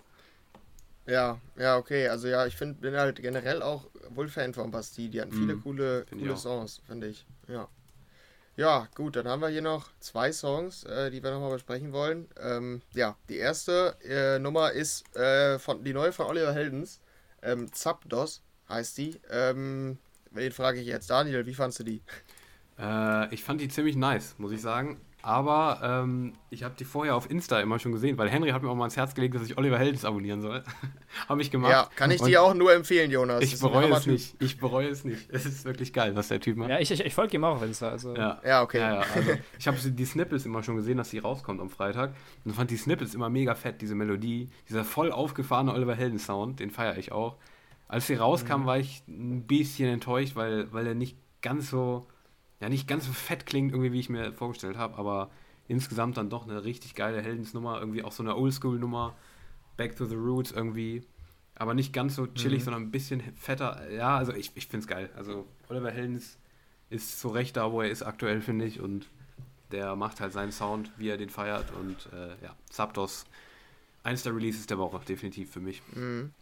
[1.06, 2.08] Ja, ja, okay.
[2.08, 5.10] Also ja, ich find, bin halt generell auch wohl Fan von Bastille.
[5.10, 6.36] Die hatten viele Mhm, coole, coole.
[6.36, 7.26] Songs, finde ich.
[7.48, 7.68] Ja.
[8.56, 12.28] Ja, gut, dann haben wir hier noch zwei Songs, äh, die wir nochmal besprechen wollen.
[12.40, 17.00] Ähm, ja, die erste äh, Nummer ist äh, von, die neue von Oliver Heldens.
[17.42, 19.20] Ähm, Zapdos heißt die.
[19.30, 19.98] Ähm,
[20.30, 21.10] wen frage ich jetzt?
[21.10, 22.02] Daniel, wie fandst du die?
[22.78, 25.00] Äh, ich fand die ziemlich nice, muss ich sagen.
[25.26, 28.68] Aber ähm, ich habe die vorher auf Insta immer schon gesehen, weil Henry hat mir
[28.68, 30.62] auch mal ans Herz gelegt, dass ich Oliver Heldens abonnieren soll.
[31.28, 31.72] habe ich gemacht.
[31.72, 33.42] Ja, kann ich dir auch nur empfehlen, Jonas.
[33.42, 34.36] Ich bereue es nicht.
[34.42, 35.30] Ich bereue es nicht.
[35.30, 36.68] Es ist wirklich geil, was der Typ macht.
[36.68, 37.88] Ja, ich, ich, ich folge ihm auch auf Insta.
[37.88, 38.14] Also.
[38.14, 38.38] Ja.
[38.44, 38.80] Ja, okay.
[38.80, 42.12] Ja, ja, also ich habe die Snippets immer schon gesehen, dass die rauskommt am Freitag.
[42.44, 44.50] Und fand die Snippets immer mega fett, diese Melodie.
[44.68, 47.36] Dieser voll aufgefahrene Oliver Helden Sound, den feiere ich auch.
[47.88, 48.66] Als sie rauskam, Mhm.
[48.66, 52.08] war ich ein bisschen enttäuscht, weil, weil er nicht ganz so,
[52.64, 55.30] ja, nicht ganz so fett klingt, irgendwie, wie ich mir vorgestellt habe, aber
[55.68, 59.14] insgesamt dann doch eine richtig geile Heldensnummer, irgendwie auch so eine Oldschool-Nummer,
[59.76, 61.02] Back to the Roots irgendwie.
[61.56, 62.64] Aber nicht ganz so chillig, Mhm.
[62.64, 63.90] sondern ein bisschen fetter.
[63.92, 65.10] Ja, also ich, ich finde es geil.
[65.14, 66.38] Also Oliver Heldens
[66.90, 68.80] ist so recht da, wo er ist aktuell, finde ich.
[68.80, 69.08] Und
[69.70, 71.70] der macht halt seinen Sound, wie er den feiert.
[71.72, 73.24] Und äh, ja, Zapdos,
[74.02, 75.82] eins der Releases der Woche, definitiv für mich.
[75.94, 76.32] Mhm.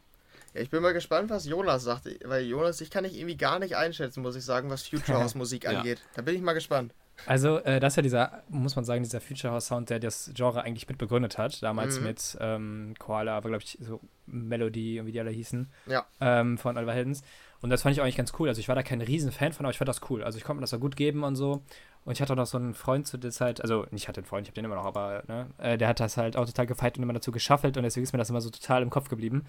[0.54, 3.58] Ja, ich bin mal gespannt, was Jonas sagt, weil Jonas, ich kann ich irgendwie gar
[3.58, 5.78] nicht einschätzen, muss ich sagen, was Future House Musik Ja.
[5.78, 6.00] angeht.
[6.14, 6.92] Da bin ich mal gespannt.
[7.26, 10.30] Also, äh, das ist ja dieser, muss man sagen, dieser Future House Sound, der das
[10.34, 11.62] Genre eigentlich mit begründet hat.
[11.62, 12.04] Damals Mhm.
[12.06, 15.70] mit ähm, Koala, aber glaube ich, so Melody und wie die alle hießen.
[15.86, 16.06] Ja.
[16.20, 17.22] Ähm, von Oliver Heldens.
[17.60, 18.48] Und das fand ich eigentlich ganz cool.
[18.48, 20.24] Also, ich war da kein Riesenfan von, aber ich fand das cool.
[20.24, 21.62] Also, ich konnte mir das so gut geben und so.
[22.04, 24.26] Und ich hatte auch noch so einen Freund zu der Zeit, also, ich hatte einen
[24.26, 26.66] Freund, ich habe den immer noch, aber, ne, äh, der hat das halt auch total
[26.66, 29.08] gefeiert und immer dazu geschaffelt und deswegen ist mir das immer so total im Kopf
[29.08, 29.44] geblieben.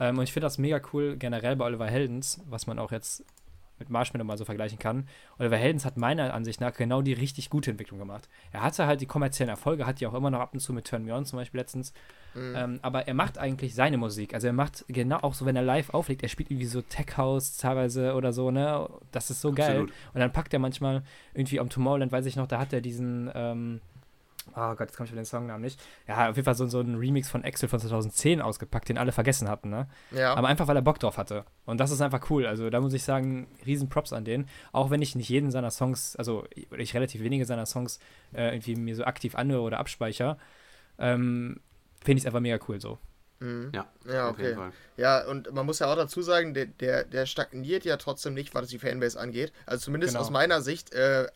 [0.00, 3.24] Ähm, und ich finde das mega cool, generell bei Oliver Heldens, was man auch jetzt
[3.80, 5.08] mit Marshmallow mal so vergleichen kann.
[5.38, 8.28] Oliver Heldens hat meiner Ansicht nach genau die richtig gute Entwicklung gemacht.
[8.52, 10.86] Er hatte halt die kommerziellen Erfolge, hat die auch immer noch ab und zu mit
[10.86, 11.92] Turn Me On zum Beispiel letztens.
[12.34, 12.54] Mhm.
[12.56, 14.34] Ähm, aber er macht eigentlich seine Musik.
[14.34, 17.16] Also er macht genau auch so, wenn er live auflegt, er spielt irgendwie so Tech
[17.16, 18.88] House teilweise oder so, ne?
[19.10, 19.70] Das ist so geil.
[19.70, 19.92] Absolut.
[20.12, 21.02] Und dann packt er manchmal
[21.34, 23.80] irgendwie am Tomorrowland, weiß ich noch, da hat er diesen, ähm,
[24.56, 25.80] oh Gott, jetzt komme ich auf den Songnamen nicht.
[26.06, 29.12] Ja, auf jeden Fall so, so einen Remix von Excel von 2010 ausgepackt, den alle
[29.12, 29.88] vergessen hatten, ne?
[30.10, 30.34] ja.
[30.34, 31.44] Aber einfach, weil er Bock drauf hatte.
[31.66, 32.46] Und das ist einfach cool.
[32.46, 34.46] Also da muss ich sagen, riesen Props an den.
[34.72, 37.98] Auch wenn ich nicht jeden seiner Songs, also ich relativ wenige seiner Songs
[38.32, 40.36] äh, irgendwie mir so aktiv anhöre oder abspeichere,
[40.98, 41.60] ähm,
[42.02, 42.98] finde ich es einfach mega cool so.
[43.40, 43.72] Mhm.
[43.74, 44.54] Ja, Ja, auf jeden okay.
[44.54, 44.72] Fall.
[44.96, 48.54] Ja, und man muss ja auch dazu sagen, der, der, der stagniert ja trotzdem nicht,
[48.54, 49.50] was die Fanbase angeht.
[49.64, 50.20] Also zumindest Genau.
[50.20, 51.26] aus meiner Sicht, äh,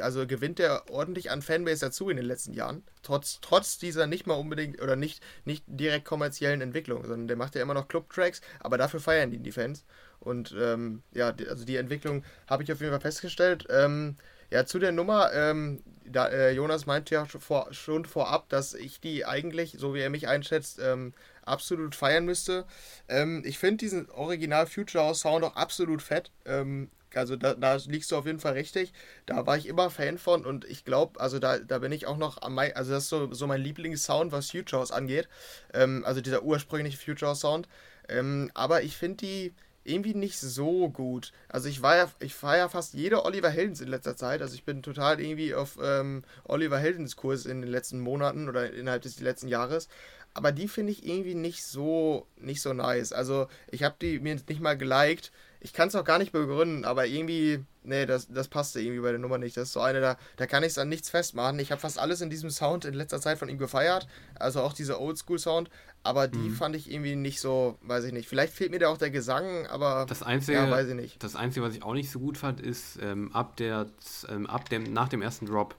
[0.00, 2.82] also gewinnt der ordentlich an Fanbase dazu in den letzten Jahren.
[3.02, 7.54] Trotz, trotz dieser nicht mal unbedingt oder nicht, nicht direkt kommerziellen Entwicklung, sondern der macht
[7.54, 9.84] ja immer noch Club-Tracks, aber dafür feiern ihn die Fans.
[10.18, 13.66] Und ähm, ja, also die Entwicklung habe ich auf jeden Fall festgestellt.
[13.70, 14.16] Ähm,
[14.50, 18.74] ja, zu der Nummer, ähm, da, äh, Jonas meinte ja schon, vor, schon vorab, dass
[18.74, 21.14] ich die eigentlich, so wie er mich einschätzt, ähm,
[21.50, 22.66] absolut feiern müsste.
[23.08, 26.30] Ähm, ich finde diesen Original Future House Sound auch absolut fett.
[26.46, 28.92] Ähm, also da, da liegst du auf jeden Fall richtig.
[29.26, 32.16] Da war ich immer Fan von und ich glaube, also da, da bin ich auch
[32.16, 35.28] noch am mei- also das ist so, so mein Lieblingssound, was Futures angeht.
[35.74, 37.68] Ähm, also dieser ursprüngliche Future-Sound.
[38.08, 41.32] Ähm, aber ich finde die irgendwie nicht so gut.
[41.48, 44.42] Also ich war ja, ich fahre ja fast jede Oliver Heldens in letzter Zeit.
[44.42, 48.72] Also ich bin total irgendwie auf ähm, Oliver Heldens Kurs in den letzten Monaten oder
[48.72, 49.88] innerhalb des letzten Jahres.
[50.34, 53.12] Aber die finde ich irgendwie nicht so, nicht so nice.
[53.12, 55.32] Also ich habe die mir nicht mal geliked.
[55.62, 59.10] Ich kann es auch gar nicht begründen, aber irgendwie, nee, das, das passte irgendwie bei
[59.10, 59.56] der Nummer nicht.
[59.56, 61.58] Das ist so eine, da, da kann ich es an nichts festmachen.
[61.58, 64.06] Ich habe fast alles in diesem Sound in letzter Zeit von ihm gefeiert.
[64.38, 65.68] Also auch dieser Oldschool-Sound.
[66.02, 66.54] Aber die Mhm.
[66.54, 68.26] fand ich irgendwie nicht so, weiß ich nicht.
[68.28, 71.22] Vielleicht fehlt mir da auch der Gesang, aber Das Einzige, ja, weiß ich nicht.
[71.22, 73.86] das Einzige, was ich auch nicht so gut fand, ist, ähm, ab der,
[74.30, 75.74] ähm, ab dem, nach dem ersten Drop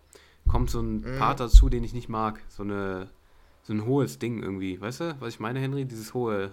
[0.47, 1.17] kommt so ein Mhm.
[1.17, 2.39] Part dazu, den ich nicht mag.
[2.49, 3.09] So eine,
[3.71, 4.79] so ein hohes Ding irgendwie.
[4.81, 5.85] Weißt du, was ich meine, Henry?
[5.85, 6.51] Dieses hohe.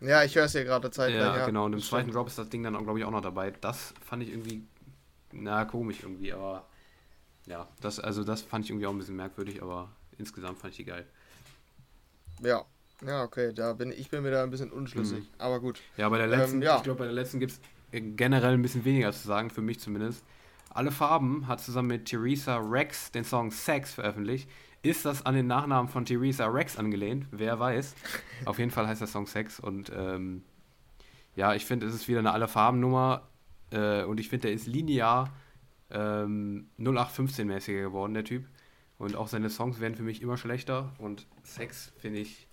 [0.00, 1.46] Ja, ich höre es hier gerade Zeit Ja, ja.
[1.46, 1.66] genau.
[1.66, 2.10] Und im zweiten.
[2.10, 3.52] Drop ist das Ding dann, glaube ich, auch noch dabei.
[3.60, 4.64] Das fand ich irgendwie,
[5.32, 6.66] na, komisch irgendwie, aber
[7.46, 10.78] ja, das, also das fand ich irgendwie auch ein bisschen merkwürdig, aber insgesamt fand ich
[10.78, 11.06] die geil.
[12.40, 12.64] Ja.
[13.04, 15.18] Ja, okay, da bin ich bin mir da ein bisschen unschlüssig.
[15.24, 15.28] Mhm.
[15.38, 15.80] Aber gut.
[15.96, 16.76] Ja, bei der letzten, Ähm, ja.
[16.76, 17.60] ich glaube, bei der letzten gibt es
[17.92, 20.24] generell ein bisschen weniger zu sagen, für mich zumindest.
[20.70, 24.48] Alle Farben hat zusammen mit Theresa Rex den Song Sex veröffentlicht.
[24.84, 27.26] Ist das an den Nachnamen von Theresa Rex angelehnt?
[27.30, 27.94] Wer weiß.
[28.44, 30.42] Auf jeden Fall heißt der Song Sex und ähm,
[31.36, 33.22] ja, ich finde, es ist wieder eine Alle Farben-Nummer
[33.70, 35.32] äh, und ich finde, der ist linear
[35.90, 38.46] ähm, 0815-mäßiger geworden, der Typ.
[38.98, 42.46] Und auch seine Songs werden für mich immer schlechter und Sex finde ich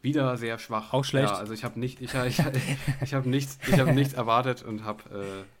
[0.00, 0.92] wieder sehr schwach.
[0.92, 1.30] Auch schlecht?
[1.30, 2.42] Ja, also ich habe nicht, ich, ich,
[3.02, 5.55] ich habe nichts, ich habe nichts erwartet und habe äh,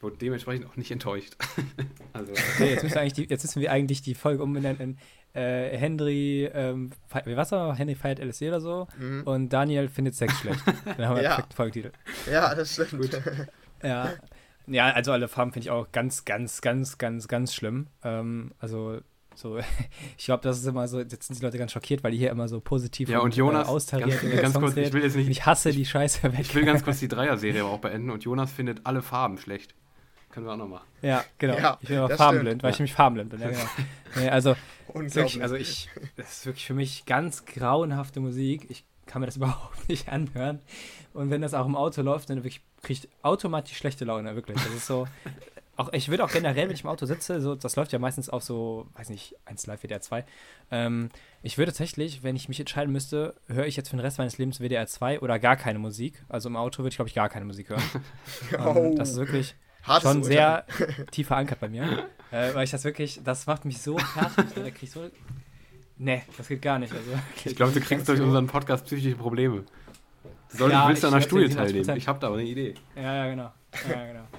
[0.00, 1.36] wurde dementsprechend auch nicht enttäuscht.
[2.12, 4.98] also Okay, jetzt müssen wir eigentlich die, jetzt müssen wir eigentlich die Folge umbenennen in
[5.40, 6.90] äh, Henry, ähm,
[7.24, 7.76] was war?
[7.76, 9.22] Henry feiert LSD oder so Mhm.
[9.24, 10.60] und Daniel findet Sex schlecht.
[10.84, 11.30] Dann haben wir Ja.
[11.30, 11.92] perfekten Folgetitel.
[12.30, 13.20] Ja, das stimmt.
[13.82, 14.12] Ja.
[14.66, 17.86] Ja, also alle Farben finde ich auch ganz, ganz, ganz, ganz, ganz schlimm.
[18.04, 19.00] Ähm, also
[19.34, 19.58] so,
[20.18, 22.30] ich glaube, das ist immer so, jetzt sind die Leute ganz schockiert, weil die hier
[22.30, 25.28] immer so positiv Ja, und Jonas, äh, austariert ganz, ganz kurz, ich will jetzt nicht,
[25.30, 26.40] ich hasse die Scheiße weg.
[26.40, 29.74] ich will ganz kurz die Dreier-Serie aber auch beenden und Jonas findet alle Farben schlecht.
[30.30, 30.86] Können wir auch noch machen.
[31.02, 31.56] Ja, genau.
[31.56, 32.62] Ja, ich bin aber farbenblind, stimmt.
[32.62, 33.40] weil ich nämlich farbenblind bin.
[33.40, 33.64] Ja, genau.
[34.16, 34.56] nee, also,
[34.92, 38.66] wirklich, also ich, das ist wirklich für mich ganz grauenhafte Musik.
[38.68, 40.60] Ich kann mir das überhaupt nicht anhören.
[41.14, 44.58] Und wenn das auch im Auto läuft, dann wirklich kriege ich automatisch schlechte Laune, wirklich.
[44.62, 45.06] Das ist so.
[45.76, 48.28] Auch, ich würde auch generell, wenn ich im Auto sitze, so, das läuft ja meistens
[48.28, 50.24] auf so, weiß nicht, 1 Live WDR 2.
[50.72, 51.08] Ähm,
[51.44, 54.38] ich würde tatsächlich, wenn ich mich entscheiden müsste, höre ich jetzt für den Rest meines
[54.38, 56.20] Lebens WDR 2 oder gar keine Musik.
[56.28, 57.82] Also im Auto würde ich, glaube ich, gar keine Musik hören.
[58.58, 60.32] Oh, ähm, das ist wirklich hartes schon Urteil.
[60.32, 60.66] sehr
[61.10, 61.84] tief verankert bei mir.
[62.30, 64.46] äh, weil ich das wirklich, das macht mich so fertig.
[64.54, 65.08] Da krieg ich so.
[65.96, 66.92] Nee, das geht gar nicht.
[66.92, 67.10] Also,
[67.44, 69.64] Ich glaube, du kriegst durch unseren Podcast psychische Probleme.
[70.52, 71.84] Du solltest, Ja, willst du an ich der Studie teilnehmen.
[71.90, 71.96] 100%.
[71.96, 72.74] Ich habe da aber eine Idee.
[72.96, 73.52] Ja, ja, genau.
[73.88, 74.24] Ja, genau.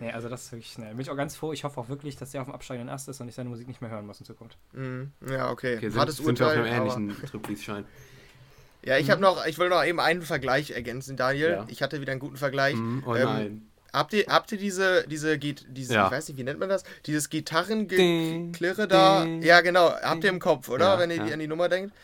[0.00, 0.90] Nee, also das ist wirklich schnell.
[0.92, 1.52] Bin ich auch ganz froh.
[1.52, 3.66] Ich hoffe auch wirklich, dass der auf dem absteigenden Ast ist und ich seine Musik
[3.66, 4.56] nicht mehr hören muss in Zukunft.
[4.72, 5.10] Mhm.
[5.28, 5.78] Ja, okay.
[5.78, 6.72] Okay, sind, hartes sind wir auf Urteil.
[6.72, 7.84] einem ähnlichen Trip, wie es scheint.
[8.84, 11.50] Ja, ich habe noch, ich will noch eben einen Vergleich ergänzen, Daniel.
[11.50, 11.64] Ja.
[11.66, 12.76] Ich hatte wieder einen guten Vergleich.
[12.76, 13.67] Mhm, oh Ähm, nein.
[13.92, 16.06] Habt ihr, habt ihr diese, diese, diese Ja.
[16.06, 16.84] ich weiß nicht, wie nennt man das?
[17.06, 19.24] Dieses Ding, Gitarrengeklirre da.
[19.24, 19.92] ding, Ja, genau.
[20.02, 20.94] Habt ihr im Kopf, oder?
[20.94, 21.32] Ja, Wenn ihr ja.
[21.32, 21.94] an die Nummer denkt.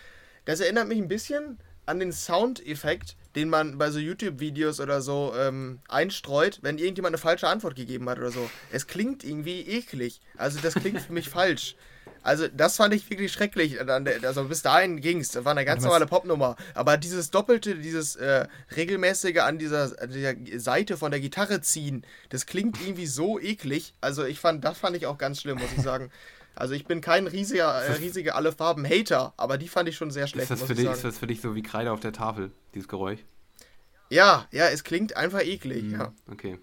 [0.45, 5.35] Das erinnert mich ein bisschen an den Soundeffekt, den man bei so YouTube-Videos oder so
[5.39, 8.49] ähm, einstreut, wenn irgendjemand eine falsche Antwort gegeben hat oder so.
[8.71, 10.21] Es klingt irgendwie eklig.
[10.37, 11.77] Also das klingt für mich falsch.
[12.25, 13.81] Also das fand ich wirklich schrecklich.
[13.81, 15.31] An der- Also bis dahin ging's.
[15.31, 16.57] Das war eine ganz normale Popnummer.
[16.75, 22.05] Aber dieses doppelte, dieses äh, regelmäßige an dieser, an dieser Seite von der Gitarre ziehen,
[22.31, 23.95] das klingt irgendwie so eklig.
[24.01, 26.11] Also ich fand, das fand ich auch ganz schlimm, muss ich sagen.
[26.57, 30.11] Also ich bin kein riesiger, äh, riesiger alle Farben Hater, aber die fand ich schon
[30.11, 30.97] sehr schlecht, Ist das, muss für ich dich, sagen.
[30.97, 33.21] ist das für dich so wie Kreide auf der Tafel, dieses Geräusch?
[34.09, 35.83] Ja, ja, es klingt einfach eklig.
[35.85, 36.13] Mhm, Ja.
[36.31, 36.59] Okay.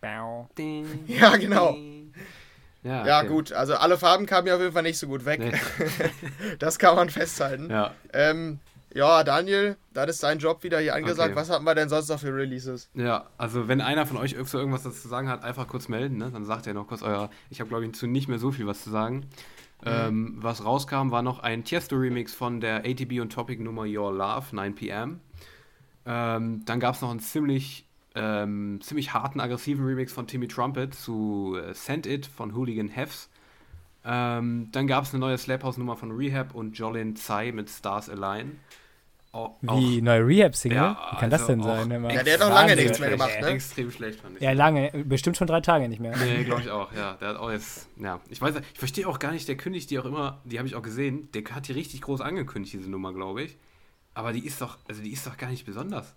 [0.00, 0.48] Bau.
[1.08, 1.76] ja, genau.
[2.84, 3.28] Ja, Ja, okay.
[3.28, 5.40] gut, also alle Farben kamen ja auf jeden Fall nicht so gut weg.
[5.40, 5.52] Nee.
[6.58, 7.70] Das kann man festhalten.
[7.70, 8.60] Ja, Ähm,
[8.94, 11.30] ja, Daniel, das ist dein Job wieder hier angesagt.
[11.30, 11.40] Okay.
[11.40, 12.88] Was hatten wir denn sonst noch für Releases?
[12.94, 16.18] ja, also wenn einer von euch so irgendwas dazu zu sagen hat, einfach kurz melden,
[16.18, 16.30] ne?
[16.30, 17.28] dann sagt ihr noch kurz euer.
[17.50, 19.26] Ich habe, glaube ich, zu nicht mehr so viel was zu sagen.
[19.86, 25.16] Ähm, was rauskam, war noch ein Tiesto-Remix von der ATB und Topic-Nummer Your Love, 9pm.
[26.06, 27.83] Ähm, dann gab es noch einen ziemlich,
[28.14, 33.28] ähm, ziemlich harten, aggressiven Remix von Timmy Trumpet zu äh, Send It von Hooligan Hefs.
[34.04, 38.08] Ähm, dann gab es eine neue Slap House-Nummer von Rehab und Jolin Tsai mit Stars
[38.10, 38.60] Align.
[39.32, 40.76] Au- Wie neue Rehab-Single?
[40.76, 41.90] Ja, Wie kann das also denn auch sein?
[41.90, 42.78] Ja, der hat noch lange Wahnsinn.
[42.84, 43.46] nichts mehr gemacht, ne?
[43.48, 44.42] Extrem schlecht fand ich.
[44.42, 44.90] Ja, lange.
[45.04, 46.14] Bestimmt schon drei Tage nicht mehr.
[46.16, 47.14] Nee, glaube ich auch, ja.
[47.14, 48.20] Der hat auch jetzt, ja.
[48.28, 50.76] Ich weiß, ich verstehe auch gar nicht, der kündigt die auch immer, die habe ich
[50.76, 53.56] auch gesehen, der hat die richtig groß angekündigt, diese Nummer, glaube ich.
[54.12, 56.14] Aber die ist doch, also die ist doch gar nicht besonders.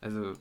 [0.00, 0.34] Also,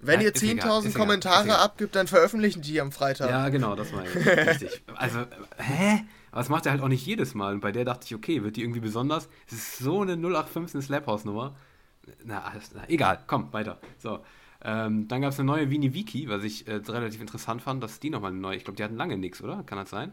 [0.00, 1.56] Wenn Ja, ihr ist egal, 10.000 ist egal, ist Kommentare egal.
[1.60, 3.30] abgibt, dann veröffentlichen die am Freitag.
[3.30, 4.14] Ja, genau, das meine ich.
[4.26, 4.82] Richtig.
[4.96, 5.20] Also,
[5.58, 6.02] hä?
[6.30, 7.52] Aber das macht er halt auch nicht jedes Mal.
[7.54, 9.28] Und bei der dachte ich, okay, wird die irgendwie besonders?
[9.46, 11.54] Es ist so eine 0815 Slap-House-Nummer.
[12.24, 13.78] Na, alles, na, egal, komm, weiter.
[13.98, 14.20] So.
[14.64, 17.98] Ähm, dann gab es eine neue Vini Wiki, was ich äh, relativ interessant fand, dass
[18.00, 19.62] die nochmal eine neue, ich glaube, die hatten lange nichts, oder?
[19.64, 20.12] Kann das sein?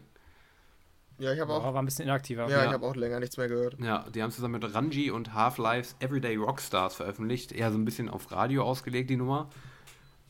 [1.20, 2.48] Ja, ich habe auch, war ein bisschen inaktiver.
[2.48, 2.64] ja, ja.
[2.66, 3.76] ich habe auch länger nichts mehr gehört.
[3.78, 7.52] Ja, die haben zusammen mit Ranji und Half-Life's Everyday Rockstars veröffentlicht.
[7.52, 9.50] Eher so ein bisschen auf Radio ausgelegt, die Nummer.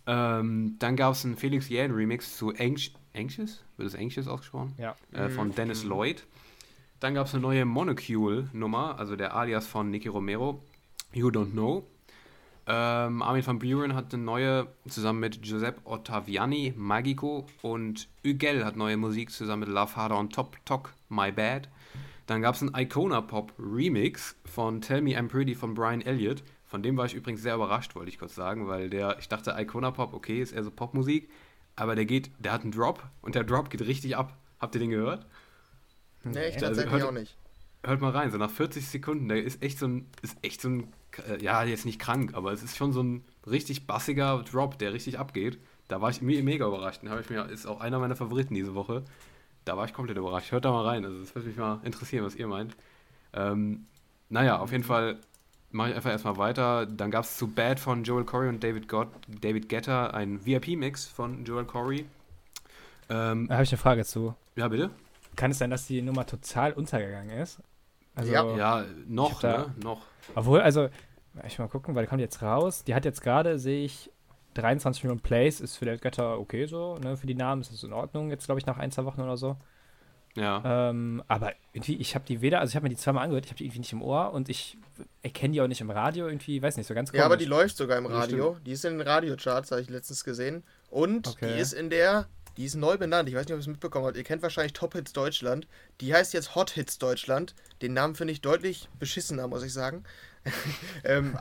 [0.06, 3.62] Ähm, dann gab es einen Felix Jähn Remix zu Anx Anxious?
[3.76, 4.74] Wird es Anxious ausgesprochen?
[4.78, 4.94] Ja.
[5.12, 6.24] Äh, von Dennis Lloyd.
[7.00, 10.62] Dann gab es eine neue Monocule-Nummer, also der Alias von Nicky Romero.
[11.12, 11.86] You Don't Know.
[12.66, 18.76] Ähm, Armin van Buren hat eine neue zusammen mit Giuseppe Ottaviani, Magico und Ugel hat
[18.76, 21.68] neue Musik zusammen mit Love Harder und Top Talk, My Bad.
[22.26, 26.44] Dann gab es einen Icona Pop Remix von Tell Me I'm Pretty von Brian Elliott.
[26.66, 29.56] Von dem war ich übrigens sehr überrascht, wollte ich kurz sagen, weil der, ich dachte
[29.58, 31.28] Icona Pop, okay, ist eher so Popmusik,
[31.74, 34.36] aber der geht, der hat einen Drop und der Drop geht richtig ab.
[34.60, 35.26] Habt ihr den gehört?
[36.22, 37.36] Nee, ich Also, tatsächlich hört- auch nicht.
[37.82, 40.68] Hört mal rein, so nach 40 Sekunden, der ist echt so ein, ist echt so
[40.68, 40.92] ein,
[41.40, 45.18] ja, jetzt nicht krank, aber es ist schon so ein richtig bassiger Drop, der richtig
[45.18, 45.58] abgeht.
[45.88, 47.02] Da war ich me mega überrascht.
[47.02, 49.02] Den habe ich mir, ist auch einer meiner Favoriten diese Woche.
[49.64, 50.52] Da war ich komplett überrascht.
[50.52, 52.76] Hört da mal rein, also das würde mich mal interessieren, was ihr meint.
[53.32, 53.86] Ähm,
[54.28, 55.18] naja, auf jeden Fall
[55.70, 56.86] mache ich einfach erstmal weiter.
[56.86, 61.06] Dann gab es zu Bad von Joel Corey und David, Gott, David Getter ein VIP-Mix
[61.06, 62.06] von Joel Corey.
[63.08, 64.34] Ähm, Da habe ich eine Frage zu.
[64.56, 64.90] ja, bitte?
[65.36, 67.60] Kann es sein, dass die Nummer total untergegangen ist?
[68.14, 68.56] Also, Ja.
[68.56, 69.74] Ja, noch, da- ne?
[69.82, 70.02] Noch.
[70.34, 70.88] Obwohl, also,
[71.46, 72.84] ich mal gucken, weil die kommt jetzt raus.
[72.84, 74.10] Die hat jetzt gerade, sehe ich,
[74.54, 75.60] 23 Millionen Plays.
[75.60, 77.16] Ist für der Götter okay so, ne?
[77.16, 78.30] Für die Namen ist das in Ordnung.
[78.30, 79.56] Jetzt, glaube ich, nach ein, zwei Wochen oder so.
[80.36, 80.90] Ja.
[80.90, 83.50] Ähm, aber irgendwie, ich habe die weder, also ich habe mir die zweimal angehört, ich
[83.50, 84.78] habe die irgendwie nicht im Ohr und ich
[85.22, 87.18] erkenne die auch nicht im Radio irgendwie, weiß nicht, so ganz komisch.
[87.20, 88.56] Ja, aber die läuft sogar im Ja, Radio.
[88.64, 90.62] Die ist in den Radiocharts, habe ich letztens gesehen.
[90.88, 91.54] Und Okay.
[91.54, 92.26] die ist in der,
[92.60, 93.26] die ist neu benannt.
[93.26, 94.18] Ich weiß nicht, ob ihr es mitbekommen habt.
[94.18, 95.66] Ihr kennt wahrscheinlich Top Hits Deutschland.
[96.02, 97.54] Die heißt jetzt Hot Hits Deutschland.
[97.80, 100.04] Den Namen finde ich deutlich beschissener, muss ich sagen.
[101.04, 101.38] ähm,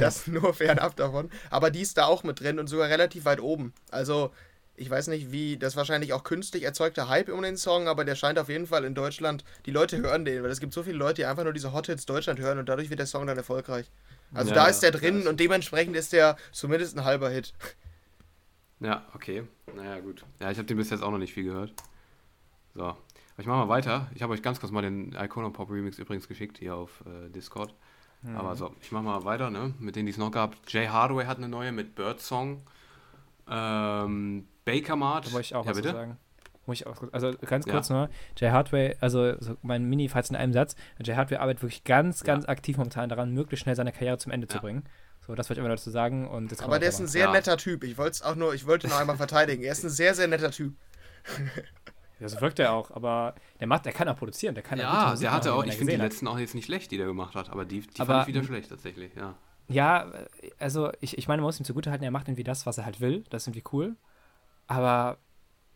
[0.00, 1.30] das nur fernab davon.
[1.50, 3.74] Aber die ist da auch mit drin und sogar relativ weit oben.
[3.90, 4.32] Also,
[4.74, 8.14] ich weiß nicht, wie, das wahrscheinlich auch künstlich erzeugter Hype um den Song, aber der
[8.14, 10.96] scheint auf jeden Fall in Deutschland, die Leute hören den, weil es gibt so viele
[10.96, 13.36] Leute, die einfach nur diese Hot Hits Deutschland hören und dadurch wird der Song dann
[13.36, 13.90] erfolgreich.
[14.32, 17.52] Also Ja, da ist der drin und dementsprechend ist der zumindest ein halber Hit.
[18.80, 19.44] Ja, okay.
[19.74, 20.24] Naja, gut.
[20.40, 21.72] Ja, ich habe den bis jetzt auch noch nicht viel gehört.
[22.74, 22.84] So.
[22.84, 22.96] Aber
[23.38, 24.10] ich mache mal weiter.
[24.14, 27.28] Ich habe euch ganz kurz mal den Icona Pop Remix übrigens geschickt hier auf äh,
[27.30, 27.74] Discord.
[28.22, 28.36] Mhm.
[28.36, 29.74] Aber so, ich mache mal weiter, ne?
[29.78, 30.56] Mit denen, die es noch gab.
[30.68, 32.62] Jay Hardway hat eine neue mit Bird Song.
[33.48, 35.26] Ähm, Baker Mart.
[35.26, 35.92] Da wollte ich auch ja, was bitte?
[35.92, 36.16] sagen.
[36.66, 37.72] Muss ich auch, also ganz Ja.
[37.72, 38.08] kurz nur,
[38.38, 42.26] Jay Hardway, also so mein Mini-Falls in einem Satz, Jay Hardway arbeitet wirklich ganz, Ja.
[42.26, 44.60] ganz aktiv momentan daran, möglichst schnell seine Karriere zum Ende zu Ja.
[44.62, 44.84] bringen.
[45.26, 46.28] So, das wollte ich immer dazu sagen.
[46.28, 47.32] Und jetzt Aber der ist ein sehr Ja.
[47.32, 47.82] netter Typ.
[47.84, 49.62] Ich wollte es auch nur, ich wollte ihn noch einmal verteidigen.
[49.64, 50.74] Er ist ein sehr, sehr netter Typ.
[52.20, 54.84] Ja, so wirkt er auch, aber der macht, der kann auch produzieren, der kann auch
[54.84, 56.04] gute Ja, der hatte machen, auch, ich ja finde die hat.
[56.12, 58.34] letzten auch jetzt nicht schlecht, die der gemacht hat, aber die, die Aber- fand ich
[58.36, 59.34] wieder schlecht tatsächlich, ja.
[59.66, 60.12] Ja,
[60.60, 63.00] also ich, ich meine, man muss ihm zugutehalten, er macht irgendwie das, was er halt
[63.00, 63.24] will.
[63.30, 63.96] Das ist irgendwie cool.
[64.68, 65.18] Aber,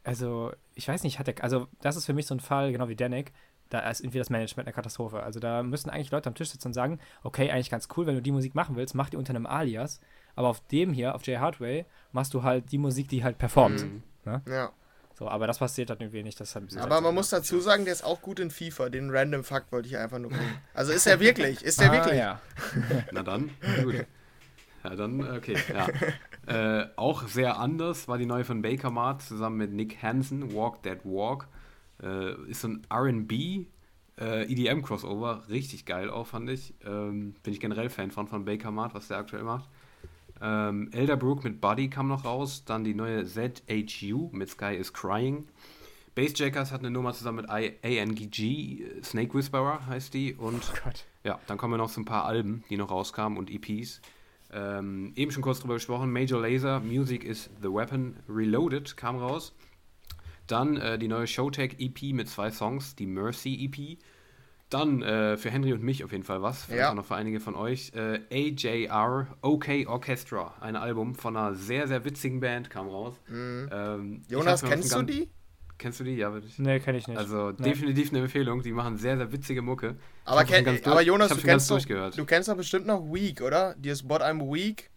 [0.04, 2.88] also, ich weiß nicht, hat er, also das ist für mich so ein Fall, genau
[2.88, 3.32] wie Danik,
[3.70, 5.22] da ist irgendwie das Management eine Katastrophe.
[5.22, 8.14] Also da müssen eigentlich Leute am Tisch sitzen und sagen, okay, eigentlich ganz cool, wenn
[8.14, 10.00] du die Musik machen willst, mach die unter einem Alias.
[10.34, 13.84] Aber auf dem hier, auf Jay Hardway, machst du halt die Musik, die halt performt.
[13.84, 14.02] Mhm.
[14.46, 14.72] Ja.
[15.18, 16.38] So, aber das passiert halt irgendwie nicht.
[16.38, 18.52] Das ist halt ein bisschen Aber man muss dazu sagen, der ist auch gut in
[18.52, 18.88] FIFA.
[18.88, 20.58] Den Random Fakt wollte ich einfach nur bringen.
[20.74, 21.64] Also ist er wirklich?
[21.64, 22.18] Ist er ah, wirklich?
[22.18, 22.40] Ja.
[23.12, 23.50] Na dann,
[23.82, 24.06] gut.
[24.84, 25.88] Ja, dann, okay, ja.
[26.82, 30.84] äh, auch sehr anders war die neue von Baker Mart zusammen mit Nick Hansen, Walk
[30.84, 31.48] That Walk.
[32.02, 33.66] Äh, ist so ein RB,
[34.20, 36.74] äh, EDM-Crossover, richtig geil auch, fand ich.
[36.84, 39.68] Ähm, bin ich generell Fan von, von Baker Mart, was der aktuell macht.
[40.40, 45.48] Ähm, Elderbrook mit Buddy kam noch raus, dann die neue ZHU mit Sky is Crying.
[46.14, 51.04] Bassjackers hat eine Nummer zusammen mit I ANGG, Snake Whisperer heißt die, und Oh Gott.
[51.24, 54.00] ja, dann kommen wir noch zu ein paar Alben, die noch rauskamen und EPs.
[54.52, 59.54] Ähm, eben schon kurz drüber gesprochen, Major Laser, Music is the Weapon, Reloaded kam raus.
[60.48, 63.98] Dann äh, die neue Showtech EP mit zwei Songs, die Mercy EP.
[64.70, 66.90] Dann äh, für Henry und mich auf jeden Fall was, vielleicht Ja.
[66.90, 67.92] auch noch für einige von euch.
[67.94, 73.14] Äh, AJR, OK Orchestra, ein Album von einer sehr, sehr witzigen Band kam raus.
[73.28, 73.70] Mhm.
[73.72, 75.30] Ähm, Jonas, kennst du die?
[75.78, 76.16] Kennst du die?
[76.16, 76.58] Ja, würde ich.
[76.58, 77.16] Nee, kenne ich nicht.
[77.16, 77.70] Also Nee.
[77.70, 78.62] definitiv eine Empfehlung.
[78.62, 79.96] Die machen sehr, sehr witzige Mucke.
[80.24, 83.74] Aber, kenn, ganz aber Jonas, du kennst, doch, du kennst doch bestimmt noch Weak, oder?
[83.78, 84.90] Die ist But I'm Weak.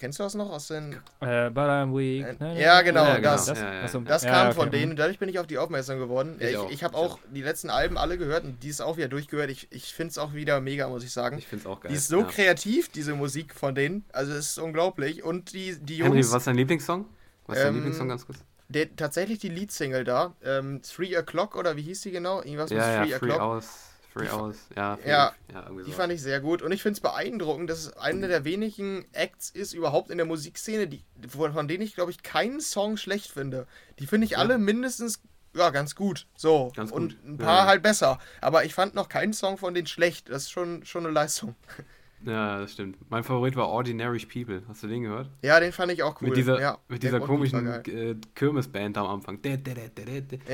[0.00, 0.94] Kennst du das noch aus den.
[1.20, 2.26] Äh, but I'm weak.
[2.26, 3.46] Äh, Ne, ne, ja, genau, das.
[3.46, 4.56] Das, Ja, ja, Das ja, kam okay.
[4.56, 6.36] von denen dadurch bin ich auf die aufmerksam geworden.
[6.40, 8.96] Ich Ich, auch, ich habe auch die letzten Alben alle gehört und die ist auch
[8.96, 9.50] wieder durchgehört.
[9.50, 11.36] Ich, ich finde es auch wieder mega, muss ich sagen.
[11.36, 11.90] Ich finde es auch geil.
[11.92, 12.26] Die ist so ja.
[12.26, 14.04] kreativ, diese Musik von denen.
[14.12, 15.22] Also es ist unglaublich.
[15.22, 17.04] Und die, die Henry, Jungs, was ist dein Lieblingssong?
[17.46, 18.38] Was ist dein Ähm, Lieblingssong ganz kurz?
[18.68, 22.40] der, tatsächlich die Leadsingle da, ähm, Three O'Clock oder wie hieß die genau?
[22.40, 23.64] Irgendwas mit Ja, Three ja, O'Clock.
[24.12, 24.58] Fa- Hours.
[24.76, 27.78] Ja, Ja, ja irgendwie Die fand ich sehr gut und ich finde es beeindruckend, dass
[27.80, 32.10] es einer der wenigen Acts ist überhaupt in der Musikszene, die, von, denen ich glaube
[32.10, 33.66] ich keinen Song schlecht finde.
[33.98, 34.38] Die finde ich Ja.
[34.38, 35.20] alle mindestens
[35.54, 37.66] ja ganz gut, so Ganz und gut, ein ja, paar ja.
[37.66, 38.18] halt besser.
[38.40, 40.28] Aber ich fand noch keinen Song von denen schlecht.
[40.28, 41.54] Das ist schon schon eine Leistung.
[42.24, 42.98] Ja, das stimmt.
[43.10, 44.62] Mein Favorit war Ordinary People.
[44.68, 45.30] Hast du den gehört?
[45.42, 46.28] Ja, den fand ich auch cool.
[46.28, 49.38] Mit dieser, ja, mit dieser komischen äh, Kirmesband am Anfang.
[49.44, 49.56] Ja,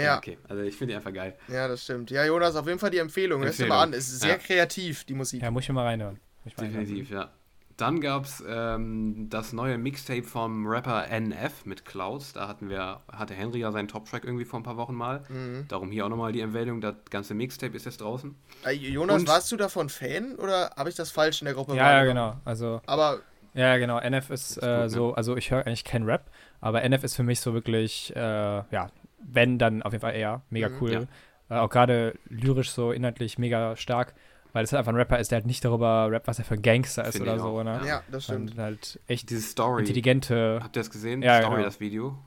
[0.01, 0.17] Ja.
[0.19, 0.39] okay.
[0.49, 1.37] Also ich finde die einfach geil.
[1.49, 2.11] Ja, das stimmt.
[2.11, 3.43] Ja, Jonas, auf jeden Fall die Empfehlung.
[3.43, 3.77] Hörst du Empfehlung.
[3.79, 3.93] mal an.
[3.95, 4.39] Es ist sehr Ja.
[4.39, 5.43] kreativ die Musik.
[5.43, 6.21] Ja, muss ich mal reinhören.
[6.45, 6.85] Muss ich mal reinhören.
[6.87, 7.31] Definitiv, ja.
[7.77, 12.33] Dann gab es ähm, das neue Mixtape vom Rapper NF mit Klaus.
[12.33, 15.25] Da hatten wir, hatte Henry ja seinen Top-Track irgendwie vor ein paar Wochen mal.
[15.29, 15.67] Mhm.
[15.69, 18.35] Darum hier auch nochmal die Empfehlung, das ganze Mixtape ist jetzt draußen.
[18.65, 21.77] Äh, Jonas, Und- warst du davon Fan oder habe ich das falsch in der Gruppe
[21.77, 22.37] Ja, ja, genau.
[22.47, 23.19] Also, Aber
[23.53, 23.99] ja, genau.
[23.99, 24.89] NF ist, Ist gut, äh, ne?
[24.91, 26.31] so, also ich höre eigentlich keinen Rap,
[26.63, 30.41] aber NF ist für mich so wirklich, äh, ja, wenn, dann auf jeden Fall eher.
[30.49, 30.77] Mega Mhm.
[30.81, 31.09] cool.
[31.51, 34.15] Äh, auch gerade lyrisch so inhaltlich mega stark,
[34.57, 36.55] weil es halt einfach ein Rapper ist, der halt nicht darüber rappt, was er für
[36.55, 37.83] ein Gangster ist Finde oder so, ne?
[37.87, 38.53] ja, das stimmt.
[38.53, 39.83] Und halt echt Diese Story.
[39.83, 40.61] intelligente.
[40.63, 41.21] Habt ihr das gesehen?
[41.21, 41.67] Ja, Story, genau.
[41.67, 42.19] das Video?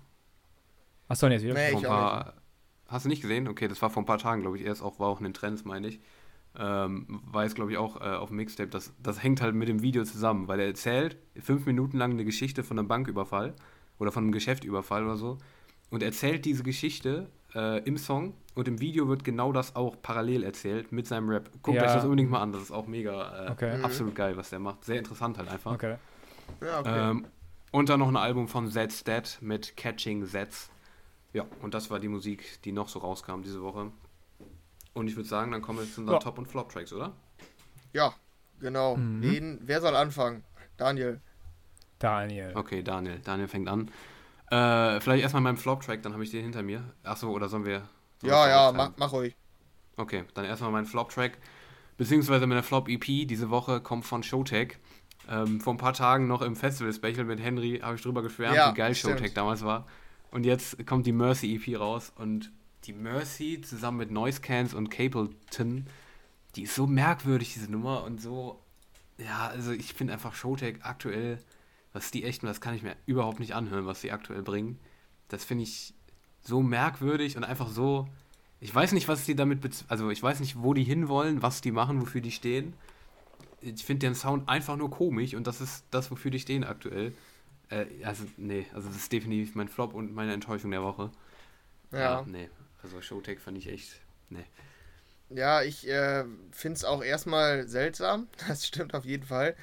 [1.08, 1.56] Achso, nee, jetzt wieder.
[1.56, 2.36] Nee, ich auch paar,
[2.86, 3.48] Hast du nicht gesehen?
[3.48, 4.64] Okay, das war vor ein paar Tagen, glaube ich.
[4.64, 6.02] Erst auch, war auch in den Trends, meine ich.
[6.56, 8.70] Ähm, war jetzt, glaube ich, auch äh, auf dem Mixtape.
[8.70, 12.26] Das, das hängt halt mit dem Video zusammen, weil er erzählt fünf Minuten lang eine
[12.26, 13.56] Geschichte von einem Banküberfall
[13.98, 15.40] oder von einem Geschäftüberfall oder so.
[15.90, 20.44] Und erzählt diese Geschichte äh, im Song und im Video wird genau das auch parallel
[20.44, 21.50] erzählt mit seinem Rap.
[21.64, 21.84] Guckt Ja.
[21.84, 23.78] euch das unbedingt mal an, das ist auch mega äh, Okay.
[23.78, 23.86] Mhm.
[23.86, 24.86] absolut geil, was der macht.
[24.86, 25.74] Sehr interessant halt einfach.
[25.74, 25.96] Okay.
[26.62, 27.10] Ja, okay.
[27.12, 27.26] Ähm,
[27.72, 30.70] und dann noch ein Album von Zed's Dead mit Catching Zeds.
[31.34, 33.92] Ja, und das war die Musik, die noch so rauskam diese Woche.
[34.94, 36.20] Und ich würde sagen, dann kommen wir zu unseren Ja.
[36.20, 37.14] Top- und Flop-Tracks, oder?
[37.94, 38.14] Ja,
[38.60, 38.98] genau.
[38.98, 39.22] Mhm.
[39.22, 40.44] Wen, wer soll anfangen?
[40.78, 41.22] Daniel.
[42.00, 42.52] Daniel.
[42.56, 43.20] Okay, Daniel.
[43.24, 43.92] Daniel fängt an.
[44.52, 46.84] Äh, vielleicht erstmal meinen Flop-Track, dann habe ich den hinter mir.
[47.04, 47.84] Achso, oder sollen wir.
[48.22, 49.36] sollen Ja, wir ja, mach, mach ruhig.
[49.98, 51.38] Okay, dann erstmal mein Flop-Track.
[51.98, 54.78] Beziehungsweise meine Flop-EP diese Woche kommt von Showtech.
[55.30, 58.72] Ähm, vor ein paar Tagen noch im Festival-Special mit Henry habe ich drüber geschwärmt, Ja,
[58.72, 59.20] wie geil stimmt.
[59.20, 59.86] Showtech damals war.
[60.32, 62.52] Und jetzt kommt die Mercy-EP raus und
[62.86, 65.86] die Mercy zusammen mit Noise Cans und Capleton,
[66.56, 68.64] die ist so merkwürdig, diese Nummer und so.
[69.18, 71.40] Ja, also ich finde einfach Showtech aktuell,
[71.94, 74.80] was die echt, das kann ich mir überhaupt nicht anhören, was die aktuell bringen.
[75.28, 75.94] Das finde ich
[76.42, 78.08] so merkwürdig und einfach so.
[78.62, 81.62] Ich weiß nicht, was die damit, bez- also ich weiß nicht, wo die hinwollen, was
[81.62, 82.74] die machen, wofür die stehen.
[83.62, 87.14] Ich finde den Sound einfach nur komisch und das ist das, wofür die stehen aktuell.
[87.70, 91.12] Äh, also, nee, also das ist definitiv mein Flop und meine Enttäuschung der Woche.
[91.92, 92.24] Ja.
[92.28, 92.50] nee.
[92.82, 94.00] Also Showtech fand ich echt,
[94.30, 94.46] nee.
[95.30, 98.28] Ja, ich äh, finde es auch erstmal seltsam.
[98.48, 99.56] Das stimmt auf jeden Fall.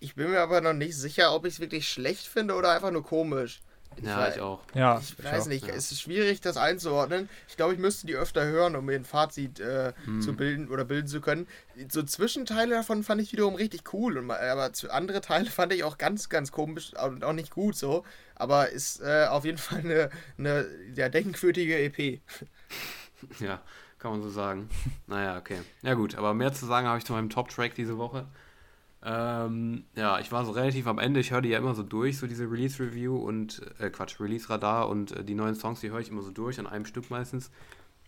[0.00, 2.90] Ich bin mir aber noch nicht sicher, ob ich es wirklich schlecht finde oder einfach
[2.90, 3.60] nur komisch.
[4.02, 4.60] Ja, wei- ich auch.
[4.72, 5.48] Ja, Ich weiß auch.
[5.48, 5.74] nicht, ja.
[5.74, 7.28] es ist schwierig, das einzuordnen.
[7.48, 10.22] Ich glaube, ich müsste die öfter hören, um mir ein Fazit äh, Hm.
[10.22, 11.46] zu bilden oder bilden zu können.
[11.90, 15.82] So Zwischenteile davon fand ich wiederum richtig cool, und, aber zu- andere Teile fand ich
[15.84, 18.04] auch ganz, ganz komisch und auch nicht gut so.
[18.36, 22.20] Aber ist äh, auf jeden Fall eine, eine ja, denkwürdige EP.
[23.38, 23.60] Ja,
[23.98, 24.70] kann man so sagen.
[25.06, 25.58] naja, okay.
[25.82, 28.26] Ja gut, aber mehr zu sagen habe ich zu meinem Top-Track diese Woche.
[29.02, 31.20] Ähm, ja, ich war so relativ am Ende.
[31.20, 35.12] Ich höre die ja immer so durch, so diese Release-Review und, äh, Quatsch, Release-Radar und
[35.12, 37.50] äh, die neuen Songs, die höre ich immer so durch, an einem Stück meistens.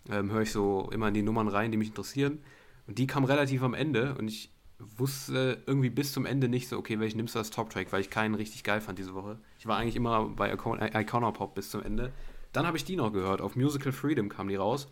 [0.09, 2.39] Ähm, höre ich so immer in die Nummern rein, die mich interessieren.
[2.87, 4.51] Und die kam relativ am Ende und ich
[4.97, 8.09] wusste irgendwie bis zum Ende nicht so, okay, welchen nimmst du als Top-Track, weil ich
[8.09, 9.39] keinen richtig geil fand diese Woche.
[9.59, 12.11] Ich war eigentlich immer bei Icon Iconopop bis zum Ende.
[12.51, 13.41] Dann habe ich die noch gehört.
[13.41, 14.87] Auf Musical Freedom kam die raus.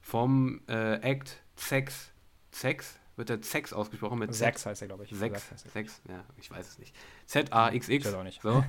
[0.00, 2.10] Vom äh, Act Sex.
[2.50, 2.98] Sex?
[3.16, 4.38] Wird der Sex ausgesprochen mit Z?
[4.38, 5.12] Sechs heißt er, glaube ich.
[5.12, 5.70] Heißt er.
[5.70, 6.94] sechs, ja, ich weiß es nicht.
[7.24, 8.06] Z-A-X-X.
[8.06, 8.42] Ich weiß auch nicht.
[8.42, 8.64] So.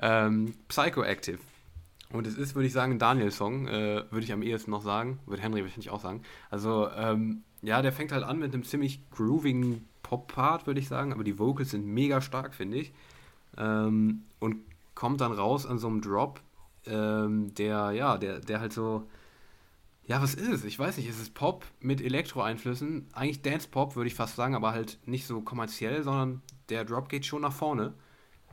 [0.00, 1.38] ähm, Psychoactive.
[2.10, 5.20] Und es ist, würde ich sagen, ein Daniel-Song, äh, würde ich am ehesten noch sagen.
[5.26, 6.22] Würde Henry wahrscheinlich auch sagen.
[6.50, 11.12] Also, ähm, ja, der fängt halt an mit einem ziemlich groovigen Pop-Part, würde ich sagen.
[11.12, 12.92] Aber die Vocals sind mega stark, finde ich.
[13.56, 14.56] Ähm, und
[14.94, 16.40] kommt dann raus an so einem Drop,
[16.86, 19.08] ähm, der, ja, der, der halt so.
[20.12, 20.64] Ja, was ist es?
[20.64, 21.08] Ich weiß nicht.
[21.08, 23.06] Es ist Pop mit Elektro-Einflüssen.
[23.14, 27.24] Eigentlich Dance-Pop, würde ich fast sagen, aber halt nicht so kommerziell, sondern der Drop geht
[27.24, 27.94] schon nach vorne.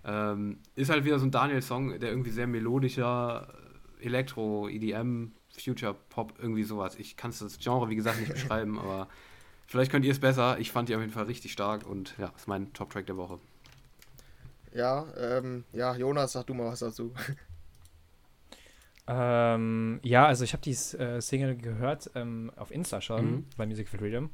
[0.05, 3.49] Ähm, ist halt wieder so ein Daniel-Song, der irgendwie sehr melodischer
[3.99, 6.95] äh, Elektro, EDM, Future Pop, irgendwie sowas.
[6.95, 9.09] Ich kann das Genre, wie gesagt, nicht beschreiben, aber
[9.67, 10.59] vielleicht könnt ihr es besser.
[10.59, 13.37] Ich fand die auf jeden Fall richtig stark und ja, ist mein Top-Track der Woche.
[14.73, 17.13] Ja, ähm, ja, Jonas, sag du mal was dazu.
[19.09, 23.45] Ähm, ja, also ich habe die äh, Single gehört ähm, auf Insta schon, Mhm.
[23.57, 24.29] bei Music for Freedom.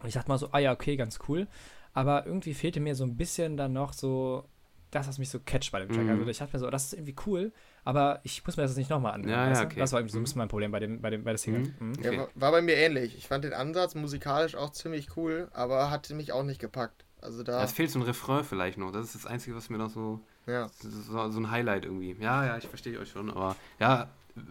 [0.00, 1.46] Und ich dachte mal so, ah ja, okay, ganz cool.
[1.92, 4.48] Aber irgendwie fehlte mir so ein bisschen dann noch so
[4.90, 6.04] das, was mich so catcht bei dem Track.
[6.04, 6.10] Mhm.
[6.10, 7.52] Also ich dachte mir so, das ist irgendwie cool,
[7.84, 9.32] aber ich muss mir das jetzt nicht nochmal anhören.
[9.32, 9.78] Ja, ja, okay.
[9.78, 10.24] Das war irgendwie so ein Mhm.
[10.24, 11.62] bisschen mein Problem bei, dem, bei, dem, bei der Single.
[11.62, 11.74] Mhm.
[11.88, 11.92] Mhm.
[12.02, 12.18] Ja, Okay.
[12.18, 13.16] war, war bei mir ähnlich.
[13.16, 17.04] Ich fand den Ansatz musikalisch auch ziemlich cool, aber hat mich auch nicht gepackt.
[17.20, 18.90] Also da, Es fehlt so ein Refrain vielleicht noch.
[18.92, 20.68] Das ist das Einzige, was mir noch so, ja.
[20.78, 22.16] so, so ein Highlight irgendwie.
[22.20, 24.08] Ja, ja, ich verstehe euch schon, aber ja,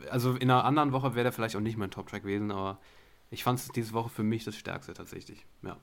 [0.10, 2.80] also in einer anderen Woche wäre der vielleicht auch nicht mein Top-Track gewesen, aber
[3.32, 5.46] ich fand es diese Woche für mich das Stärkste tatsächlich.
[5.62, 5.78] Ja.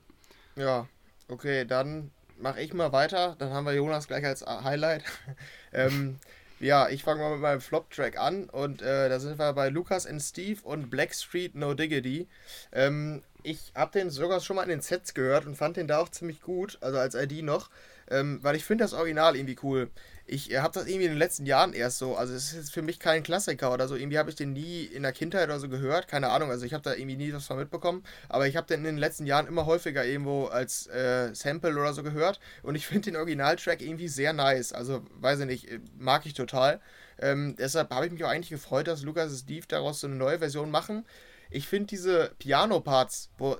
[0.55, 0.87] Ja,
[1.27, 3.35] okay, dann mache ich mal weiter.
[3.39, 5.03] Dann haben wir Jonas gleich als Highlight.
[5.73, 6.17] ähm,
[6.59, 10.05] ja, ich fange mal mit meinem Flop-Track an und äh, da sind wir bei Lukas
[10.05, 12.27] and Steve und Blackstreet No Diggity.
[12.71, 15.99] Ähm, ich habe den sogar schon mal in den Sets gehört und fand den da
[15.99, 17.69] auch ziemlich gut, also als ID noch,
[18.11, 19.89] ähm, weil ich finde das Original irgendwie cool.
[20.27, 22.73] Ich äh, habe das irgendwie in den letzten Jahren erst so, also es ist jetzt
[22.73, 25.59] für mich kein Klassiker oder so, irgendwie habe ich den nie in der Kindheit oder
[25.59, 28.55] so gehört, keine Ahnung, also ich habe da irgendwie nie was von mitbekommen, aber ich
[28.57, 32.39] habe den in den letzten Jahren immer häufiger irgendwo als äh, Sample oder so gehört
[32.63, 36.33] und ich finde den Originaltrack irgendwie sehr nice, also weiß ich nicht, äh, mag ich
[36.33, 36.81] total.
[37.19, 40.15] Ähm, deshalb habe ich mich auch eigentlich gefreut, dass Lukas und Steve daraus so eine
[40.15, 41.05] neue Version machen.
[41.51, 43.57] Ich finde diese Piano-Parts, wo,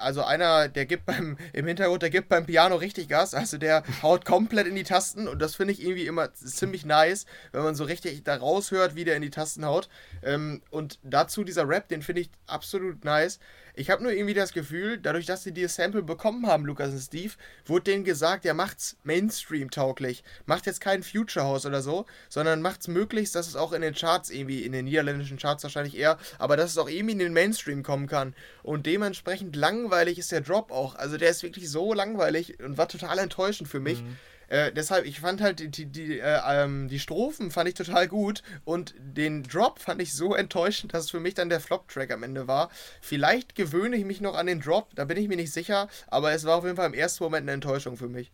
[0.00, 3.82] also einer, der gibt beim, im Hintergrund, der gibt beim Piano richtig Gas, also der
[4.02, 7.74] haut komplett in die Tasten und das finde ich irgendwie immer ziemlich nice, wenn man
[7.74, 9.88] so richtig da raushört, wie der in die Tasten haut.
[10.22, 13.38] Ähm, und dazu dieser Rap, den finde ich absolut nice.
[13.76, 17.00] Ich habe nur irgendwie das Gefühl, dadurch, dass sie dieses Sample bekommen haben, Lukas und
[17.00, 17.32] Steve,
[17.66, 20.22] wurde denen gesagt, ja, macht's Mainstream-tauglich.
[20.46, 23.94] Macht jetzt kein Future House oder so, sondern macht's möglichst, dass es auch in den
[23.94, 27.32] Charts irgendwie, in den niederländischen Charts wahrscheinlich eher, aber dass es auch irgendwie in den
[27.32, 28.34] Mainstream kommen kann.
[28.62, 30.94] Und dementsprechend langweilig ist der Drop auch.
[30.94, 34.04] Also der ist wirklich so langweilig und war total enttäuschend für mich.
[34.54, 38.06] Äh, deshalb, ich fand halt die, die, die, äh, ähm, die Strophen fand ich total
[38.06, 42.12] gut und den Drop fand ich so enttäuschend, dass es für mich dann der Flop-Track
[42.12, 42.70] am Ende war.
[43.00, 46.30] Vielleicht gewöhne ich mich noch an den Drop, da bin ich mir nicht sicher, aber
[46.30, 48.30] es war auf jeden Fall im ersten Moment eine Enttäuschung für mich.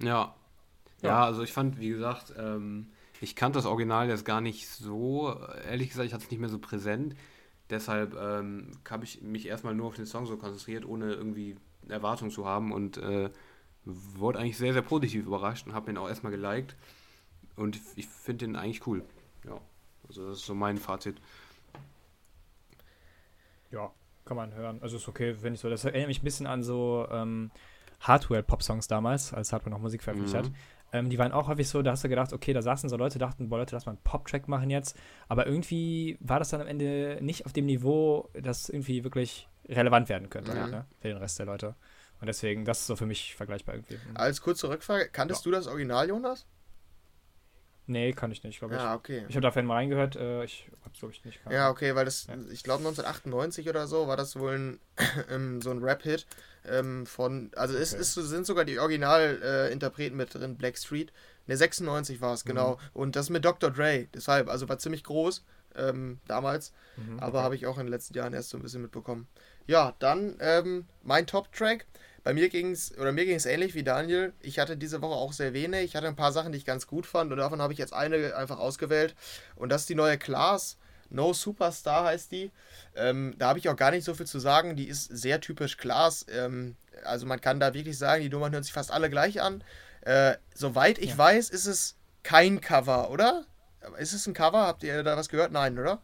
[0.00, 0.34] Ja.
[1.02, 5.38] Ja, also ich fand, wie gesagt, ähm, ich kannte das Original jetzt gar nicht so,
[5.68, 7.14] ehrlich gesagt, ich hatte es nicht mehr so präsent.
[7.68, 11.56] Deshalb ähm, habe ich mich erstmal nur auf den Song so konzentriert, ohne irgendwie
[11.88, 13.28] Erwartung zu haben und äh,
[13.84, 16.76] wurde eigentlich sehr, sehr positiv überrascht und habe ihn auch erstmal geliked.
[17.56, 19.02] Und ich finde den eigentlich cool.
[19.44, 19.58] Ja,
[20.08, 21.16] also das ist so mein Fazit.
[23.70, 23.90] Ja,
[24.24, 24.78] kann man hören.
[24.82, 25.70] Also ist okay, finde ich so.
[25.70, 27.50] Das erinnert mich ein bisschen an so ähm,
[28.00, 30.38] Hardware-Pop-Songs damals, als Hardware noch Musik veröffentlicht Mhm.
[30.48, 30.52] hat.
[30.94, 33.18] Ähm, die waren auch häufig so, da hast du gedacht, okay, da saßen so Leute,
[33.18, 34.96] dachten, boah Leute, lass mal einen Pop-Track machen jetzt.
[35.28, 40.08] Aber irgendwie war das dann am Ende nicht auf dem Niveau, das irgendwie wirklich relevant
[40.10, 40.66] werden könnte Ja.
[40.66, 41.74] ne, für den Rest der Leute.
[42.22, 43.96] Und deswegen, das ist so für mich vergleichbar irgendwie.
[43.96, 44.16] Mhm.
[44.16, 46.46] Als kurze Rückfrage, kanntest du das Original, Jonas?
[47.88, 48.80] Nee, kann ich nicht, glaube ich.
[48.80, 49.24] Ja, okay.
[49.28, 52.04] Ich habe da vorhin mal reingehört, äh, ich hab's, glaube ich, nicht Ja, okay, weil
[52.04, 52.36] das, Ja.
[52.52, 54.80] ich glaube 1998 oder so war das wohl ein,
[55.30, 56.26] ähm, so ein Rap-Hit
[56.64, 58.02] ähm, von, also es Okay.
[58.02, 61.12] ist, sind sogar die Original-Interpreten mit drin, Blackstreet.
[61.48, 62.78] Ne, 96 war es, genau.
[62.94, 63.70] Und das mit Dr.
[63.72, 65.44] Dre, deshalb, also war ziemlich groß
[65.74, 67.44] ähm, damals, Mhm, aber okay.
[67.44, 69.26] habe ich auch in den letzten Jahren erst so ein bisschen mitbekommen.
[69.66, 71.86] Ja, dann ähm, mein Top-Track.
[72.24, 74.32] Bei mir ging es, oder mir ging es ähnlich wie Daniel.
[74.40, 75.84] Ich hatte diese Woche auch sehr wenig.
[75.84, 77.92] Ich hatte ein paar Sachen, die ich ganz gut fand und davon habe ich jetzt
[77.92, 79.14] eine einfach ausgewählt.
[79.56, 80.76] Und das ist die neue Class.
[81.10, 82.50] No Superstar heißt die.
[82.96, 84.76] Ähm, da habe ich auch gar nicht so viel zu sagen.
[84.76, 86.24] Die ist sehr typisch Class.
[86.30, 89.62] Ähm, also man kann da wirklich sagen, die Nummern hören sich fast alle gleich an.
[90.02, 91.18] Äh, soweit ich Ja.
[91.18, 93.44] weiß, ist es kein Cover, oder?
[93.98, 94.66] Ist es ein Cover?
[94.66, 95.52] Habt ihr da was gehört?
[95.52, 96.00] Nein, oder?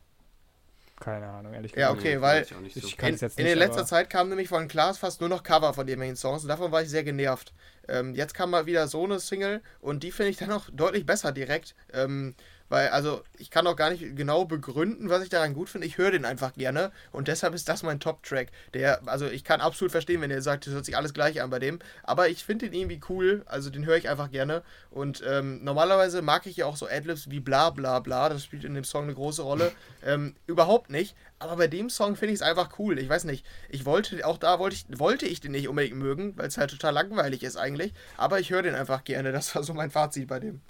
[1.00, 2.00] Keine Ahnung, ehrlich Ja, gesagt.
[2.00, 2.88] okay, Nee, weil ich auch nicht so.
[2.88, 5.20] ich kann In, es jetzt in nicht, der letzter Zeit kamen nämlich von Klaas fast
[5.20, 7.52] nur noch Cover von den Main-Songs und davon war ich sehr genervt.
[7.88, 11.06] Ähm, jetzt kam mal wieder so eine Single und die finde ich dann auch deutlich
[11.06, 11.74] besser direkt.
[11.92, 12.34] Ähm,
[12.68, 15.86] weil, also, ich kann auch gar nicht genau begründen, was ich daran gut finde.
[15.86, 18.48] Ich höre den einfach gerne und deshalb ist das mein Top-Track.
[18.74, 21.50] Der, also, ich kann absolut verstehen, wenn ihr sagt, es hört sich alles gleich an
[21.50, 24.62] bei dem, aber ich finde den irgendwie cool, also den höre ich einfach gerne.
[24.90, 28.64] Und ähm, normalerweise mag ich ja auch so Adlibs wie bla bla bla, das spielt
[28.64, 29.72] in dem Song eine große Rolle.
[30.04, 31.16] Ähm, überhaupt nicht.
[31.40, 32.98] Aber bei dem Song finde ich es einfach cool.
[32.98, 33.44] Ich weiß nicht.
[33.68, 36.70] Ich wollte, auch da wollte ich, wollte ich den nicht unbedingt mögen, weil es halt
[36.70, 37.92] total langweilig ist eigentlich.
[38.16, 39.32] Aber ich höre den einfach gerne.
[39.32, 40.60] Das war so mein Fazit bei dem.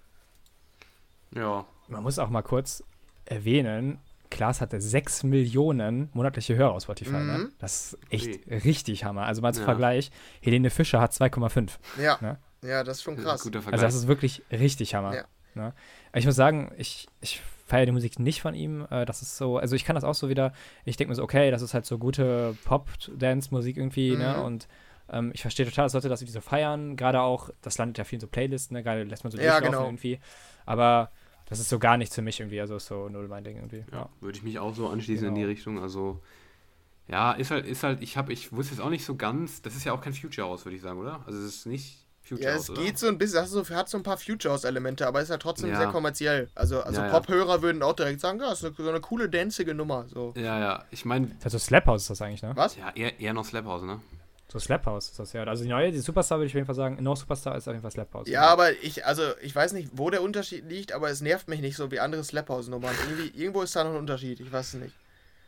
[1.34, 2.82] Ja, Man muss auch mal kurz
[3.24, 3.98] erwähnen,
[4.30, 7.12] Klaas hatte 6 Millionen monatliche Hörer auf Spotify.
[7.12, 7.38] Ne?
[7.38, 7.52] Mhm.
[7.58, 9.22] Das ist echt richtig Hammer.
[9.24, 9.66] Also mal zum Ja.
[9.66, 10.10] Vergleich,
[10.42, 11.78] Helene Fischer hat 2,5.
[12.02, 12.18] Ja.
[12.20, 12.38] Ne?
[12.62, 13.42] Ja, das ist schon das ist krass.
[13.44, 15.14] guter Also das ist wirklich richtig Hammer.
[15.14, 15.24] Ja.
[15.54, 15.72] Ne?
[16.14, 18.86] Ich muss sagen, ich, ich feiere die Musik nicht von ihm.
[18.90, 20.52] Äh, das ist so, also ich kann das auch so wieder,
[20.84, 24.34] ich denke mir so, okay, das ist halt so gute Pop-Dance-Musik irgendwie, ne?
[24.38, 24.42] Mhm.
[24.44, 24.68] Und
[25.10, 26.94] Ähm, ich verstehe total, dass Leute das irgendwie so feiern.
[26.94, 28.82] Gerade auch, das landet ja viel in so Playlisten, ne?
[28.82, 29.86] Gerade lässt man so Ja, durchlaufen genau.
[29.86, 30.20] irgendwie.
[30.66, 31.10] Aber
[31.48, 32.60] das ist so gar nichts für mich irgendwie.
[32.60, 33.84] Also so null mein Ding irgendwie.
[33.92, 35.50] Ja, würde ich mich auch so anschließen in die Genau.
[35.50, 35.82] Richtung.
[35.82, 36.20] Also,
[37.08, 39.74] ja, ist halt, ist halt, ich habe, ich wusste jetzt auch nicht so ganz, das
[39.74, 41.20] ist ja auch kein Future House, würde ich sagen, oder?
[41.26, 42.82] Also, es ist nicht Future Ja, House, es oder?
[42.82, 45.70] geht so ein bisschen, so, hat so ein paar Future House-Elemente, aber ist ja trotzdem
[45.70, 45.78] Ja.
[45.78, 46.50] sehr kommerziell.
[46.54, 47.12] Also, also Ja, ja.
[47.12, 50.06] Pop-Hörer würden auch direkt sagen, ja, ist eine, so eine coole, danzige Nummer.
[50.08, 50.34] So.
[50.36, 52.52] Ja, ja, ich meine, Das ist halt so Slap House ist das eigentlich, ne?
[52.54, 52.76] Was?
[52.76, 54.00] ja, eher, eher noch Slap House, ne?
[54.50, 55.44] So Slap House ist das ja.
[55.44, 56.96] Also die neue, die Superstar würde ich auf jeden Fall sagen.
[57.02, 58.28] No Superstar ist auf jeden Fall Slap House.
[58.28, 61.60] Ja, aber ich, also ich weiß nicht, wo der Unterschied liegt, aber es nervt mich
[61.60, 62.94] nicht so wie andere Slap-House-Nummern.
[63.10, 64.94] Irgendwie, irgendwo ist da noch ein Unterschied, ich weiß es nicht.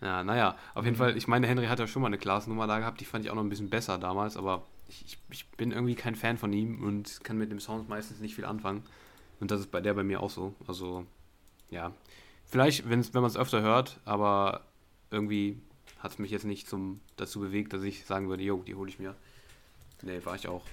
[0.03, 0.87] Ja, naja, auf Mhm.
[0.87, 3.25] jeden Fall, ich meine, Henry hat ja schon mal eine Glasnummer da gehabt, die fand
[3.25, 6.37] ich auch noch ein bisschen besser damals, aber ich, ich, ich bin irgendwie kein Fan
[6.37, 8.83] von ihm und kann mit dem Sound meistens nicht viel anfangen.
[9.41, 10.55] Und das ist bei der bei mir auch so.
[10.69, 11.07] Also,
[11.71, 11.93] ja.
[12.45, 14.63] Vielleicht, wenn man es öfter hört, aber
[15.11, 15.61] irgendwie
[16.01, 18.89] hat es mich jetzt nicht zum, dazu bewegt, dass ich sagen würde, jo, die hole
[18.91, 19.15] ich mir.
[20.03, 20.65] Nee, war ich auch.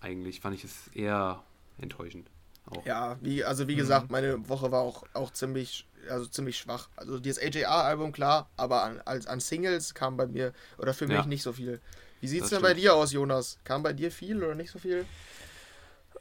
[0.00, 1.42] Eigentlich fand ich es eher
[1.78, 2.28] enttäuschend.
[2.70, 2.84] Auch.
[2.86, 3.78] Ja, wie, also wie Mhm.
[3.78, 6.88] gesagt, meine Woche war auch, auch ziemlich, also ziemlich schwach.
[6.96, 11.18] Also dieses AJR-Album, klar, aber an, als, an Singles kam bei mir oder für Ja.
[11.18, 11.80] mich nicht so viel.
[12.20, 12.82] Wie sieht's Das denn bei stimmt.
[12.82, 13.58] dir aus, Jonas?
[13.64, 15.04] Kam bei dir viel oder nicht so viel?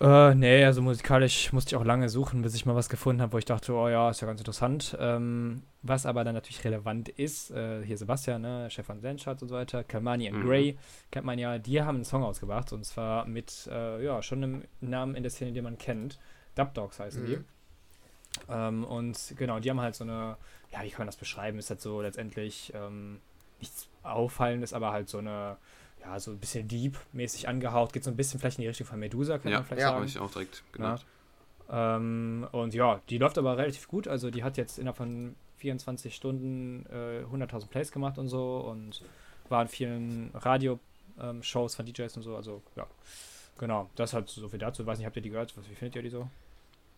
[0.01, 3.31] Äh, nee, also musikalisch musste ich auch lange suchen, bis ich mal was gefunden habe,
[3.31, 4.97] wo ich dachte, oh ja, ist ja ganz interessant.
[4.99, 9.55] Ähm, was aber dann natürlich relevant ist, äh, hier Sebastian, ne, Stefan Senschatz und so
[9.55, 10.47] weiter, Kalmani and Mhm.
[10.47, 10.77] Grey,
[11.11, 14.63] kennt man ja, die haben einen Song ausgebracht und zwar mit, äh, ja, schon einem
[14.81, 16.19] Namen in der Szene, den man kennt.
[16.55, 17.37] Dub Dogs heißen die.
[17.37, 17.45] Mhm.
[18.49, 20.35] Ähm, und genau, die haben halt so eine,
[20.73, 21.57] ja, wie kann man das beschreiben?
[21.57, 23.21] Ist halt so letztendlich ähm,
[23.59, 25.55] nichts Auffallendes, aber halt so eine,
[26.05, 27.93] ja, so ein bisschen deep-mäßig angehaucht.
[27.93, 29.87] Geht so ein bisschen vielleicht in die Richtung von Medusa, kann Ja, man vielleicht ja,
[29.87, 29.97] sagen.
[29.97, 31.05] Habe ich auch direkt gedacht.
[31.69, 34.07] Ähm, und ja, die läuft aber relativ gut.
[34.07, 39.01] Also die hat jetzt innerhalb von 24 Stunden äh, 100.000 Plays gemacht und so und
[39.49, 42.35] war in vielen Radio-Shows von DJs und so.
[42.35, 42.85] Also ja,
[43.57, 43.89] genau.
[43.95, 44.85] Das halt so viel dazu.
[44.85, 45.57] Weiß nicht, habt ihr die gehört?
[45.57, 46.29] Was, wie findet ihr die so?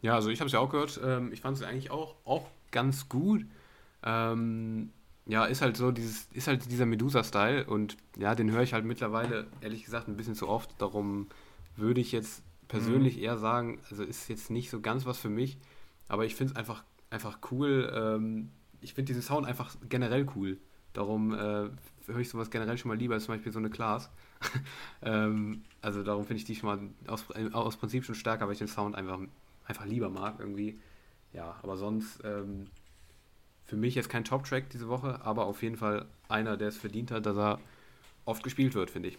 [0.02, 1.00] Ja, also ich habe es ja auch gehört.
[1.04, 3.46] Ähm, ich fand es eigentlich auch, auch ganz gut.
[4.04, 4.92] Ähm,
[5.28, 8.86] ja, ist halt so dieses, ist halt dieser Medusa-Style und ja, den höre ich halt
[8.86, 10.70] mittlerweile ehrlich gesagt ein bisschen zu oft.
[10.82, 11.28] Darum
[11.76, 15.58] würde ich jetzt persönlich eher sagen, also ist jetzt nicht so ganz was für mich,
[16.08, 17.92] aber ich finde es einfach, einfach cool.
[17.94, 18.50] Ähm,
[18.80, 20.58] ich finde diesen Sound einfach generell cool.
[20.94, 21.70] Darum äh,
[22.08, 24.10] höre ich sowas generell schon mal lieber als zum Beispiel so eine Class.
[25.02, 26.80] ähm, also darum finde ich die schon mal
[27.12, 29.20] aus, aus Prinzip schon stärker, weil ich den Sound einfach,
[29.66, 30.80] einfach lieber mag irgendwie.
[31.34, 32.68] Ja, aber sonst ähm,
[33.68, 37.12] für mich jetzt kein Top-Track diese Woche, aber auf jeden Fall einer, der es verdient
[37.12, 37.60] hat, dass er
[38.26, 39.18] oft gespielt wird, finde ich.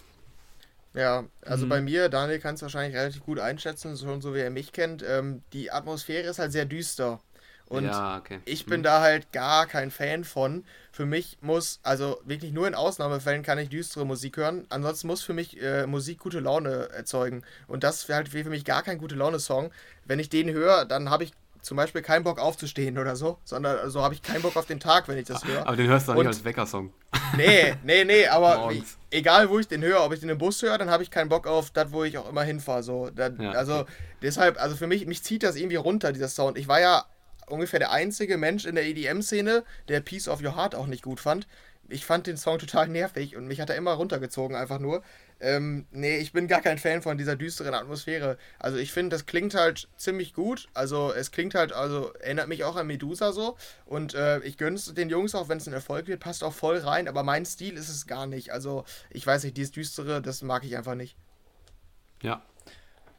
[0.94, 1.68] Ja, also Mhm.
[1.68, 5.02] bei mir, Daniel kann es wahrscheinlich relativ gut einschätzen, schon so wie er mich kennt.
[5.02, 7.20] Ähm, die Atmosphäre ist halt sehr düster.
[7.66, 8.40] Und ja, okay.
[8.50, 8.82] Ich bin Hm.
[8.82, 10.64] da halt gar kein Fan von.
[10.90, 14.64] Für mich muss, also wirklich nur in Ausnahmefällen kann ich düstere Musik hören.
[14.70, 17.44] Ansonsten muss für mich äh, Musik gute Laune erzeugen.
[17.66, 19.70] Und das wäre halt für mich gar kein gute Laune-Song.
[20.06, 21.32] Wenn ich den höre, dann habe ich
[21.62, 24.80] zum Beispiel keinen Bock aufzustehen oder so, sondern also habe ich keinen Bock auf den
[24.80, 25.66] Tag, wenn ich das höre.
[25.66, 26.92] Aber den hörst du auch nicht als Weckersong.
[27.36, 30.62] Nee, nee, nee, aber wie, egal wo ich den höre, ob ich den im Bus
[30.62, 32.82] höre, dann habe ich keinen Bock auf das, wo ich auch immer hinfahre.
[32.82, 33.10] So.
[33.16, 33.84] Ja, also
[34.22, 36.58] deshalb, also für mich, mich zieht das irgendwie runter, dieser Sound.
[36.58, 37.04] Ich war ja
[37.46, 41.20] ungefähr der einzige Mensch in der EDM-Szene, der Piece of Your Heart auch nicht gut
[41.20, 41.46] fand.
[41.88, 45.02] Ich fand den Song total nervig und mich hat er immer runtergezogen, einfach nur.
[45.40, 48.36] Ähm, nee, ich bin gar kein Fan von dieser düsteren Atmosphäre.
[48.58, 50.68] Also ich finde, das klingt halt ziemlich gut.
[50.74, 53.56] Also es klingt halt, also erinnert mich auch an Medusa so.
[53.86, 56.78] Und äh, ich gönn's den Jungs auch, wenn es ein Erfolg wird, passt auch voll
[56.78, 57.08] rein.
[57.08, 58.52] Aber mein Stil ist es gar nicht.
[58.52, 61.16] Also ich weiß nicht, dieses Düstere, das mag ich einfach nicht.
[62.22, 62.42] Ja,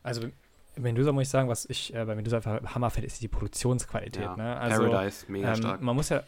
[0.03, 0.27] Also
[0.75, 3.27] bei Medusa muss ich sagen, was ich äh, bei Medusa einfach Hammer finde, ist die
[3.27, 4.23] Produktionsqualität.
[4.23, 4.35] ja.
[4.35, 4.57] Ne?
[4.57, 5.81] Also, Paradise, mega ähm, stark.
[5.81, 6.23] Man muss ja.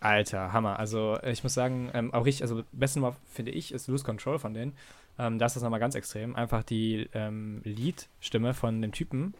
[0.00, 0.78] Alter, Hammer.
[0.78, 4.38] Also ich muss sagen, ähm, auch richtig, also besten Mal finde ich, ist Lose Control
[4.38, 4.74] von denen.
[5.18, 6.36] Ähm, da ist das nochmal ganz extrem.
[6.36, 9.34] Einfach die ähm, Liedstimme von dem Typen,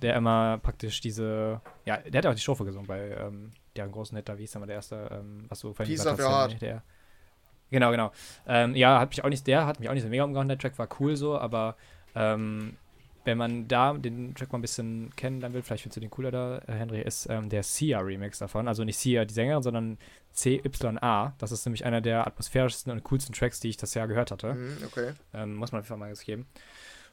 [0.00, 4.16] der immer praktisch diese, ja, der hat auch die Strophe gesungen bei ähm, deren großen
[4.16, 6.52] Hit da, wie hieß der mal der erste, ähm, was du vorhin Piece gesagt hast,
[6.52, 6.82] Your der,
[7.70, 8.12] Genau, genau.
[8.46, 10.58] Ähm, ja, hat mich auch nicht, der hat mich auch nicht so mega umgehauen, der
[10.58, 11.76] Track war cool so, aber
[12.14, 12.76] ähm,
[13.24, 16.30] wenn man da den Track mal ein bisschen kennenlernen will, vielleicht findest du den cooler
[16.30, 18.68] da, äh, Henry, ist ähm, der Sia-Remix davon.
[18.68, 19.98] Also nicht Sia, die Sängerin, sondern
[20.32, 21.34] CYA.
[21.38, 24.54] Das ist nämlich einer der atmosphärischsten und coolsten Tracks, die ich das Jahr gehört hatte.
[24.54, 25.12] Mhm, okay.
[25.34, 26.46] Ähm, muss man einfach mal geben.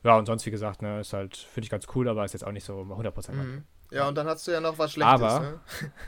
[0.04, 2.46] Ja, und sonst, wie gesagt, ne, ist halt, finde ich ganz cool, aber ist jetzt
[2.46, 3.64] auch nicht so 100% mein Mhm.
[3.92, 5.60] Ja, und dann hast du ja noch was Schlechtes, Aber- ne?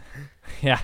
[0.62, 0.80] Ja,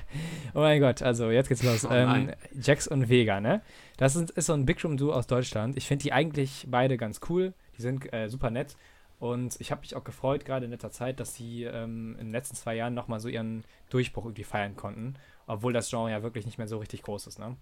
[0.54, 1.86] oh mein Gott, also jetzt geht's los.
[1.90, 2.32] Oh ähm.
[2.60, 3.62] Jax und Vega, ne?
[3.98, 5.78] Das ist, ist so ein Big Room Duo aus Deutschland.
[5.78, 7.54] Ich finde die eigentlich beide ganz cool.
[7.78, 8.76] Die sind äh, super nett.
[9.24, 12.32] Und ich habe mich auch gefreut, gerade in letzter Zeit, dass sie ähm, in den
[12.34, 15.16] letzten zwei Jahren nochmal so ihren Durchbruch irgendwie feiern konnten.
[15.48, 17.56] Obwohl das Genre ja wirklich nicht mehr so richtig groß ist, ne?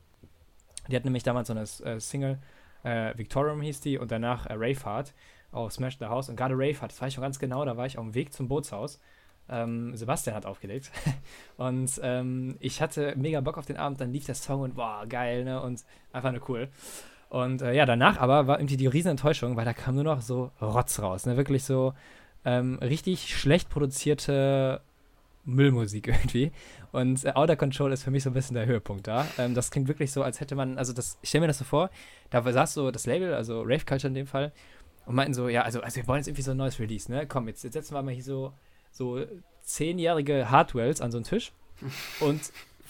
[0.88, 2.40] Die hatten nämlich damals so eine äh, Single
[2.82, 5.14] Äh, Victorium hieß die und danach äh, Raveheart
[5.52, 6.30] auf Smash the House.
[6.30, 8.34] Und gerade Raveheart, das weiß ich noch ganz genau, da war ich auf dem Weg
[8.34, 9.00] zum Bootshaus.
[9.48, 10.90] Ähm, Sebastian hat aufgelegt.
[11.58, 15.06] und ähm, ich hatte mega Bock auf den Abend, dann lief der Song und boah,
[15.08, 15.62] geil, ne?
[15.62, 16.70] Und einfach nur cool.
[17.32, 20.52] Und äh, ja, danach aber war irgendwie die Riesenenttäuschung, weil da kam nur noch so
[20.62, 21.38] Rotz raus, ne?
[21.38, 21.94] Wirklich so
[22.44, 24.82] ähm, richtig schlecht produzierte
[25.46, 26.52] Müllmusik irgendwie.
[26.92, 29.26] Und äh, Outer Control ist für mich so ein bisschen der Höhepunkt da.
[29.38, 31.64] Ähm, das klingt wirklich so, als hätte man, also das, ich stelle mir das so
[31.64, 31.90] vor,
[32.32, 34.52] da saß so das Label, also Rave Culture in dem Fall,
[35.06, 37.26] und meinten so, ja, also, also wir wollen jetzt irgendwie so ein neues Release, ne?
[37.28, 38.52] Komm, jetzt, jetzt setzen wir mal hier so,
[38.92, 39.26] so
[39.64, 41.54] zehnjährige Hardwells an so einen Tisch
[42.20, 42.42] und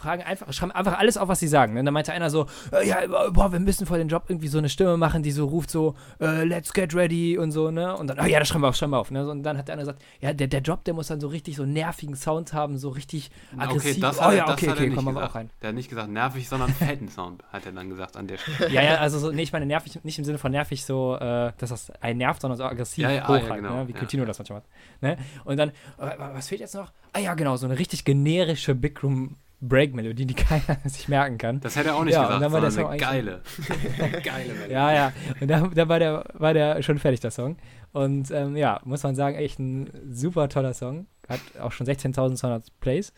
[0.02, 1.78] fragen einfach, schreiben einfach alles auf, was sie sagen.
[1.78, 2.98] Und dann meinte einer so, äh, ja,
[3.32, 5.96] boah, wir müssen vor den Job irgendwie so eine Stimme machen, die so ruft so,
[6.20, 7.96] äh, let's get ready und so, ne?
[7.96, 9.30] Und dann, oh ja, das schreiben wir auf, schreiben wir auf, ne?
[9.30, 11.56] Und dann hat der eine gesagt, ja, der, der Job, der muss dann so richtig
[11.56, 13.92] so nervigen Sound haben, so richtig aggressiv.
[13.92, 15.30] Okay, das oh hat, ja, das okay, hat okay, er wir gesagt.
[15.30, 15.50] auch rein.
[15.62, 18.72] Der hat nicht gesagt nervig, sondern fetten Sound, hat er dann gesagt an der Stelle.
[18.72, 21.52] Ja, ja, also so, nee, ich meine nervig, nicht im Sinne von nervig so, äh,
[21.58, 23.88] dass das einen nervt, sondern so aggressiv Ja, ja, hoch ah, ja, halt, genau, ne?
[23.88, 24.00] wie ja.
[24.00, 24.70] Coutinho das manchmal macht.
[25.02, 25.18] Ne?
[25.46, 26.92] Und dann, äh, was fehlt jetzt noch?
[27.14, 31.60] Ah ja, genau, so eine richtig generische Big Room Break-Melodie, die keiner sich merken kann.
[31.62, 33.42] Das hätte er auch nicht Ja, und gesagt, dann war der Song eine geile.
[34.24, 34.74] geile Melodie.
[34.74, 35.14] Ja, ja.
[35.40, 37.58] Und da, da war, der, war der schon fertig, der Song.
[37.94, 41.08] Und ähm, ja, muss man sagen, echt ein super toller Song.
[41.30, 43.14] Hat auch schon 16.200 Plays.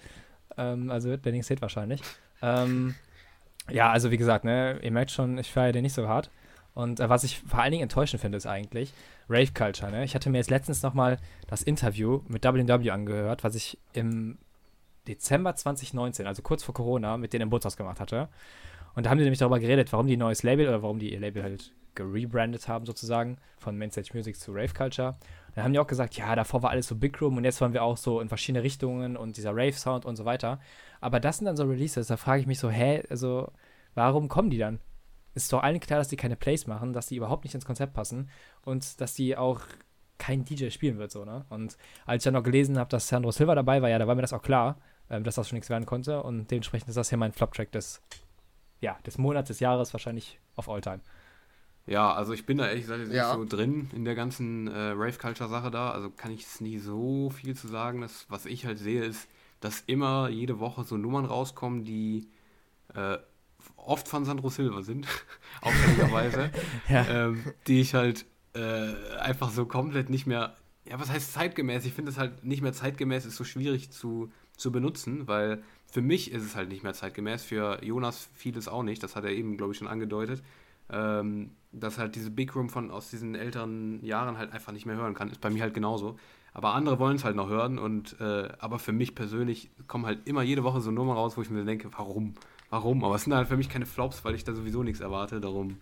[0.57, 2.01] Ähm, also wird der nächste Hit wahrscheinlich.
[2.41, 2.95] Ähm,
[3.71, 6.29] ja, also wie gesagt, ne, ihr merkt schon, ich feiere den nicht so hart.
[6.73, 8.93] Und äh, was ich vor allen Dingen enttäuschend finde, ist eigentlich
[9.29, 9.91] Rave Culture.
[9.91, 10.03] Ne?
[10.03, 11.17] Ich hatte mir jetzt letztens nochmal
[11.47, 14.37] das Interview mit WW angehört, was ich im
[15.07, 18.29] Dezember 2019, also kurz vor Corona, mit denen im Bootshaus gemacht hatte.
[18.95, 21.11] Und da haben die nämlich darüber geredet, warum die ein neues Label oder warum die
[21.11, 25.15] ihr Label halt gerebrandet haben, sozusagen, von Mainstage Music zu Rave Culture.
[25.55, 27.73] Da haben die auch gesagt, ja, davor war alles so Big Room und jetzt wollen
[27.73, 30.59] wir auch so in verschiedene Richtungen und dieser Rave-Sound und so weiter.
[31.01, 33.51] Aber das sind dann so Releases, da frage ich mich so, hä, also,
[33.93, 34.79] warum kommen die dann?
[35.35, 37.93] Ist doch allen klar, dass die keine Plays machen, dass die überhaupt nicht ins Konzept
[37.93, 38.29] passen
[38.65, 39.61] und dass die auch
[40.17, 41.45] kein DJ spielen wird, so, ne?
[41.49, 44.15] Und als ich dann noch gelesen habe, dass Sandro Silva dabei war, ja, da war
[44.15, 44.77] mir das auch klar,
[45.13, 48.01] ähm, dass das schon nichts werden konnte und dementsprechend ist das hier mein Flop-Track des,
[48.81, 50.99] ja, des Monats, des Jahres wahrscheinlich auf All-Time.
[51.85, 53.35] Ja, also ich bin da ehrlich gesagt jetzt Ja.
[53.35, 55.91] nicht so drin in der ganzen äh, Rave-Culture-Sache da.
[55.91, 57.99] Also kann ich es nie so viel zu sagen.
[58.01, 59.27] Das, was ich halt sehe, ist,
[59.59, 62.29] dass immer jede Woche so Nummern rauskommen, die
[62.95, 63.17] äh,
[63.75, 65.07] oft von Sandro Silva sind,
[65.61, 66.51] auffälligerweise,
[66.89, 67.05] Ja.
[67.07, 70.55] ähm, die ich halt äh, einfach so komplett nicht mehr,
[70.87, 71.83] ja, was heißt zeitgemäß?
[71.85, 74.31] Ich finde es halt nicht mehr zeitgemäß, ist so schwierig zu,
[74.63, 75.61] zu benutzen, weil
[75.91, 79.25] für mich ist es halt nicht mehr zeitgemäß, für Jonas vieles auch nicht, das hat
[79.25, 80.41] er eben, glaube ich, schon angedeutet,
[80.89, 84.95] ähm, dass halt diese Big Room von aus diesen älteren Jahren halt einfach nicht mehr
[84.95, 86.17] hören kann, ist bei mir halt genauso.
[86.53, 90.27] Aber andere wollen es halt noch hören und äh, aber für mich persönlich kommen halt
[90.27, 92.33] immer jede Woche so Nummern raus, wo ich mir denke, warum?
[92.69, 93.03] Warum?
[93.03, 95.77] Aber es sind halt für mich keine Flops, weil ich da sowieso nichts erwarte, darum.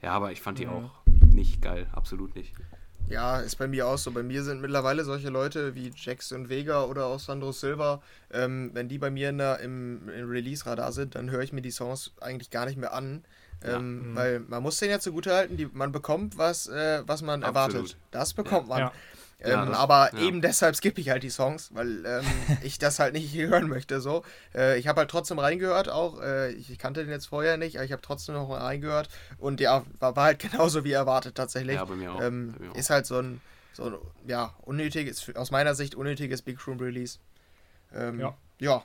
[0.00, 0.70] Ja, aber ich fand die Ja.
[0.72, 0.90] auch
[1.32, 2.54] nicht geil, absolut nicht.
[3.08, 4.10] Ja, ist bei mir auch so.
[4.10, 8.00] Bei mir sind mittlerweile solche Leute wie Jackson Vega oder auch Sandro Silva,
[8.32, 11.62] ähm, wenn die bei mir in der, im, im Release-Radar sind, dann höre ich mir
[11.62, 13.24] die Songs eigentlich gar nicht mehr an.
[13.64, 13.76] Ja.
[13.76, 14.16] Ähm, Mhm.
[14.16, 17.74] Weil man muss denen ja zugutehalten, die, man bekommt was, äh, was man Absolut.
[17.74, 17.96] erwartet.
[18.10, 18.78] Das bekommt man.
[18.78, 18.92] Ja.
[19.44, 20.20] Ja, Ähm, das- aber ja.
[20.20, 22.24] eben deshalb skippe ich halt die Songs, weil ähm,
[22.62, 24.00] ich das halt nicht hören möchte.
[24.00, 24.22] So,
[24.54, 27.84] äh, ich habe halt trotzdem reingehört, auch äh, ich kannte den jetzt vorher nicht, aber
[27.84, 29.08] ich habe trotzdem noch reingehört
[29.38, 31.76] und ja, war, war halt genauso wie erwartet tatsächlich.
[31.76, 32.22] Ja, bei mir auch.
[32.22, 32.76] Ähm, Bei mir auch.
[32.76, 33.40] ist halt so ein,
[33.72, 33.94] so ein
[34.26, 37.18] ja unnötiges, aus meiner Sicht unnötiges Big Room Release.
[37.94, 38.36] Ähm, Ja.
[38.58, 38.82] ja.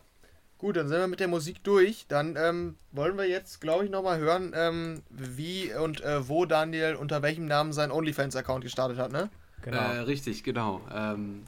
[0.59, 2.05] Gut, dann sind wir mit der Musik durch.
[2.07, 6.95] Dann ähm, wollen wir jetzt, glaube ich, nochmal hören, ähm, wie und äh, wo Daniel
[6.95, 9.29] unter welchem Namen sein OnlyFans-Account gestartet hat, ne?
[9.61, 9.77] Genau.
[9.77, 10.81] Äh, richtig, genau.
[10.93, 11.43] Ähm,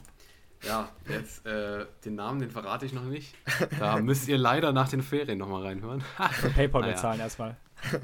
[0.62, 3.34] ja, jetzt äh, den Namen, den verrate ich noch nicht.
[3.78, 6.02] Da müsst ihr leider nach den Ferien nochmal reinhören.
[6.32, 6.94] Für PayPal naja.
[6.94, 7.56] bezahlen erstmal.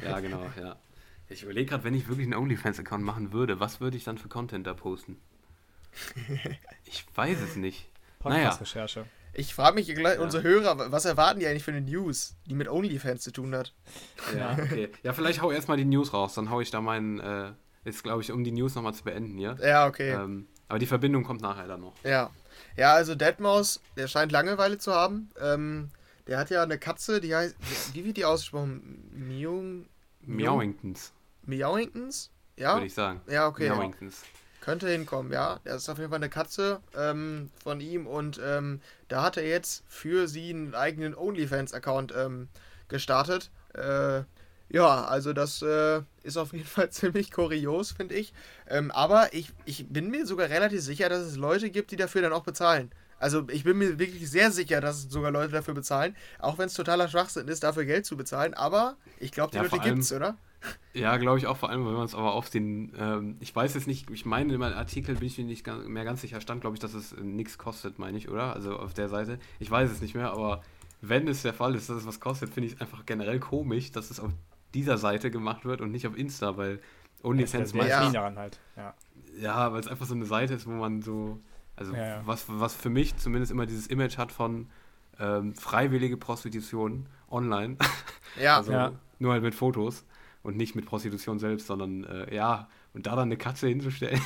[0.03, 0.77] ja, genau, ja.
[1.29, 4.29] Ich überlege gerade, wenn ich wirklich einen OnlyFans-Account machen würde, was würde ich dann für
[4.29, 5.19] Content da posten?
[6.85, 7.89] Ich weiß es nicht.
[8.25, 8.45] Naja.
[8.51, 9.07] Podcast-Recherche.
[9.35, 10.23] Ich frage mich gleich, Ja.
[10.23, 13.75] unsere Hörer, was erwarten die eigentlich für eine News, die mit OnlyFans zu tun hat?
[14.37, 14.89] Ja, okay.
[15.03, 17.53] Ja, vielleicht hau erstmal die News raus, dann hau ich da meinen, äh,
[17.87, 19.57] jetzt glaube ich, um die News nochmal zu beenden hier.
[19.63, 20.11] Ja, okay.
[20.11, 21.95] Ähm, aber die Verbindung kommt nachher dann noch.
[22.05, 22.31] Ja.
[22.77, 25.31] Ja, also Deadmaus, der scheint Langeweile zu haben.
[25.41, 25.91] Ähm,
[26.27, 27.55] der hat ja eine Katze, die heißt,
[27.95, 29.09] wie wird die ausgesprochen?
[29.13, 29.87] Meung,
[30.23, 32.31] Meowingtons, Meowingtons?
[32.57, 32.75] Ja?
[32.75, 33.21] würde ich sagen.
[33.29, 33.71] Ja, okay.
[33.71, 34.25] Meowingtons.
[34.61, 35.61] Könnte hinkommen, ja.
[35.63, 39.47] Das ist auf jeden Fall eine Katze ähm, von ihm und ähm, da hat er
[39.47, 42.49] jetzt für sie einen eigenen OnlyFans-Account ähm,
[42.89, 43.51] gestartet.
[43.75, 44.23] Äh,
[44.69, 48.33] ja, also das äh, ist auf jeden Fall ziemlich kurios, finde ich.
[48.69, 52.23] Ähm, aber ich, ich bin mir sogar relativ sicher, dass es Leute gibt, die dafür
[52.23, 52.91] dann auch bezahlen.
[53.19, 56.67] Also ich bin mir wirklich sehr sicher, dass es sogar Leute dafür bezahlen, auch wenn
[56.67, 58.53] es totaler Schwachsinn ist, dafür Geld zu bezahlen.
[58.53, 60.37] Aber ich glaube, die Ja, Leute allem- gibt's, oder?
[60.95, 63.75] Ja, glaube ich auch, vor allem, wenn man es aber auf den, ähm, ich weiß
[63.75, 66.41] jetzt nicht, ich meine, in meinem Artikel bin ich mir nicht ganz, mehr ganz sicher,
[66.41, 68.53] stand, glaube ich, dass es äh, nichts kostet, meine ich, oder?
[68.55, 69.39] Also auf der Seite.
[69.61, 70.63] Ich weiß es nicht mehr, aber
[71.03, 73.93] wenn es der Fall ist, dass es was kostet, finde ich es einfach generell komisch,
[73.93, 74.31] dass es auf
[74.77, 76.81] dieser Seite gemacht wird und nicht auf Insta, weil
[77.23, 78.11] OnlyFans ja, ja.
[78.11, 78.61] daran halt.
[78.77, 78.95] Ja.
[79.41, 81.41] Ja, weil es einfach so eine Seite ist, wo man so,
[81.75, 82.23] also Ja, ja.
[82.27, 84.69] Was, was für mich zumindest immer dieses Image hat von
[85.19, 87.77] ähm, freiwillige Prostitution online.
[88.41, 88.93] Ja, Also Ja.
[89.19, 90.05] nur halt mit Fotos
[90.43, 94.21] und nicht mit Prostitution selbst, sondern äh, ja, und da dann eine Katze hinzustellen,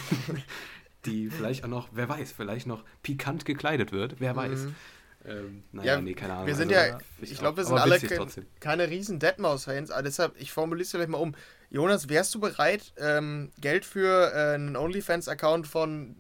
[1.07, 4.65] die vielleicht auch noch, wer weiß, vielleicht noch pikant gekleidet wird, wer weiß.
[4.65, 4.75] Mhm.
[5.27, 6.47] Ähm, naja, Ja, nee, keine Ahnung.
[6.47, 8.47] wir sind also, ja- ich ich glaube, wir sind alle trotzdem.
[8.59, 11.35] keine riesen Deadmaus-Fans, aber deshalb, ich formuliere es vielleicht mal um.
[11.71, 16.15] Jonas, wärst du bereit, ähm, Geld für äh, einen OnlyFans-Account von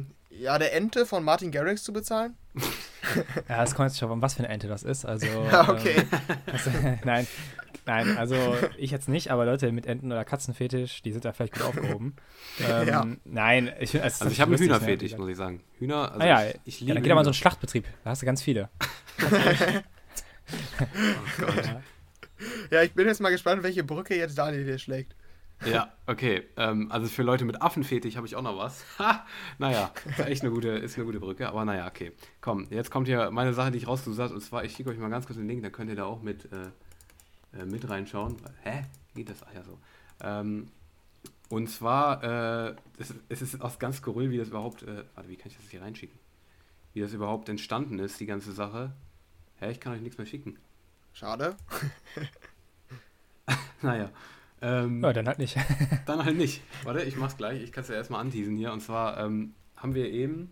[0.00, 2.36] mh, ja, der Ente von Martin Garrix zu bezahlen?
[3.48, 5.04] Ja, es kommt jetzt schon an, was für eine Ente das ist.
[5.06, 5.96] Also, Ja, okay.
[5.98, 6.08] Ähm,
[6.52, 6.70] also,
[7.04, 7.26] nein,
[7.90, 11.54] nein, also ich jetzt nicht, aber Leute mit Enten- oder Katzenfetisch, die sind da vielleicht
[11.54, 12.14] gut aufgehoben.
[12.68, 13.06] ähm, Ja.
[13.24, 15.62] Nein, ich finde Also ich habe einen ne, Hühnerfetisch, muss ich sagen.
[15.78, 17.34] Hühner, also Ah ja, ich, ich Ja, liebe dann geht da mal so ein.
[17.34, 17.86] Schlachtbetrieb.
[18.04, 18.68] Da hast du ganz viele.
[20.80, 21.66] Oh Gott.
[21.66, 21.82] Ja.
[22.70, 25.14] Ja, ich bin jetzt mal gespannt, welche Brücke jetzt Daniel hier schlägt.
[25.66, 26.44] Ja, okay.
[26.56, 28.82] Ähm, also für Leute mit Affenfetisch habe ich auch noch was.
[28.98, 29.26] Ha,
[29.58, 32.12] naja, ist echt eine gute, ist eine gute Brücke, aber naja, okay.
[32.40, 34.98] Komm, jetzt kommt hier meine Sache, die ich rausgesucht habe, und zwar, ich schicke euch
[34.98, 36.70] mal ganz kurz den Link, dann könnt ihr da auch mit, äh,
[37.58, 38.36] äh, mit reinschauen.
[38.62, 38.84] Hä?
[39.14, 39.42] Geht das?
[39.42, 39.78] Ach ja, so.
[40.22, 40.68] Ähm,
[41.48, 45.36] und zwar, äh, es, es ist auch ganz skurril, wie das überhaupt, äh, warte, wie
[45.36, 46.18] kann ich das hier reinschicken?
[46.92, 48.92] Wie das überhaupt entstanden ist, die ganze Sache.
[49.56, 50.58] Hä, ich kann euch nichts mehr schicken.
[51.12, 51.56] Schade.
[53.82, 54.10] Naja.
[54.60, 55.56] Ähm, Ja, dann halt nicht.
[56.06, 56.62] Dann halt nicht.
[56.84, 57.62] Warte, ich mach's gleich.
[57.62, 58.72] Ich kann es ja erstmal anteasen hier.
[58.72, 60.50] Und zwar ähm, haben wir eben,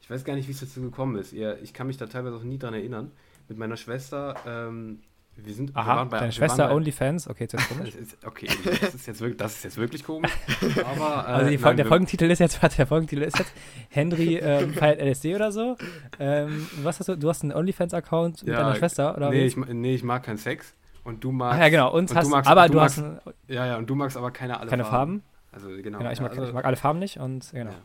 [0.00, 1.32] ich weiß gar nicht, wie es dazu gekommen ist.
[1.32, 3.12] Ihr, ich kann mich da teilweise auch nie dran erinnern.
[3.48, 5.00] Mit meiner Schwester, ähm,
[5.44, 5.74] wir sind.
[5.74, 7.94] wir Aha, waren bei- deine wir Schwester bei- OnlyFans, okay, jetzt komisch.
[7.94, 8.48] ist, okay,
[8.80, 10.30] das ist, jetzt wirklich, das ist jetzt wirklich komisch.
[10.84, 13.52] Aber, äh, Also die nein, der wir- Folgentitel ist jetzt, warte, der Folgentitel ist jetzt
[13.90, 15.76] Henry ähm, feiert LSD oder so.
[16.18, 17.16] Ähm, was hast du?
[17.16, 20.38] Du hast einen OnlyFans-Account mit Ja, deiner Schwester oder nee, ich, nee, ich mag keinen
[20.38, 20.74] Sex.
[21.02, 21.56] Und du magst.
[21.58, 21.92] Ach ja, genau.
[21.92, 24.16] Und und hast, du magst- aber du magst- hast einen, Ja, ja, und du magst
[24.16, 25.22] aber keine alle keine Farben.
[25.52, 25.98] Also genau.
[25.98, 27.70] Genau, ich ja, mag, also, ich mag alle Farben nicht und genau.
[27.70, 27.76] Ja.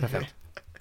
[0.00, 0.34] Perfekt.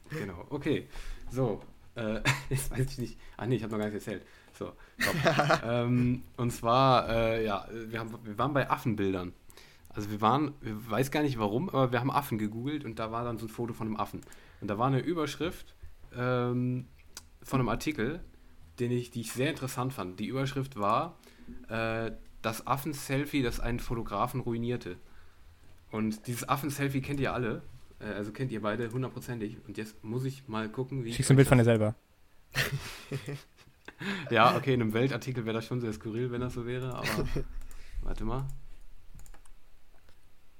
[0.09, 0.88] Genau, okay.
[1.31, 1.61] So,
[1.95, 2.19] äh,
[2.49, 3.18] jetzt weiß ich nicht.
[3.38, 4.23] Ah, nee, ich habe noch gar nicht erzählt.
[4.58, 4.74] So,
[5.64, 9.34] ähm, und zwar, äh, ja, wir, haben, wir waren bei Affenbildern.
[9.90, 13.12] Also wir waren, ich weiß gar nicht warum, aber wir haben Affen gegoogelt und da
[13.12, 14.22] war dann so ein Foto von einem Affen.
[14.62, 15.76] Und da war eine Überschrift
[16.16, 16.88] ähm,
[17.44, 18.20] von einem Artikel,
[18.80, 20.20] den ich, die ich sehr interessant fand.
[20.20, 21.18] Die Überschrift war,
[21.68, 22.12] äh,
[22.42, 24.98] das Affen-Selfie, das einen Fotografen ruinierte.
[25.92, 27.62] Und dieses Affen-Selfie kennt ihr alle.
[28.00, 29.58] Äh, also kennt ihr beide hundertprozentig.
[29.68, 31.10] Und jetzt muss ich mal gucken, wie.
[31.10, 31.96] ich Schickst du ein Bild von dir selber.
[34.30, 37.07] Ja, okay, in einem Weltartikel wäre das schon sehr skurril, wenn das so wäre, aber.
[38.03, 38.48] warte mal.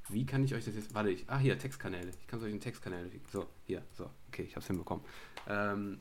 [0.09, 0.93] Wie kann ich euch das jetzt.
[0.93, 1.30] Warte, ich.
[1.30, 2.11] Ah, hier, Textkanäle.
[2.22, 3.26] Ich kann es euch in Textkanäle schicken.
[3.31, 4.09] So, hier, so.
[4.30, 5.03] Okay, ich hab's hinbekommen.
[5.47, 5.99] Ähm,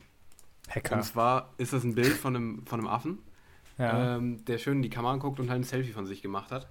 [0.69, 0.95] Hacker.
[0.97, 3.19] und zwar ist das ein Bild von einem, von einem Affen,
[3.77, 4.15] Ja.
[4.17, 6.69] ähm, der schön in die Kamera guckt und halt ein Selfie von sich gemacht hat.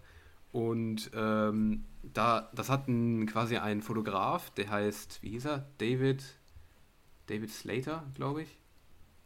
[0.53, 5.67] Und ähm, da, das hat ein, quasi ein Fotograf, der heißt, wie hieß er?
[5.79, 6.25] David,
[7.27, 8.59] David Slater, glaube ich.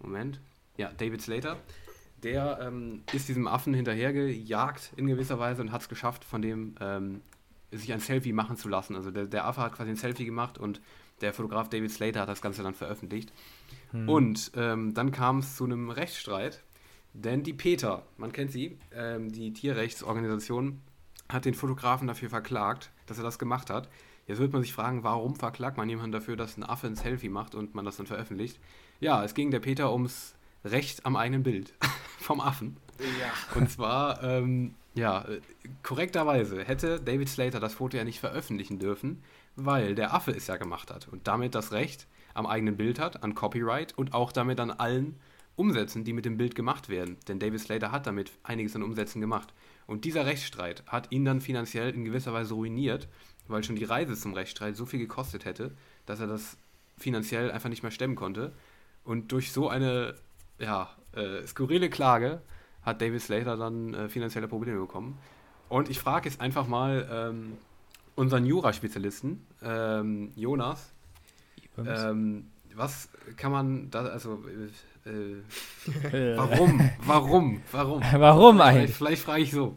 [0.01, 0.41] Moment.
[0.77, 1.57] Ja, David Slater.
[2.23, 6.75] Der ähm, ist diesem Affen hinterhergejagt in gewisser Weise und hat es geschafft, von dem
[6.81, 7.23] ähm,
[7.71, 8.97] sich ein Selfie machen zu lassen.
[8.97, 10.81] Also der, der Affe hat quasi ein Selfie gemacht und
[11.21, 13.33] der Fotograf David Slater hat das Ganze dann veröffentlicht.
[13.93, 14.09] Hm.
[14.09, 16.63] Und ähm, dann kam es zu einem Rechtsstreit,
[17.13, 20.81] denn die PETA, man kennt sie, ähm, die Tierrechtsorganisation,
[21.29, 23.89] hat den Fotografen dafür verklagt, dass er das gemacht hat.
[24.27, 27.29] Jetzt wird man sich fragen, warum verklagt man jemanden dafür, dass ein Affe ein Selfie
[27.29, 28.61] macht und man das dann veröffentlicht?
[29.01, 30.35] Ja, es ging der PETA ums
[30.65, 31.75] Recht am eigenen Bild
[32.19, 32.77] vom Affen.
[32.99, 33.59] Ja.
[33.59, 35.25] Und zwar, ähm, ja,
[35.83, 39.23] korrekterweise hätte David Slater das Foto ja nicht veröffentlichen dürfen,
[39.57, 43.23] weil der Affe es ja gemacht hat und damit das Recht am eigenen Bild hat,
[43.23, 45.17] an Copyright und auch damit an allen
[45.57, 47.19] Umsätzen, die mit dem Bild gemacht werden.
[47.29, 49.53] Denn David Slater hat damit einiges an Umsätzen gemacht.
[49.87, 53.09] Und dieser Rechtsstreit hat ihn dann finanziell in gewisser Weise ruiniert,
[53.49, 55.77] weil schon die Reise zum Rechtsstreit so viel gekostet hätte,
[56.07, 56.57] dass er das
[56.97, 58.53] finanziell einfach nicht mehr stemmen konnte.
[59.05, 60.15] Und durch so eine
[60.61, 62.43] ja, äh, skurrile Klage
[62.83, 65.19] hat David Slater dann äh, finanzielle Probleme bekommen.
[65.69, 67.57] Und ich frage jetzt einfach mal ähm,
[68.17, 70.93] unseren Jura-Spezialisten, ähm, Jonas,
[71.79, 74.43] ähm, was kann man da, also,
[75.07, 78.03] äh, äh, warum, warum, warum?
[78.13, 78.97] Warum Vielleicht, eigentlich?
[78.97, 79.75] vielleicht frage ich so.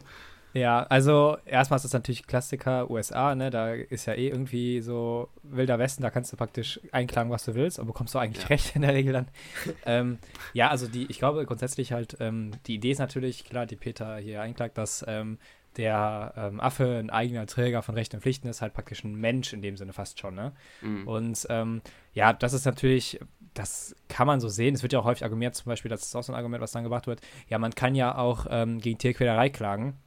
[0.53, 3.49] Ja, also erstmal ist das natürlich Klassiker USA, ne?
[3.49, 7.55] Da ist ja eh irgendwie so Wilder Westen, da kannst du praktisch einklagen, was du
[7.55, 8.49] willst und bekommst du eigentlich Ja.
[8.49, 9.27] recht in der Regel dann.
[9.85, 10.19] ähm,
[10.53, 14.17] ja, also die, ich glaube grundsätzlich halt, ähm, die Idee ist natürlich, klar, die Peter
[14.17, 15.39] hier einklagt, dass ähm,
[15.77, 19.53] der ähm, Affe ein eigener Träger von Rechten und Pflichten ist, halt praktisch ein Mensch
[19.53, 20.35] in dem Sinne fast schon.
[20.35, 20.51] Ne?
[20.81, 21.07] Mhm.
[21.07, 21.81] Und ähm,
[22.13, 23.19] ja, das ist natürlich,
[23.55, 24.75] das kann man so sehen.
[24.75, 26.73] Es wird ja auch häufig argumentiert, zum Beispiel, das ist auch so ein Argument, was
[26.73, 27.21] dann gebracht wird.
[27.49, 29.97] Ja, man kann ja auch ähm, gegen Tierquälerei klagen.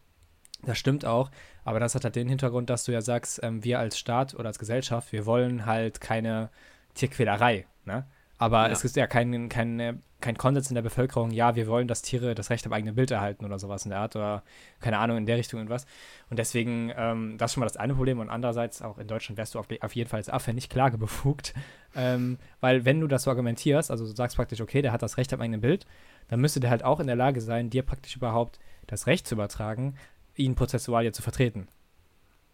[0.62, 1.30] Das stimmt auch,
[1.64, 4.46] aber das hat halt den Hintergrund, dass du ja sagst, ähm, wir als Staat oder
[4.48, 6.50] als Gesellschaft, wir wollen halt keine
[6.94, 7.66] Tierquälerei.
[7.84, 8.06] Ne?
[8.38, 8.72] Aber Ja.
[8.72, 12.34] es ist ja kein, kein, kein Konsens in der Bevölkerung, ja, wir wollen, dass Tiere
[12.34, 14.42] das Recht am eigenen Bild erhalten oder sowas in der Art oder
[14.80, 15.86] keine Ahnung, in der Richtung und was.
[16.30, 18.18] Und deswegen, ähm, das ist schon mal das eine Problem.
[18.18, 21.54] Und andererseits, auch in Deutschland wärst du auf, auf jeden Fall als Affe nicht klagebefugt.
[21.98, 25.16] Ähm, weil wenn du das so argumentierst, also du sagst praktisch, okay, der hat das
[25.16, 25.86] Recht am eigenen Bild,
[26.28, 29.34] dann müsste der halt auch in der Lage sein, dir praktisch überhaupt das Recht zu
[29.34, 29.94] übertragen,
[30.36, 31.68] ihn prozessual hier zu vertreten.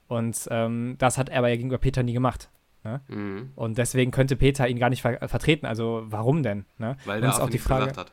[0.08, 2.50] Und ähm, das hat er aber ja gegenüber Peter nie gemacht.
[3.08, 3.52] Mhm.
[3.54, 5.66] Und deswegen könnte Peter ihn gar nicht ver vertreten.
[5.66, 6.64] Also warum denn?
[6.78, 6.96] Ne?
[7.04, 7.82] Weil der Affe auch die Frage.
[7.86, 8.12] gesagt hat.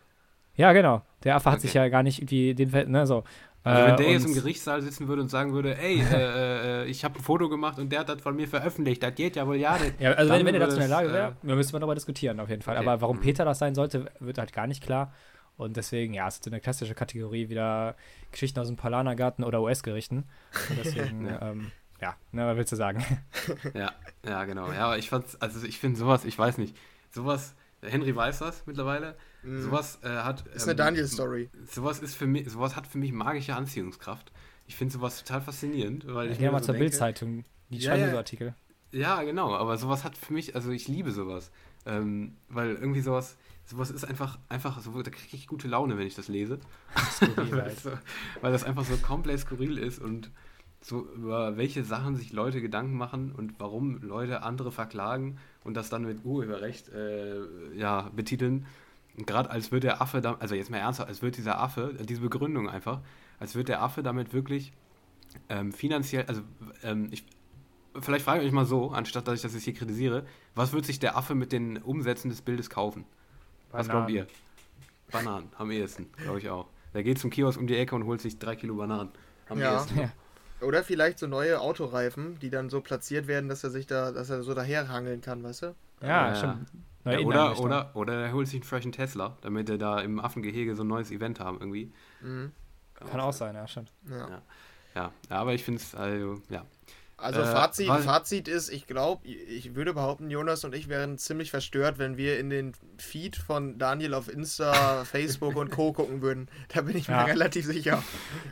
[0.55, 1.01] Ja, genau.
[1.23, 1.67] Der Affe hat Okay.
[1.67, 3.23] sich ja gar nicht irgendwie den, Ver- ne, so.
[3.63, 6.83] Also Äh, wenn der jetzt und- im Gerichtssaal sitzen würde und sagen würde, ey, äh,
[6.83, 9.35] äh, ich habe ein Foto gemacht und der hat das von mir veröffentlicht, das geht
[9.35, 9.99] ja wohl ja nicht.
[9.99, 11.95] Ja, also Dann wenn, wenn er dazu in der Lage wäre, dann müsste man darüber
[11.95, 12.77] diskutieren, auf jeden Fall.
[12.77, 12.87] Okay.
[12.87, 13.21] Aber warum Mhm.
[13.21, 15.13] Peter das sein sollte, wird halt gar nicht klar.
[15.59, 17.95] Und deswegen, ja, es ist so eine klassische Kategorie wieder
[18.31, 20.23] Geschichten aus dem Palanergarten oder US-Gerichten.
[20.69, 21.51] Und deswegen, Ja.
[21.51, 21.71] ähm,
[22.01, 23.03] ja, ne, was willst du sagen?
[23.73, 23.91] Ja,
[24.25, 24.71] ja, genau.
[24.71, 26.77] Ja, aber ich fand's, also ich finde sowas, ich weiß nicht,
[27.11, 29.61] sowas, Henry weiß das mittlerweile, Mhm.
[29.61, 30.45] sowas äh, hat.
[30.47, 31.49] ist eine ähm, Daniel-Story.
[31.69, 34.31] Sowas ist für mich, sowas hat für mich magische Anziehungskraft.
[34.65, 37.45] Ich finde sowas total faszinierend, weil Ich ich mir mal so zur denke- Bildzeitung.
[37.69, 38.11] Die Ja, schreiben ja.
[38.11, 38.53] so Artikel.
[38.91, 41.51] Ja, genau, aber sowas hat für mich, also ich liebe sowas.
[41.85, 43.37] Ähm, weil irgendwie sowas,
[43.69, 46.59] sowas ist einfach, einfach so, da kriege ich gute Laune, wenn ich das lese.
[47.11, 47.71] Skurril weil, halt.
[47.75, 47.91] das so,
[48.41, 50.31] weil das einfach so komplett skurril ist und
[50.81, 55.89] so über welche Sachen sich Leute Gedanken machen und warum Leute andere verklagen und das
[55.89, 57.43] dann mit Urheberrecht äh,
[57.75, 58.65] ja, betiteln.
[59.17, 62.05] Gerade als würde der Affe, da, also jetzt mal ernsthaft, als würde dieser Affe, äh,
[62.05, 63.01] diese Begründung einfach,
[63.39, 64.71] als würde der Affe damit wirklich
[65.49, 66.41] ähm, finanziell, also
[66.81, 67.25] ähm, ich,
[67.99, 70.25] vielleicht frage ich euch mal so, anstatt dass ich das jetzt hier kritisiere,
[70.55, 73.05] was wird sich der Affe mit den Umsätzen des Bildes kaufen?
[73.71, 74.07] Was Bananen.
[74.07, 74.27] glaubt ihr?
[75.11, 76.67] Bananen, am ehesten, glaube ich auch.
[76.93, 79.09] Der geht zum Kiosk um die Ecke und holt sich drei Kilo Bananen.
[79.47, 79.75] Am Ja.
[79.77, 79.99] ehesten.
[79.99, 80.11] Ja.
[80.61, 84.29] Oder vielleicht so neue Autoreifen, die dann so platziert werden, dass er sich da, dass
[84.29, 85.75] er so daherhangeln kann, weißt du?
[86.01, 86.59] Ja, Ja.
[87.05, 90.19] Neue Ja, oder, oder, oder er holt sich einen freshen Tesla, damit er da im
[90.19, 91.93] Affengehege so ein neues Event haben irgendwie.
[92.21, 92.51] Mhm.
[92.93, 93.93] Kann auch sein, ja, stimmt.
[94.09, 94.17] Ja.
[94.17, 94.41] Ja.
[94.95, 96.65] Ja, ja aber ich finde es, also, ja.
[97.21, 101.51] Also Äh, Fazit, Fazit ist, ich glaube, ich würde behaupten, Jonas und ich wären ziemlich
[101.51, 105.91] verstört, wenn wir in den Feed von Daniel auf Insta, Facebook und Co.
[105.99, 106.49] gucken würden.
[106.73, 107.25] Da bin ich mir Ja.
[107.25, 108.03] relativ sicher.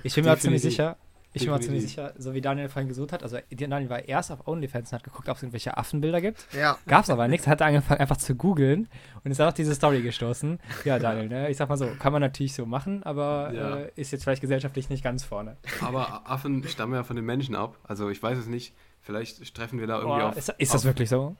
[0.04, 0.98] Ich bin mir auch ziemlich sicher,
[1.42, 4.32] ich bin mir ziemlich sicher, so wie Daniel vorhin gesucht hat, also Daniel war erst
[4.32, 6.46] auf OnlyFans und hat geguckt, ob es irgendwelche Affenbilder gibt.
[6.54, 6.78] Ja.
[6.88, 8.88] Gab's aber nichts, hat angefangen einfach zu googeln
[9.24, 10.60] und ist dann auf diese Story gestoßen.
[10.86, 11.50] Ja, Daniel, ne?
[11.50, 13.76] ich sag mal so, kann man natürlich so machen, aber Ja.
[13.78, 15.58] äh, ist jetzt vielleicht gesellschaftlich nicht ganz vorne.
[15.82, 17.78] Aber Affen stammen ja von den Menschen ab.
[17.84, 18.74] Also ich weiß es nicht.
[19.02, 20.38] Vielleicht treffen wir da irgendwie Boah, auf.
[20.38, 21.36] ist, ist das auf, wirklich so?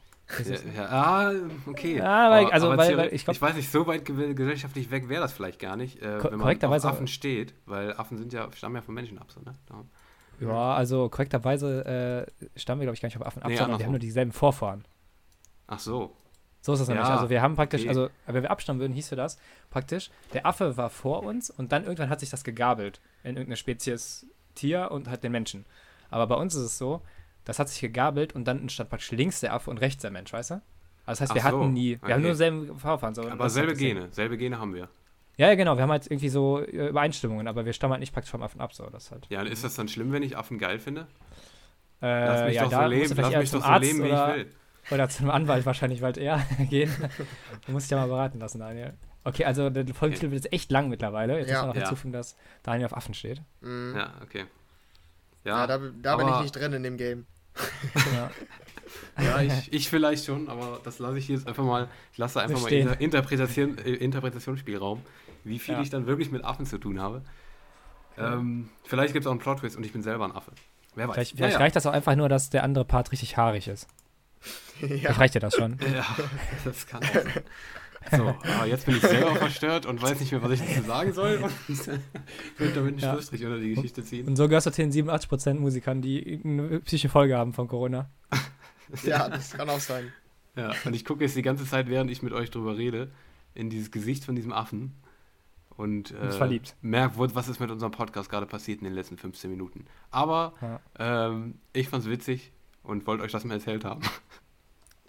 [0.76, 1.34] Ja, ah,
[1.68, 1.98] okay.
[1.98, 5.08] Ja, weil- also, weil- weil ich glaub- ich weiß nicht, so weit ge- gesellschaftlich weg
[5.10, 8.50] wäre das vielleicht gar nicht, äh, wenn man auf Affen steht, weil Affen sind ja,
[8.54, 9.56] stammen ja von Menschen ab, so, ne?
[9.70, 9.84] Ja.
[10.40, 13.80] Ja, also korrekterweise äh, stammen wir, glaube ich, gar nicht auf Affen ab, Nee, sondern
[13.80, 14.86] wir haben nur dieselben Vorfahren.
[15.66, 16.16] Ach so.
[16.62, 17.08] So ist es nämlich.
[17.08, 17.90] Ja, Also wir haben praktisch, okay.
[17.90, 19.38] also wenn wir abstammen würden, hieß für das
[19.70, 23.56] praktisch, der Affe war vor uns und dann irgendwann hat sich das gegabelt in irgendeine
[23.58, 25.66] Spezies Tier und hat den Menschen.
[26.10, 27.02] Aber bei uns ist es so,
[27.48, 30.34] das hat sich gegabelt und dann entstand praktisch links der Affe und rechts der Mensch,
[30.34, 30.54] weißt du?
[30.56, 30.62] Also
[31.06, 32.14] das heißt, wir Ach so, hatten nie, wir okay.
[32.14, 33.16] haben nur selben Vorfahren.
[33.16, 34.90] So, Aber selbe Gene, selbe Gene haben wir.
[35.38, 38.12] Ja, ja, genau, wir haben halt irgendwie so äh, Übereinstimmungen, aber wir stammen halt nicht
[38.14, 39.26] praktisch vom Affen ab, so das halt.
[39.30, 41.08] Ja, ist das dann schlimm, wenn ich Affen geil finde?
[42.02, 44.08] Äh, Lass mich ja, doch da so leben, lass mich doch so Arzt leben, wie
[44.08, 44.54] oder, ich will.
[44.92, 46.94] Oder zum Anwalt wahrscheinlich bald eher gehen.
[47.66, 48.94] Du musst dich ja mal beraten lassen, Daniel.
[49.24, 51.40] Okay, also der Folgentitel wird jetzt echt lang mittlerweile.
[51.40, 51.56] Jetzt Ja.
[51.56, 51.82] muss man noch Ja.
[51.82, 53.42] hinzufügen, dass Daniel auf Affen steht.
[53.62, 53.94] Mhm.
[53.96, 54.02] Ja.
[54.02, 54.46] Ja, okay.
[55.44, 57.26] Ja, da, da bin ich nicht drin in dem Game.
[58.14, 58.32] Ja.
[59.20, 62.40] Ja, ich, ich vielleicht schon, aber das lasse ich hier jetzt einfach mal, ich lasse
[62.40, 62.88] einfach mal Stehen.
[62.88, 65.02] Inter Interpretation, äh, Interpretationsspielraum,
[65.44, 65.82] wie viel Ja.
[65.82, 67.24] ich dann wirklich mit Affen zu tun habe.
[68.18, 70.52] Ähm, vielleicht gibt es auch einen Plot-Twist und ich bin selber ein Affe.
[70.96, 71.16] Wer weiß.
[71.16, 71.60] Vielleicht, Ja, vielleicht ja.
[71.60, 73.88] reicht das auch einfach nur, dass der andere Part richtig haarig ist.
[74.82, 74.88] ja.
[74.88, 75.78] Vielleicht reicht dir das schon.
[75.94, 76.06] Ja,
[76.64, 77.44] das kann auch sein.
[78.16, 81.14] So, aber jetzt bin ich selber verstört und weiß nicht mehr, was ich dazu sagen
[81.14, 81.38] soll.
[81.68, 81.88] Und
[82.58, 83.12] würde damit einen Ja.
[83.14, 84.28] Schlussstrich unter die Geschichte ziehen.
[84.28, 88.10] Und so gehörst du zu den 87% Musikern, die eine psychische Folge haben von Corona.
[89.04, 90.12] ja, das kann auch sein.
[90.56, 93.12] Ja, und ich gucke jetzt die ganze Zeit, während ich mit euch drüber rede,
[93.54, 94.96] in dieses Gesicht von diesem Affen
[95.76, 96.76] und äh, verliebt.
[96.82, 99.86] merke, wo- was ist mit unserem Podcast gerade passiert in den letzten 15 Minuten.
[100.12, 100.80] Aber Ja.
[101.28, 102.52] ähm, ich fand's witzig
[102.84, 104.02] und wollte euch das mal erzählt haben.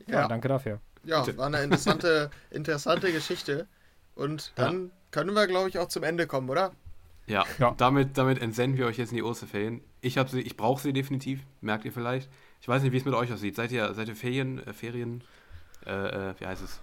[0.06, 0.80] Ja, Ja, danke dafür.
[1.04, 3.66] Ja war eine interessante, interessante Geschichte.
[4.14, 6.72] Und dann können wir, glaube ich, auch zum Ende kommen, oder?
[7.26, 7.74] Ja, Ja.
[7.76, 9.82] Damit, damit entsenden wir euch jetzt in die Osterferien.
[10.00, 12.28] Ich, hab sie, ich brauche sie definitiv, merkt ihr vielleicht.
[12.60, 13.54] Ich weiß nicht, wie es mit euch aussieht.
[13.54, 15.22] Seid ihr, seid ihr Ferien, äh, Ferien,
[15.86, 15.90] äh,
[16.30, 16.80] äh, wie heißt es?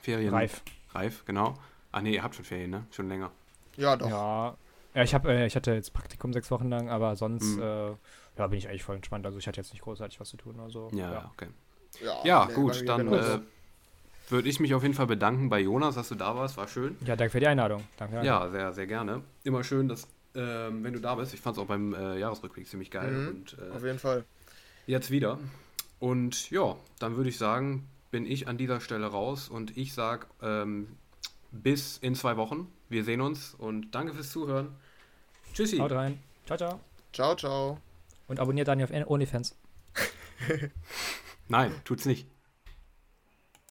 [0.00, 0.32] Ferien.
[0.34, 0.62] Reif.
[0.94, 1.54] Reif, genau.
[1.92, 2.86] Ach nee, ihr habt schon Ferien, ne?
[2.90, 3.30] Schon länger.
[3.76, 4.08] Ja, doch.
[4.10, 4.56] Ja.
[4.94, 7.62] Ja, ich, hab, äh, ich hatte jetzt Praktikum sechs Wochen lang, aber sonst Mhm.
[7.62, 7.86] äh,
[8.38, 9.26] ja, bin ich eigentlich voll entspannt.
[9.26, 10.58] Also ich hatte jetzt nicht großartig was zu tun.
[10.60, 11.30] Also, Ja, ja.
[11.34, 11.48] okay.
[12.02, 13.38] Ja, Ja, nee, gut, dann äh,
[14.28, 16.56] würde ich mich auf jeden Fall bedanken bei Jonas, dass du da warst.
[16.56, 16.96] War schön.
[17.04, 17.84] ja, danke für die Einladung.
[17.96, 18.24] Danke.
[18.24, 19.22] Ja, sehr, sehr gerne.
[19.44, 21.34] Immer schön, dass, ähm, wenn du da bist.
[21.34, 23.10] Ich fand es auch beim äh, Jahresrückblick ziemlich geil.
[23.10, 24.24] Mhm, Und äh, Auf jeden Fall.
[24.86, 25.38] jetzt wieder.
[25.98, 30.26] Und ja, dann würde ich sagen, bin ich an dieser Stelle raus und ich sage
[30.42, 30.88] ähm,
[31.50, 32.70] bis in zwei Wochen.
[32.88, 34.68] Wir sehen uns und danke fürs Zuhören.
[35.54, 35.78] Tschüssi.
[35.78, 36.18] Haut rein.
[36.46, 36.80] Ciao, ciao.
[37.12, 37.78] Ciao, ciao.
[38.28, 39.56] Und abonniert Dani auf OnlyFans.
[41.48, 42.28] Nein, tut's nicht.